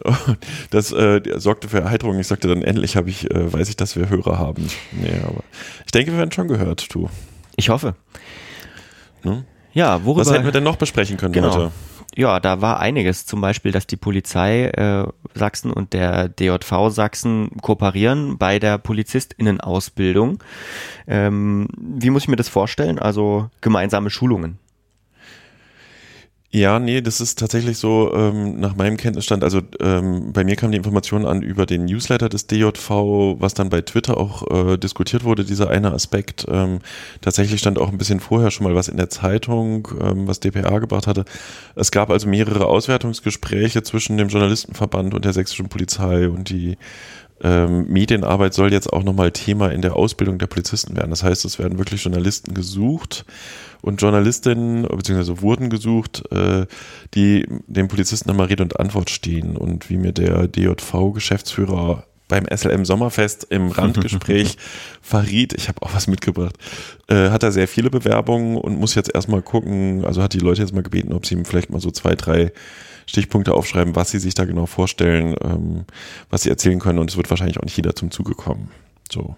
Und 0.03 0.39
das 0.71 0.91
äh, 0.93 1.21
sorgte 1.37 1.69
für 1.69 1.81
Erheiterung. 1.81 2.19
Ich 2.19 2.29
sagte 2.29 2.49
dann, 2.49 2.63
endlich 2.63 2.97
habe 2.97 3.11
ich, 3.11 3.31
äh, 3.31 3.53
weiß 3.53 3.69
ich, 3.69 3.77
dass 3.77 3.95
wir 3.95 4.09
Hörer 4.09 4.39
haben. 4.39 4.67
Nee, 4.93 5.21
aber 5.23 5.45
ich 5.85 5.93
denke, 5.93 6.13
wir 6.13 6.19
werden 6.19 6.33
schon 6.33 6.49
gehört, 6.49 6.93
du. 6.95 7.11
Ich 7.57 7.69
hoffe. 7.69 7.95
Ne? 9.23 9.45
Ja, 9.73 10.05
worüber? 10.05 10.23
Was 10.23 10.33
hätten 10.33 10.45
wir 10.45 10.53
denn 10.53 10.65
noch 10.65 10.77
besprechen 10.77 11.17
können 11.17 11.33
Genau. 11.35 11.55
heute? 11.55 11.73
Ja, 12.17 12.41
da 12.41 12.61
war 12.61 12.81
einiges. 12.81 13.27
Zum 13.27 13.41
Beispiel, 13.41 13.71
dass 13.71 13.87
die 13.87 13.97
Polizei 13.97 14.65
äh, 14.71 15.07
Sachsen 15.35 15.71
und 15.71 15.93
der 15.93 16.29
DJV 16.29 16.89
Sachsen 16.91 17.51
kooperieren 17.63 18.39
bei 18.39 18.59
der 18.59 18.79
PolizistInnen-Ausbildung. 18.79 20.43
Ähm, 21.07 21.69
wie 21.79 22.11
muss 22.11 22.23
ich 22.23 22.29
mir 22.29 22.37
das 22.37 22.49
vorstellen? 22.49 22.99
Also 22.99 23.51
gemeinsame 23.61 24.11
Schulungen. 24.11 24.59
Ja, 26.51 26.79
nee, 26.81 27.03
das 27.03 27.21
ist 27.21 27.39
tatsächlich 27.39 27.77
so, 27.77 28.11
ähm, 28.15 28.59
nach 28.59 28.75
meinem 28.75 28.97
Kenntnisstand, 28.97 29.45
also 29.45 29.61
ähm, 29.81 30.33
bei 30.33 30.45
mir 30.45 30.57
kam 30.57 30.71
die 30.71 30.79
Information 30.79 31.27
an 31.27 31.43
über 31.43 31.67
den 31.67 31.85
Newsletter 31.85 32.31
des 32.31 32.47
DJV, 32.47 32.89
was 33.39 33.53
dann 33.53 33.69
bei 33.69 33.83
Twitter 33.83 34.17
auch 34.17 34.51
äh, 34.51 34.79
diskutiert 34.79 35.25
wurde, 35.25 35.45
dieser 35.45 35.69
eine 35.69 35.93
Aspekt. 35.93 36.47
Ähm, 36.51 36.79
tatsächlich 37.21 37.61
stand 37.61 37.79
auch 37.79 37.91
ein 37.91 37.99
bisschen 37.99 38.21
vorher 38.21 38.51
schon 38.51 38.65
mal 38.65 38.75
was 38.75 38.89
in 38.89 38.97
der 38.97 39.11
Zeitung, 39.11 39.89
ähm, 40.01 40.27
was 40.27 40.41
DPA 40.41 40.79
gebracht 40.79 41.07
hatte. 41.07 41.27
Es 41.75 41.91
gab 41.91 42.09
also 42.09 42.27
mehrere 42.27 42.65
Auswertungsgespräche 42.65 43.83
zwischen 43.83 44.17
dem 44.17 44.29
Journalistenverband 44.29 45.13
und 45.13 45.27
der 45.27 45.35
sächsischen 45.35 45.69
Polizei 45.69 46.31
und 46.31 46.49
die 46.49 46.79
ähm, 47.43 47.87
Medienarbeit 47.89 48.55
soll 48.55 48.73
jetzt 48.73 48.93
auch 48.93 49.03
nochmal 49.03 49.31
Thema 49.31 49.71
in 49.71 49.83
der 49.83 49.97
Ausbildung 49.97 50.39
der 50.39 50.47
Polizisten 50.47 50.97
werden. 50.97 51.11
Das 51.11 51.23
heißt, 51.23 51.45
es 51.45 51.59
werden 51.59 51.79
wirklich 51.79 52.03
Journalisten 52.03 52.55
gesucht 52.55 53.25
und 53.81 54.01
Journalistinnen, 54.01 54.83
beziehungsweise 54.83 55.41
wurden 55.41 55.71
gesucht, 55.71 56.25
äh, 56.33 56.67
die 57.15 57.47
den 57.67 57.89
Polizisten 57.89 58.31
einmal 58.31 58.47
Rede 58.47 58.63
und 58.63 58.81
Antwort 58.81 59.11
stehen. 59.11 59.57
Und 59.57 59.89
wie 59.89 59.97
mir 59.97 60.13
der 60.13 60.49
DJV-Geschäftsführer 60.49 62.05
beim 62.29 62.47
SLM 62.55 62.85
Sommerfest 62.85 63.47
im 63.51 63.71
Randgespräch 63.71 64.57
verriet, 65.03 65.55
ich 65.55 65.69
habe 65.69 65.83
auch 65.83 65.95
was 65.95 66.07
mitgebracht, 66.07 66.57
äh, 67.09 67.31
hat 67.31 67.43
er 67.43 67.53
sehr 67.53 67.69
viele 67.69 67.91
Bewerbungen 67.91 68.59
und 68.59 68.79
muss 68.79 68.95
jetzt 68.95 69.15
erstmal 69.15 69.43
gucken, 69.43 70.05
also 70.05 70.23
hat 70.23 70.35
die 70.35 70.39
Leute 70.39 70.61
jetzt 70.61 70.75
mal 70.75 70.83
gebeten, 70.83 71.13
ob 71.13 71.25
sie 71.25 71.35
ihm 71.35 71.45
vielleicht 71.45 71.71
mal 71.71 71.81
so 71.81 71.91
zwei, 71.91 72.15
drei 72.15 72.53
Stichpunkte 73.09 73.55
aufschreiben, 73.55 73.97
was 73.97 74.11
sie 74.11 74.19
sich 74.21 74.35
da 74.35 74.45
genau 74.45 74.67
vorstellen, 74.67 75.35
ähm, 75.43 75.85
was 76.31 76.43
sie 76.43 76.51
erzählen 76.51 76.79
können 76.79 76.99
und 76.99 77.11
es 77.11 77.17
wird 77.17 77.31
wahrscheinlich 77.31 77.59
auch 77.59 77.65
nicht 77.65 77.77
jeder 77.77 77.97
zum 77.97 78.11
Zuge 78.11 78.35
kommen. 78.35 78.71
So. 79.11 79.35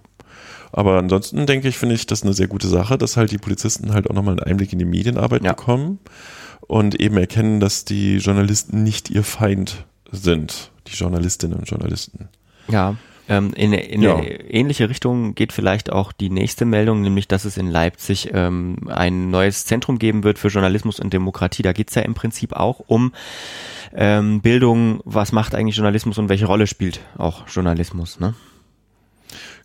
Aber 0.72 0.98
ansonsten 0.98 1.46
denke 1.46 1.68
ich, 1.68 1.78
finde 1.78 1.94
ich 1.94 2.06
das 2.06 2.22
eine 2.22 2.32
sehr 2.32 2.46
gute 2.48 2.68
Sache, 2.68 2.98
dass 2.98 3.16
halt 3.16 3.30
die 3.30 3.38
Polizisten 3.38 3.92
halt 3.94 4.10
auch 4.10 4.14
nochmal 4.14 4.34
einen 4.34 4.42
Einblick 4.50 4.72
in 4.72 4.78
die 4.78 4.84
Medienarbeit 4.84 5.42
Ja. 5.44 5.52
bekommen 5.52 5.98
und 6.60 7.00
eben 7.00 7.16
erkennen, 7.16 7.60
dass 7.60 7.84
die 7.84 8.16
Journalisten 8.16 8.82
nicht 8.82 9.10
ihr 9.10 9.24
Feind 9.24 9.84
sind, 10.12 10.70
die 10.88 10.92
Journalistinnen 10.96 11.58
und 11.58 11.68
Journalisten. 11.68 12.28
Ja. 12.68 12.96
Ähm, 13.30 13.52
in 13.54 13.72
in 13.72 14.02
Ja. 14.02 14.16
eine 14.16 14.28
ähnliche 14.50 14.90
Richtung 14.90 15.34
geht 15.34 15.52
vielleicht 15.52 15.90
auch 15.90 16.12
die 16.12 16.28
nächste 16.30 16.64
Meldung, 16.64 17.00
nämlich 17.00 17.28
dass 17.28 17.44
es 17.44 17.56
in 17.56 17.68
Leipzig 17.68 18.30
ähm, 18.34 18.76
ein 18.88 19.30
neues 19.30 19.64
Zentrum 19.64 19.98
geben 19.98 20.24
wird 20.24 20.38
für 20.38 20.48
Journalismus 20.48 20.98
und 21.00 21.12
Demokratie. 21.12 21.62
Da 21.62 21.72
geht's 21.72 21.94
ja 21.94 22.02
im 22.02 22.14
Prinzip 22.14 22.52
auch 22.52 22.80
um 22.86 23.12
ähm, 23.94 24.40
Bildung, 24.40 25.00
was 25.04 25.30
macht 25.32 25.54
eigentlich 25.54 25.76
Journalismus 25.76 26.18
und 26.18 26.28
welche 26.28 26.46
Rolle 26.46 26.66
spielt 26.66 27.00
auch 27.16 27.46
Journalismus. 27.48 28.18
Ne? 28.20 28.34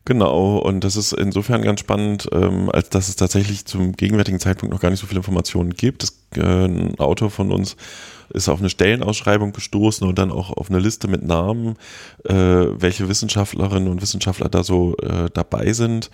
Genau, 0.05 0.59
und 0.59 0.83
das 0.83 0.95
ist 0.95 1.13
insofern 1.13 1.63
ganz 1.63 1.79
spannend, 1.79 2.29
ähm, 2.31 2.69
als 2.71 2.89
dass 2.89 3.09
es 3.09 3.15
tatsächlich 3.15 3.65
zum 3.65 3.93
gegenwärtigen 3.93 4.39
Zeitpunkt 4.39 4.71
noch 4.71 4.79
gar 4.79 4.91
nicht 4.91 4.99
so 4.99 5.07
viele 5.07 5.19
Informationen 5.19 5.71
gibt. 5.71 6.03
Das, 6.03 6.15
äh, 6.35 6.65
ein 6.65 6.99
Autor 6.99 7.31
von 7.31 7.51
uns 7.51 7.75
ist 8.29 8.47
auf 8.47 8.59
eine 8.59 8.69
Stellenausschreibung 8.69 9.51
gestoßen 9.51 10.07
und 10.07 10.19
dann 10.19 10.31
auch 10.31 10.51
auf 10.51 10.69
eine 10.69 10.79
Liste 10.79 11.07
mit 11.07 11.23
Namen, 11.23 11.75
äh, 12.23 12.33
welche 12.33 13.09
Wissenschaftlerinnen 13.09 13.89
und 13.89 14.03
Wissenschaftler 14.03 14.47
da 14.47 14.63
so 14.63 14.95
äh, 14.97 15.29
dabei 15.33 15.73
sind. 15.73 16.11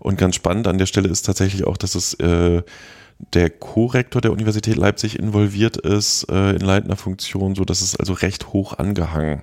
Und 0.00 0.18
ganz 0.18 0.34
spannend 0.34 0.66
an 0.66 0.78
der 0.78 0.86
Stelle 0.86 1.08
ist 1.08 1.22
tatsächlich 1.22 1.64
auch, 1.64 1.76
dass 1.76 1.94
es 1.94 2.14
äh, 2.14 2.62
der 3.34 3.50
Co-Rektor 3.50 4.20
der 4.20 4.32
Universität 4.32 4.76
Leipzig 4.76 5.18
involviert 5.18 5.76
ist 5.76 6.26
äh, 6.30 6.52
in 6.52 6.60
leitender 6.60 6.96
Funktion, 6.96 7.54
so 7.54 7.64
dass 7.64 7.82
es 7.82 7.96
also 7.96 8.12
recht 8.12 8.52
hoch 8.52 8.78
angehangen. 8.78 9.42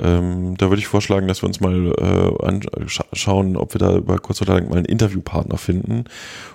Ähm, 0.00 0.56
da 0.56 0.70
würde 0.70 0.80
ich 0.80 0.86
vorschlagen, 0.86 1.28
dass 1.28 1.42
wir 1.42 1.46
uns 1.46 1.60
mal 1.60 1.92
äh, 1.98 2.46
anschauen, 2.46 3.56
ob 3.56 3.74
wir 3.74 3.78
da 3.78 3.96
über 3.96 4.18
kurz 4.18 4.40
oder 4.40 4.54
lang 4.54 4.68
mal 4.68 4.76
einen 4.76 4.86
Interviewpartner 4.86 5.58
finden, 5.58 6.04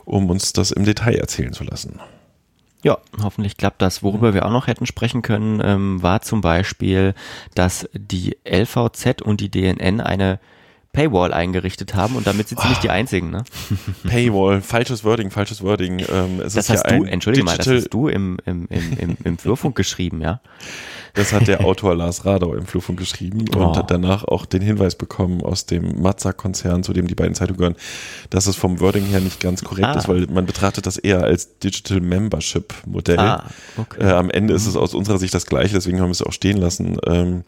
um 0.03 0.29
uns 0.29 0.53
das 0.53 0.71
im 0.71 0.85
Detail 0.85 1.15
erzählen 1.15 1.53
zu 1.53 1.63
lassen. 1.63 1.99
Ja, 2.83 2.99
hoffentlich 3.21 3.57
klappt 3.57 3.81
das. 3.81 4.03
Worüber 4.03 4.33
wir 4.33 4.45
auch 4.45 4.51
noch 4.51 4.67
hätten 4.67 4.85
sprechen 4.85 5.21
können, 5.23 5.59
ähm, 5.63 6.03
war 6.03 6.21
zum 6.21 6.41
Beispiel, 6.41 7.15
dass 7.55 7.89
die 7.93 8.37
LVZ 8.47 9.23
und 9.23 9.41
die 9.41 9.49
DNN 9.49 10.01
eine 10.01 10.39
Paywall 10.95 11.33
eingerichtet 11.33 11.93
haben 11.93 12.15
und 12.15 12.25
damit 12.25 12.47
sind 12.47 12.61
sie 12.61 12.69
nicht 12.69 12.83
die 12.83 12.89
einzigen. 12.89 13.29
Ne? 13.29 13.43
Paywall, 14.07 14.61
falsches 14.61 15.03
Wording, 15.03 15.29
falsches 15.29 15.61
Wording. 15.61 15.99
Ähm, 15.99 16.39
Das 16.39 16.69
hast 16.69 16.89
du, 16.89 17.03
entschuldige 17.03 17.43
mal, 17.43 17.57
das 17.57 17.67
hast 17.67 17.89
du 17.89 18.07
im, 18.07 18.37
im, 18.45 18.67
im, 18.69 18.97
im, 18.97 19.17
im 19.23 19.37
Flurfunk 19.37 19.75
geschrieben, 19.75 20.21
ja? 20.21 20.39
Das 21.15 21.33
hat 21.33 21.47
der 21.47 21.61
Autor 21.65 21.95
Lars 21.95 22.25
Radau 22.25 22.53
im 22.53 22.65
Flurfunk 22.65 22.99
geschrieben 22.99 23.41
und 23.41 23.55
Oh. 23.55 23.75
hat 23.75 23.89
danach 23.89 24.23
auch 24.25 24.45
den 24.45 24.61
Hinweis 24.61 24.95
bekommen 24.95 25.41
aus 25.41 25.65
dem 25.65 26.01
Mazza-Konzern, 26.01 26.83
zu 26.83 26.93
dem 26.93 27.07
die 27.07 27.15
beiden 27.15 27.33
Zeitungen 27.35 27.57
gehören, 27.57 27.75
dass 28.29 28.47
es 28.47 28.55
vom 28.55 28.79
Wording 28.79 29.05
her 29.05 29.19
nicht 29.21 29.39
ganz 29.39 29.63
korrekt 29.63 29.87
Ah. 29.87 29.97
ist, 29.97 30.07
weil 30.07 30.27
man 30.27 30.45
betrachtet 30.45 30.85
das 30.85 30.97
eher 30.97 31.23
als 31.23 31.57
Digital 31.59 32.01
Membership 32.01 32.73
Modell. 32.85 33.19
Ah, 33.19 33.45
okay. 33.77 34.03
Äh, 34.03 34.11
am 34.11 34.29
Ende 34.29 34.53
ist 34.53 34.65
es 34.67 34.75
aus 34.75 34.93
unserer 34.93 35.17
Sicht 35.17 35.33
das 35.33 35.45
gleiche, 35.45 35.73
deswegen 35.73 35.99
haben 35.99 36.07
wir 36.09 36.11
es 36.11 36.21
auch 36.21 36.33
stehen 36.33 36.57
lassen. 36.57 36.97
Ähm, 37.07 37.43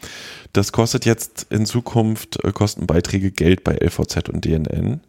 das 0.53 0.71
kostet 0.71 1.05
jetzt 1.05 1.47
in 1.49 1.65
Zukunft, 1.65 2.43
äh, 2.43 2.51
kosten 2.51 2.87
Beiträge 2.87 3.31
Geld 3.31 3.63
bei 3.63 3.73
LVZ 3.75 4.29
und 4.29 4.45
DNN. 4.45 5.01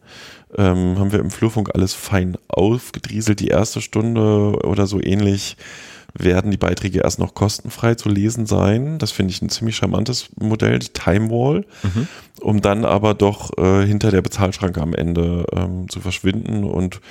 Ähm, 0.57 0.97
haben 0.97 1.11
wir 1.11 1.19
im 1.19 1.29
Flurfunk 1.29 1.69
alles 1.75 1.93
fein 1.93 2.35
aufgedrieselt. 2.47 3.39
Die 3.39 3.47
erste 3.49 3.81
Stunde 3.81 4.53
oder 4.65 4.87
so 4.87 4.99
ähnlich 4.99 5.57
werden 6.13 6.51
die 6.51 6.57
Beiträge 6.57 7.01
erst 7.01 7.19
noch 7.19 7.33
kostenfrei 7.33 7.95
zu 7.95 8.09
lesen 8.09 8.45
sein. 8.45 8.97
Das 8.97 9.11
finde 9.11 9.31
ich 9.31 9.41
ein 9.41 9.49
ziemlich 9.49 9.75
charmantes 9.75 10.29
Modell, 10.39 10.79
die 10.79 10.89
Time 10.89 11.29
Wall, 11.29 11.65
mhm. 11.83 12.07
um 12.41 12.61
dann 12.61 12.85
aber 12.85 13.13
doch 13.13 13.57
äh, 13.57 13.85
hinter 13.85 14.11
der 14.11 14.21
Bezahlschranke 14.21 14.81
am 14.81 14.93
Ende 14.93 15.45
ähm, 15.53 15.89
zu 15.89 15.99
verschwinden 15.99 16.63
und 16.63 17.01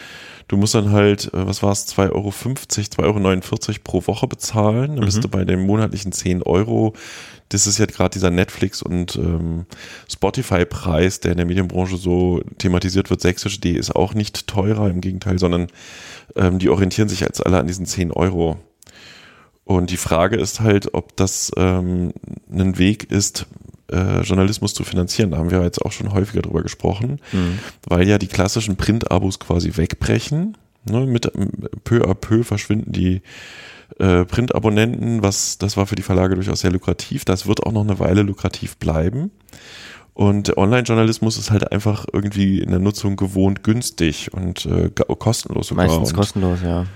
Du 0.48 0.56
musst 0.56 0.74
dann 0.74 0.92
halt, 0.92 1.26
äh, 1.34 1.46
was 1.46 1.62
war 1.62 1.72
es, 1.72 1.86
2,50 1.94 2.12
Euro, 2.12 2.30
2,49 2.30 3.68
Euro 3.68 3.78
pro 3.84 4.06
Woche 4.06 4.26
bezahlen. 4.26 4.96
Dann 4.96 5.00
mhm. 5.00 5.04
bist 5.04 5.22
du 5.22 5.28
bei 5.28 5.44
den 5.44 5.60
monatlichen 5.60 6.10
10 6.10 6.42
Euro. 6.42 6.94
Das 7.50 7.66
ist 7.66 7.78
jetzt 7.78 7.94
gerade 7.94 8.14
dieser 8.14 8.30
Netflix- 8.30 8.82
und 8.82 9.16
ähm, 9.16 9.66
Spotify-Preis, 10.10 11.20
der 11.20 11.32
in 11.32 11.36
der 11.36 11.46
Medienbranche 11.46 11.98
so 11.98 12.42
thematisiert 12.56 13.10
wird. 13.10 13.20
Sächsische.de 13.20 13.72
ist 13.72 13.94
auch 13.94 14.14
nicht 14.14 14.46
teurer, 14.46 14.88
im 14.88 15.02
Gegenteil, 15.02 15.38
sondern 15.38 15.68
ähm, 16.34 16.58
die 16.58 16.70
orientieren 16.70 17.10
sich 17.10 17.20
jetzt 17.20 17.44
alle 17.44 17.58
an 17.58 17.66
diesen 17.66 17.84
10 17.84 18.10
Euro. 18.10 18.58
Und 19.68 19.90
die 19.90 19.98
Frage 19.98 20.36
ist 20.36 20.60
halt, 20.60 20.94
ob 20.94 21.14
das 21.16 21.52
ähm, 21.58 22.14
ein 22.50 22.78
Weg 22.78 23.12
ist, 23.12 23.44
äh, 23.92 24.22
Journalismus 24.22 24.72
zu 24.72 24.82
finanzieren. 24.82 25.32
Da 25.32 25.36
haben 25.36 25.50
wir 25.50 25.62
jetzt 25.62 25.84
auch 25.84 25.92
schon 25.92 26.10
häufiger 26.14 26.40
drüber 26.40 26.62
gesprochen, 26.62 27.20
mhm. 27.32 27.58
weil 27.84 28.08
ja 28.08 28.16
die 28.16 28.28
klassischen 28.28 28.76
Print-Abos 28.76 29.38
quasi 29.38 29.76
wegbrechen. 29.76 30.56
Ne? 30.90 31.04
Mit 31.04 31.30
peu 31.84 32.02
à 32.02 32.14
peu 32.14 32.44
verschwinden 32.44 32.92
die 32.92 33.20
äh, 33.98 34.24
Print-Abonnenten, 34.24 35.22
was 35.22 35.58
das 35.58 35.76
war 35.76 35.86
für 35.86 35.96
die 35.96 36.02
Verlage 36.02 36.34
durchaus 36.34 36.60
sehr 36.60 36.72
lukrativ. 36.72 37.26
Das 37.26 37.46
wird 37.46 37.62
auch 37.66 37.72
noch 37.72 37.84
eine 37.84 37.98
Weile 37.98 38.22
lukrativ 38.22 38.78
bleiben. 38.78 39.30
Und 40.14 40.56
Online-Journalismus 40.56 41.36
ist 41.36 41.50
halt 41.50 41.72
einfach 41.72 42.06
irgendwie 42.10 42.60
in 42.60 42.70
der 42.70 42.80
Nutzung 42.80 43.16
gewohnt 43.16 43.62
günstig 43.64 44.32
und 44.32 44.64
äh, 44.64 44.88
kostenlos 44.88 45.68
sogar. 45.68 45.86
Meistens 45.86 46.14
kostenlos, 46.14 46.60
ja. 46.64 46.86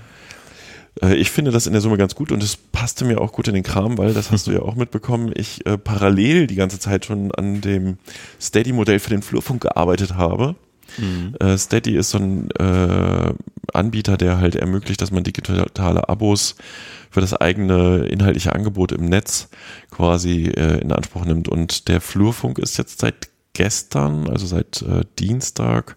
Äh, 1.03 1.15
ich 1.15 1.29
finde 1.31 1.51
das 1.51 1.67
in 1.67 1.73
der 1.73 1.81
Summe 1.81 1.97
ganz 1.97 2.15
gut 2.15 2.31
und 2.31 2.41
es 2.41 2.55
passte 2.55 3.05
mir 3.05 3.21
auch 3.21 3.31
gut 3.31 3.47
in 3.47 3.53
den 3.53 3.63
Kram, 3.63 3.97
weil 3.97 4.13
das 4.13 4.31
hast 4.31 4.47
du 4.47 4.51
ja 4.51 4.59
auch 4.61 4.75
mitbekommen, 4.75 5.31
ich 5.35 5.65
äh, 5.65 5.77
parallel 5.77 6.47
die 6.47 6.55
ganze 6.55 6.79
Zeit 6.79 7.05
schon 7.05 7.31
an 7.31 7.61
dem 7.61 7.97
Steady-Modell 8.41 8.99
für 8.99 9.09
den 9.09 9.21
Flurfunk 9.21 9.61
gearbeitet 9.61 10.15
habe. 10.15 10.55
Mhm. 10.97 11.35
Äh, 11.39 11.57
Steady 11.57 11.95
ist 11.95 12.11
so 12.11 12.19
ein 12.19 12.51
äh, 12.51 13.33
Anbieter, 13.73 14.17
der 14.17 14.37
halt 14.37 14.55
ermöglicht, 14.55 15.01
dass 15.01 15.11
man 15.11 15.23
digitale 15.23 16.09
Abos 16.09 16.55
für 17.09 17.21
das 17.21 17.33
eigene 17.33 18.05
inhaltliche 18.05 18.53
Angebot 18.53 18.91
im 18.91 19.05
Netz 19.05 19.49
quasi 19.91 20.45
äh, 20.47 20.81
in 20.81 20.91
Anspruch 20.91 21.25
nimmt. 21.25 21.47
Und 21.47 21.87
der 21.87 22.01
Flurfunk 22.01 22.59
ist 22.59 22.77
jetzt 22.77 22.99
seit 22.99 23.29
gestern, 23.53 24.29
also 24.29 24.47
seit 24.47 24.83
Dienstag, 25.19 25.95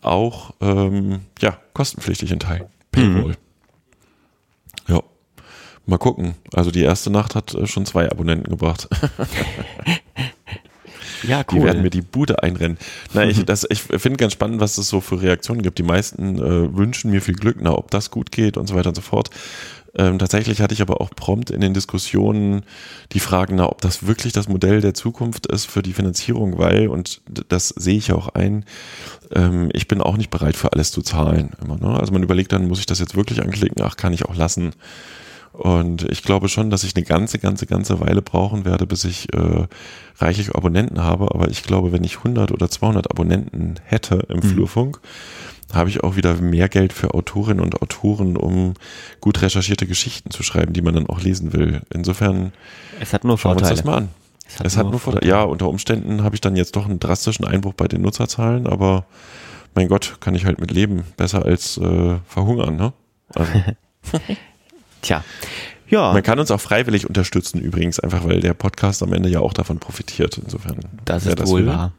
auch 0.00 0.54
ähm, 0.62 1.20
ja, 1.40 1.58
kostenpflichtig 1.74 2.32
in 2.32 2.40
Teilen. 2.40 2.64
Paywall. 2.90 3.28
Mhm. 3.28 3.49
Ja. 4.90 5.02
Mal 5.86 5.98
gucken. 5.98 6.34
Also 6.52 6.70
die 6.70 6.82
erste 6.82 7.10
Nacht 7.10 7.34
hat 7.34 7.54
äh, 7.54 7.66
schon 7.66 7.86
zwei 7.86 8.10
Abonnenten 8.10 8.50
gebracht. 8.50 8.88
ja, 11.22 11.38
cool. 11.50 11.58
Die 11.58 11.64
werden 11.64 11.82
mir 11.82 11.90
die 11.90 12.02
Bude 12.02 12.42
einrennen. 12.42 12.78
Na, 13.12 13.24
ich, 13.24 13.38
ich 13.70 13.80
finde 13.80 14.18
ganz 14.18 14.32
spannend, 14.32 14.60
was 14.60 14.78
es 14.78 14.88
so 14.88 15.00
für 15.00 15.20
Reaktionen 15.22 15.62
gibt. 15.62 15.78
Die 15.78 15.82
meisten 15.82 16.36
äh, 16.36 16.76
wünschen 16.76 17.10
mir 17.10 17.22
viel 17.22 17.34
Glück, 17.34 17.56
na, 17.60 17.72
ob 17.72 17.90
das 17.90 18.10
gut 18.10 18.30
geht 18.30 18.56
und 18.56 18.68
so 18.68 18.74
weiter 18.74 18.90
und 18.90 18.94
so 18.94 19.02
fort. 19.02 19.30
Ähm, 19.96 20.18
tatsächlich 20.18 20.60
hatte 20.60 20.74
ich 20.74 20.82
aber 20.82 21.00
auch 21.00 21.10
prompt 21.10 21.50
in 21.50 21.60
den 21.60 21.74
Diskussionen 21.74 22.62
die 23.12 23.20
Fragen, 23.20 23.56
na, 23.56 23.68
ob 23.68 23.80
das 23.80 24.06
wirklich 24.06 24.32
das 24.32 24.48
Modell 24.48 24.80
der 24.80 24.94
Zukunft 24.94 25.46
ist 25.46 25.66
für 25.66 25.82
die 25.82 25.92
Finanzierung, 25.92 26.58
weil, 26.58 26.88
und 26.88 27.22
das 27.48 27.68
sehe 27.68 27.96
ich 27.96 28.12
auch 28.12 28.28
ein, 28.28 28.64
ähm, 29.32 29.68
ich 29.72 29.88
bin 29.88 30.00
auch 30.00 30.16
nicht 30.16 30.30
bereit 30.30 30.56
für 30.56 30.72
alles 30.72 30.92
zu 30.92 31.02
zahlen. 31.02 31.50
Immer, 31.62 31.76
ne? 31.76 31.98
Also 31.98 32.12
man 32.12 32.22
überlegt 32.22 32.52
dann, 32.52 32.68
muss 32.68 32.78
ich 32.78 32.86
das 32.86 33.00
jetzt 33.00 33.16
wirklich 33.16 33.42
anklicken? 33.42 33.82
Ach, 33.84 33.96
kann 33.96 34.12
ich 34.12 34.24
auch 34.26 34.36
lassen. 34.36 34.72
Und 35.52 36.08
ich 36.08 36.22
glaube 36.22 36.48
schon, 36.48 36.70
dass 36.70 36.84
ich 36.84 36.94
eine 36.94 37.04
ganze, 37.04 37.38
ganze, 37.38 37.66
ganze 37.66 38.00
Weile 38.00 38.22
brauchen 38.22 38.64
werde, 38.64 38.86
bis 38.86 39.04
ich 39.04 39.32
äh, 39.34 39.66
reichlich 40.18 40.54
Abonnenten 40.54 41.02
habe. 41.02 41.34
Aber 41.34 41.50
ich 41.50 41.64
glaube, 41.64 41.90
wenn 41.92 42.04
ich 42.04 42.18
100 42.18 42.52
oder 42.52 42.70
200 42.70 43.10
Abonnenten 43.10 43.74
hätte 43.84 44.26
im 44.28 44.36
mhm. 44.36 44.42
Flurfunk, 44.42 45.00
habe 45.74 45.88
ich 45.88 46.02
auch 46.02 46.16
wieder 46.16 46.34
mehr 46.36 46.68
Geld 46.68 46.92
für 46.92 47.14
Autorinnen 47.14 47.62
und 47.62 47.82
Autoren, 47.82 48.36
um 48.36 48.74
gut 49.20 49.42
recherchierte 49.42 49.86
Geschichten 49.86 50.30
zu 50.30 50.42
schreiben, 50.42 50.72
die 50.72 50.82
man 50.82 50.94
dann 50.94 51.06
auch 51.06 51.20
lesen 51.20 51.52
will. 51.52 51.82
Insofern 51.92 52.52
es 53.00 53.12
hat 53.12 53.24
nur 53.24 53.38
schauen 53.38 53.58
Vorteile. 53.58 53.68
wir 53.68 53.70
uns 53.70 53.78
das 53.80 53.84
mal 53.84 53.96
an. 53.96 54.08
Es 54.46 54.58
hat, 54.58 54.66
es 54.66 54.76
nur, 54.76 54.84
hat 54.84 54.90
nur 54.90 55.00
Vorteile. 55.00 55.28
Ja, 55.28 55.42
unter 55.42 55.68
Umständen 55.68 56.22
habe 56.22 56.34
ich 56.34 56.40
dann 56.40 56.56
jetzt 56.56 56.76
doch 56.76 56.86
einen 56.86 56.98
drastischen 56.98 57.44
Einbruch 57.44 57.74
bei 57.74 57.88
den 57.88 58.02
Nutzerzahlen, 58.02 58.66
aber 58.66 59.04
mein 59.74 59.88
Gott, 59.88 60.16
kann 60.20 60.34
ich 60.34 60.44
halt 60.44 60.60
mit 60.60 60.70
leben. 60.70 61.04
Besser 61.16 61.44
als 61.44 61.78
äh, 61.78 62.16
verhungern, 62.26 62.76
ne? 62.76 62.92
Also. 63.34 63.52
Tja. 65.02 65.24
Ja. 65.88 66.12
Man 66.12 66.22
kann 66.22 66.38
uns 66.38 66.50
auch 66.50 66.60
freiwillig 66.60 67.06
unterstützen 67.06 67.60
übrigens, 67.60 67.98
einfach 67.98 68.24
weil 68.24 68.40
der 68.40 68.54
Podcast 68.54 69.02
am 69.02 69.12
Ende 69.12 69.28
ja 69.28 69.40
auch 69.40 69.52
davon 69.52 69.78
profitiert. 69.78 70.38
Insofern. 70.38 70.78
Das 71.04 71.26
ist 71.26 71.38
das 71.38 71.48
wohl 71.48 71.66
wahr. 71.66 71.92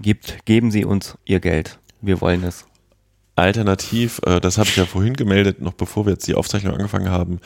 Gibt, 0.00 0.44
geben 0.44 0.70
Sie 0.70 0.84
uns 0.84 1.16
Ihr 1.24 1.40
Geld. 1.40 1.78
Wir 2.00 2.20
wollen 2.20 2.42
es. 2.44 2.66
Alternativ, 3.36 4.20
äh, 4.24 4.40
das 4.40 4.56
habe 4.58 4.68
ich 4.68 4.76
ja 4.76 4.86
vorhin 4.86 5.12
gemeldet, 5.14 5.60
noch 5.60 5.74
bevor 5.74 6.06
wir 6.06 6.14
jetzt 6.14 6.26
die 6.26 6.34
Aufzeichnung 6.34 6.72
angefangen 6.72 7.10
haben, 7.10 7.40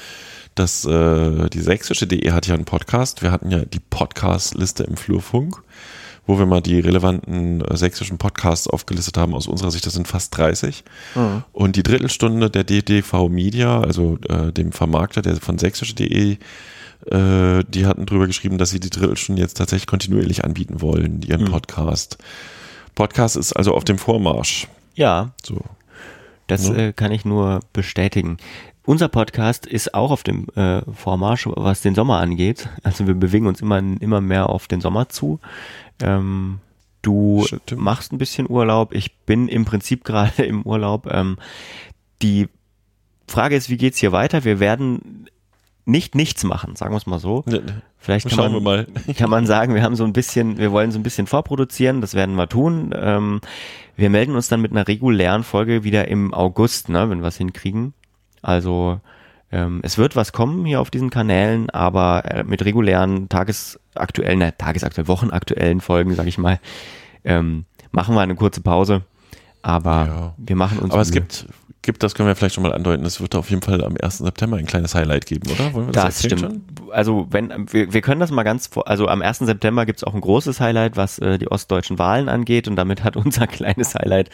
dass 0.54 0.84
äh, 0.84 1.48
die 1.50 1.60
sächsische.de 1.60 2.30
hat 2.30 2.46
ja 2.46 2.54
einen 2.54 2.64
Podcast. 2.64 3.22
Wir 3.22 3.32
hatten 3.32 3.50
ja 3.50 3.64
die 3.64 3.80
Podcast-Liste 3.80 4.84
im 4.84 4.96
Flurfunk, 4.96 5.60
wo 6.26 6.38
wir 6.38 6.46
mal 6.46 6.60
die 6.60 6.78
relevanten 6.78 7.60
äh, 7.62 7.76
sächsischen 7.76 8.18
Podcasts 8.18 8.68
aufgelistet 8.68 9.16
haben. 9.16 9.34
Aus 9.34 9.48
unserer 9.48 9.72
Sicht, 9.72 9.84
das 9.84 9.94
sind 9.94 10.06
fast 10.06 10.36
30. 10.36 10.84
Mhm. 11.16 11.42
Und 11.52 11.74
die 11.74 11.82
Drittelstunde 11.82 12.50
der 12.50 12.62
DDV 12.62 13.28
Media, 13.28 13.80
also 13.80 14.16
äh, 14.28 14.52
dem 14.52 14.70
Vermarkter 14.70 15.22
der 15.22 15.36
von 15.36 15.58
sächsische.de, 15.58 16.38
äh, 17.06 17.64
die 17.66 17.86
hatten 17.86 18.06
drüber 18.06 18.28
geschrieben, 18.28 18.58
dass 18.58 18.70
sie 18.70 18.80
die 18.80 18.90
Drittelstunde 18.90 19.42
jetzt 19.42 19.56
tatsächlich 19.56 19.88
kontinuierlich 19.88 20.44
anbieten 20.44 20.80
wollen, 20.80 21.22
ihren 21.22 21.46
mhm. 21.46 21.50
Podcast. 21.50 22.18
Podcast 22.94 23.36
ist 23.36 23.54
also 23.54 23.74
auf 23.74 23.84
dem 23.84 23.98
Vormarsch. 23.98 24.68
Ja. 24.94 25.32
So. 25.42 25.64
Das 26.50 26.68
ne? 26.68 26.88
äh, 26.88 26.92
kann 26.92 27.12
ich 27.12 27.24
nur 27.24 27.60
bestätigen. 27.72 28.38
Unser 28.84 29.08
Podcast 29.08 29.66
ist 29.66 29.94
auch 29.94 30.10
auf 30.10 30.22
dem 30.22 30.48
äh, 30.56 30.82
Vormarsch, 30.92 31.46
was 31.46 31.80
den 31.80 31.94
Sommer 31.94 32.18
angeht. 32.18 32.68
Also 32.82 33.06
wir 33.06 33.14
bewegen 33.14 33.46
uns 33.46 33.60
immer, 33.60 33.78
immer 33.78 34.20
mehr 34.20 34.48
auf 34.48 34.66
den 34.66 34.80
Sommer 34.80 35.08
zu. 35.08 35.38
Ähm, 36.02 36.58
du 37.02 37.44
Stimmt. 37.46 37.76
machst 37.76 38.12
ein 38.12 38.18
bisschen 38.18 38.50
Urlaub. 38.50 38.92
Ich 38.94 39.16
bin 39.18 39.48
im 39.48 39.64
Prinzip 39.64 40.04
gerade 40.04 40.42
im 40.42 40.62
Urlaub. 40.62 41.06
Ähm, 41.10 41.36
die 42.22 42.48
Frage 43.28 43.54
ist, 43.54 43.70
wie 43.70 43.76
geht's 43.76 43.98
hier 43.98 44.12
weiter? 44.12 44.44
Wir 44.44 44.58
werden 44.58 45.28
nicht 45.84 46.14
nichts 46.14 46.42
machen, 46.42 46.74
sagen 46.74 46.92
wir 46.92 46.98
es 46.98 47.06
mal 47.06 47.20
so. 47.20 47.44
Vielleicht 48.00 48.28
kann 48.28 48.36
Schauen 48.36 48.52
man, 48.54 48.62
mal. 48.62 48.86
kann 49.18 49.30
man 49.30 49.46
sagen, 49.46 49.74
wir 49.74 49.82
haben 49.82 49.94
so 49.94 50.04
ein 50.04 50.14
bisschen, 50.14 50.56
wir 50.58 50.72
wollen 50.72 50.90
so 50.90 50.98
ein 50.98 51.02
bisschen 51.02 51.26
vorproduzieren, 51.26 52.00
das 52.00 52.14
werden 52.14 52.34
wir 52.34 52.48
tun. 52.48 52.94
Ähm, 52.96 53.40
wir 53.96 54.08
melden 54.08 54.34
uns 54.34 54.48
dann 54.48 54.62
mit 54.62 54.72
einer 54.72 54.88
regulären 54.88 55.44
Folge 55.44 55.84
wieder 55.84 56.08
im 56.08 56.32
August, 56.32 56.88
ne, 56.88 57.10
wenn 57.10 57.20
wir 57.20 57.28
es 57.28 57.36
hinkriegen. 57.36 57.92
Also 58.40 59.00
ähm, 59.52 59.80
es 59.82 59.98
wird 59.98 60.16
was 60.16 60.32
kommen 60.32 60.64
hier 60.64 60.80
auf 60.80 60.90
diesen 60.90 61.10
Kanälen, 61.10 61.68
aber 61.70 62.24
äh, 62.24 62.44
mit 62.44 62.64
regulären 62.64 63.28
tagesaktuellen, 63.28 64.38
ne, 64.38 64.56
tagesaktuellen, 64.56 65.08
wochenaktuellen 65.08 65.80
Folgen, 65.82 66.14
sag 66.14 66.26
ich 66.26 66.38
mal, 66.38 66.58
ähm, 67.24 67.66
machen 67.92 68.14
wir 68.14 68.22
eine 68.22 68.34
kurze 68.34 68.62
Pause. 68.62 69.02
Aber 69.62 70.06
ja. 70.06 70.34
wir 70.38 70.56
machen 70.56 70.78
uns. 70.78 70.92
Aber 70.92 71.02
es 71.02 71.10
gibt, 71.10 71.46
gibt, 71.82 72.02
das 72.02 72.14
können 72.14 72.28
wir 72.28 72.36
vielleicht 72.36 72.54
schon 72.54 72.62
mal 72.62 72.72
andeuten, 72.72 73.04
es 73.04 73.20
wird 73.20 73.34
auf 73.34 73.50
jeden 73.50 73.62
Fall 73.62 73.82
am 73.84 73.96
1. 74.00 74.18
September 74.18 74.56
ein 74.56 74.66
kleines 74.66 74.94
Highlight 74.94 75.26
geben, 75.26 75.50
oder? 75.50 75.72
Wollen 75.72 75.86
wir 75.86 75.92
das, 75.92 76.04
das 76.04 76.24
stimmt. 76.24 76.40
Schon? 76.40 76.62
Also 76.92 77.26
wenn 77.30 77.66
wir, 77.72 77.92
wir 77.92 78.00
können 78.02 78.20
das 78.20 78.30
mal 78.30 78.42
ganz 78.42 78.66
vor, 78.66 78.88
also 78.88 79.08
am 79.08 79.22
1. 79.22 79.38
September 79.38 79.86
gibt 79.86 79.98
es 79.98 80.04
auch 80.04 80.14
ein 80.14 80.20
großes 80.20 80.60
Highlight, 80.60 80.96
was 80.96 81.18
äh, 81.18 81.38
die 81.38 81.50
ostdeutschen 81.50 81.98
Wahlen 81.98 82.28
angeht 82.28 82.68
und 82.68 82.76
damit 82.76 83.04
hat 83.04 83.16
unser 83.16 83.46
kleines 83.46 83.94
Highlight 83.94 84.30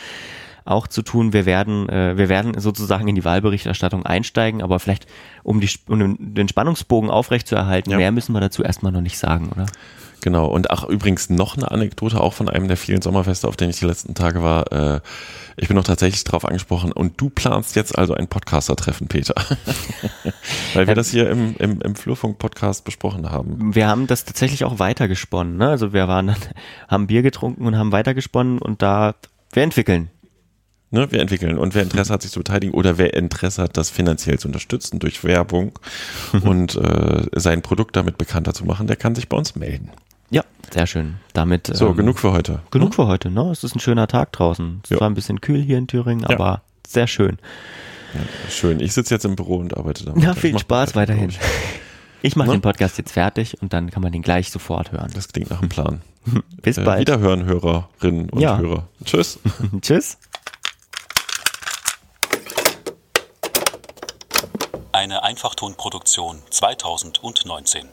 auch 0.64 0.88
zu 0.88 1.02
tun. 1.02 1.32
Wir 1.32 1.46
werden, 1.46 1.88
äh, 1.88 2.18
wir 2.18 2.28
werden 2.28 2.58
sozusagen 2.58 3.06
in 3.06 3.14
die 3.14 3.24
Wahlberichterstattung 3.24 4.04
einsteigen, 4.04 4.62
aber 4.62 4.80
vielleicht 4.80 5.06
um, 5.44 5.60
die, 5.60 5.70
um 5.88 6.16
den 6.18 6.48
Spannungsbogen 6.48 7.10
aufrechtzuerhalten, 7.10 7.92
ja. 7.92 7.98
mehr 7.98 8.12
müssen 8.12 8.32
wir 8.32 8.40
dazu 8.40 8.62
erstmal 8.62 8.92
noch 8.92 9.00
nicht 9.00 9.18
sagen, 9.18 9.50
oder? 9.54 9.66
Genau, 10.22 10.46
und 10.46 10.70
ach, 10.70 10.84
übrigens 10.84 11.30
noch 11.30 11.56
eine 11.56 11.70
Anekdote 11.70 12.20
auch 12.20 12.32
von 12.32 12.48
einem 12.48 12.68
der 12.68 12.76
vielen 12.76 13.02
Sommerfeste, 13.02 13.46
auf 13.46 13.56
denen 13.56 13.70
ich 13.70 13.78
die 13.78 13.84
letzten 13.84 14.14
Tage 14.14 14.42
war. 14.42 14.72
Äh, 14.72 15.00
ich 15.56 15.68
bin 15.68 15.76
noch 15.76 15.84
tatsächlich 15.84 16.24
drauf 16.24 16.44
angesprochen 16.44 16.92
und 16.92 17.20
du 17.20 17.30
planst 17.30 17.76
jetzt 17.76 17.96
also 17.96 18.14
ein 18.14 18.28
Podcaster-Treffen, 18.28 19.08
Peter. 19.08 19.34
Weil 20.74 20.86
wir 20.86 20.94
das 20.94 21.10
hier 21.10 21.30
im, 21.30 21.54
im, 21.58 21.80
im 21.80 21.94
Flurfunk-Podcast 21.94 22.84
besprochen 22.84 23.30
haben. 23.30 23.74
Wir 23.74 23.88
haben 23.88 24.06
das 24.06 24.24
tatsächlich 24.24 24.64
auch 24.64 24.78
weitergesponnen. 24.78 25.56
Ne? 25.56 25.68
Also 25.68 25.92
wir 25.92 26.08
waren 26.08 26.34
haben 26.88 27.06
Bier 27.06 27.22
getrunken 27.22 27.66
und 27.66 27.76
haben 27.76 27.92
weitergesponnen 27.92 28.58
und 28.58 28.82
da, 28.82 29.14
wir 29.52 29.62
entwickeln. 29.62 30.10
Ne, 30.90 31.10
wir 31.10 31.20
entwickeln. 31.20 31.58
Und 31.58 31.74
wer 31.74 31.82
Interesse 31.82 32.12
hat, 32.12 32.22
sich 32.22 32.30
zu 32.30 32.40
beteiligen 32.40 32.72
oder 32.72 32.96
wer 32.96 33.14
Interesse 33.14 33.62
hat, 33.62 33.76
das 33.76 33.90
finanziell 33.90 34.38
zu 34.38 34.46
unterstützen 34.46 34.98
durch 35.00 35.24
Werbung 35.24 35.72
und 36.42 36.76
äh, 36.76 37.26
sein 37.34 37.62
Produkt 37.62 37.96
damit 37.96 38.18
bekannter 38.18 38.54
zu 38.54 38.64
machen, 38.64 38.86
der 38.86 38.96
kann 38.96 39.14
sich 39.14 39.28
bei 39.28 39.36
uns 39.36 39.56
melden. 39.56 39.90
Ja, 40.30 40.42
sehr 40.72 40.86
schön. 40.86 41.16
Damit. 41.32 41.68
So, 41.72 41.88
ähm, 41.88 41.96
genug 41.96 42.18
für 42.18 42.32
heute. 42.32 42.60
Genug 42.70 42.90
ne? 42.90 42.94
für 42.94 43.06
heute, 43.06 43.30
ne? 43.30 43.50
Es 43.50 43.64
ist 43.64 43.74
ein 43.76 43.80
schöner 43.80 44.08
Tag 44.08 44.32
draußen. 44.32 44.80
Es 44.84 44.90
ja. 44.90 45.00
war 45.00 45.08
ein 45.08 45.14
bisschen 45.14 45.40
kühl 45.40 45.62
hier 45.62 45.78
in 45.78 45.86
Thüringen, 45.86 46.22
ja. 46.22 46.30
aber 46.30 46.62
sehr 46.86 47.06
schön. 47.06 47.38
schön. 48.50 48.80
Ich 48.80 48.92
sitze 48.92 49.14
jetzt 49.14 49.24
im 49.24 49.36
Büro 49.36 49.56
und 49.56 49.76
arbeite 49.76 50.04
damit. 50.04 50.22
Na, 50.24 50.34
viel 50.34 50.58
Spaß 50.58 50.94
weiterhin. 50.96 51.30
Ich, 51.30 51.38
ich 52.22 52.36
mache 52.36 52.48
Ne? 52.48 52.54
den 52.56 52.62
Podcast 52.62 52.98
jetzt 52.98 53.12
fertig 53.12 53.60
und 53.62 53.72
dann 53.72 53.90
kann 53.90 54.02
man 54.02 54.10
den 54.12 54.22
gleich 54.22 54.50
sofort 54.50 54.90
hören. 54.92 55.10
Das 55.14 55.28
klingt 55.28 55.50
nach 55.50 55.60
einem 55.60 55.68
Plan. 55.68 56.02
Bis 56.62 56.78
Äh, 56.78 56.82
bald. 56.84 57.00
Wiederhören, 57.00 57.44
Hörerinnen 57.44 58.30
und 58.30 58.40
Ja. 58.40 58.58
Hörer. 58.58 58.88
Tschüss. 59.04 59.38
Tschüss. 59.82 60.18
Eine 64.92 65.22
Einfachtonproduktion 65.22 66.38
2019. 66.50 67.86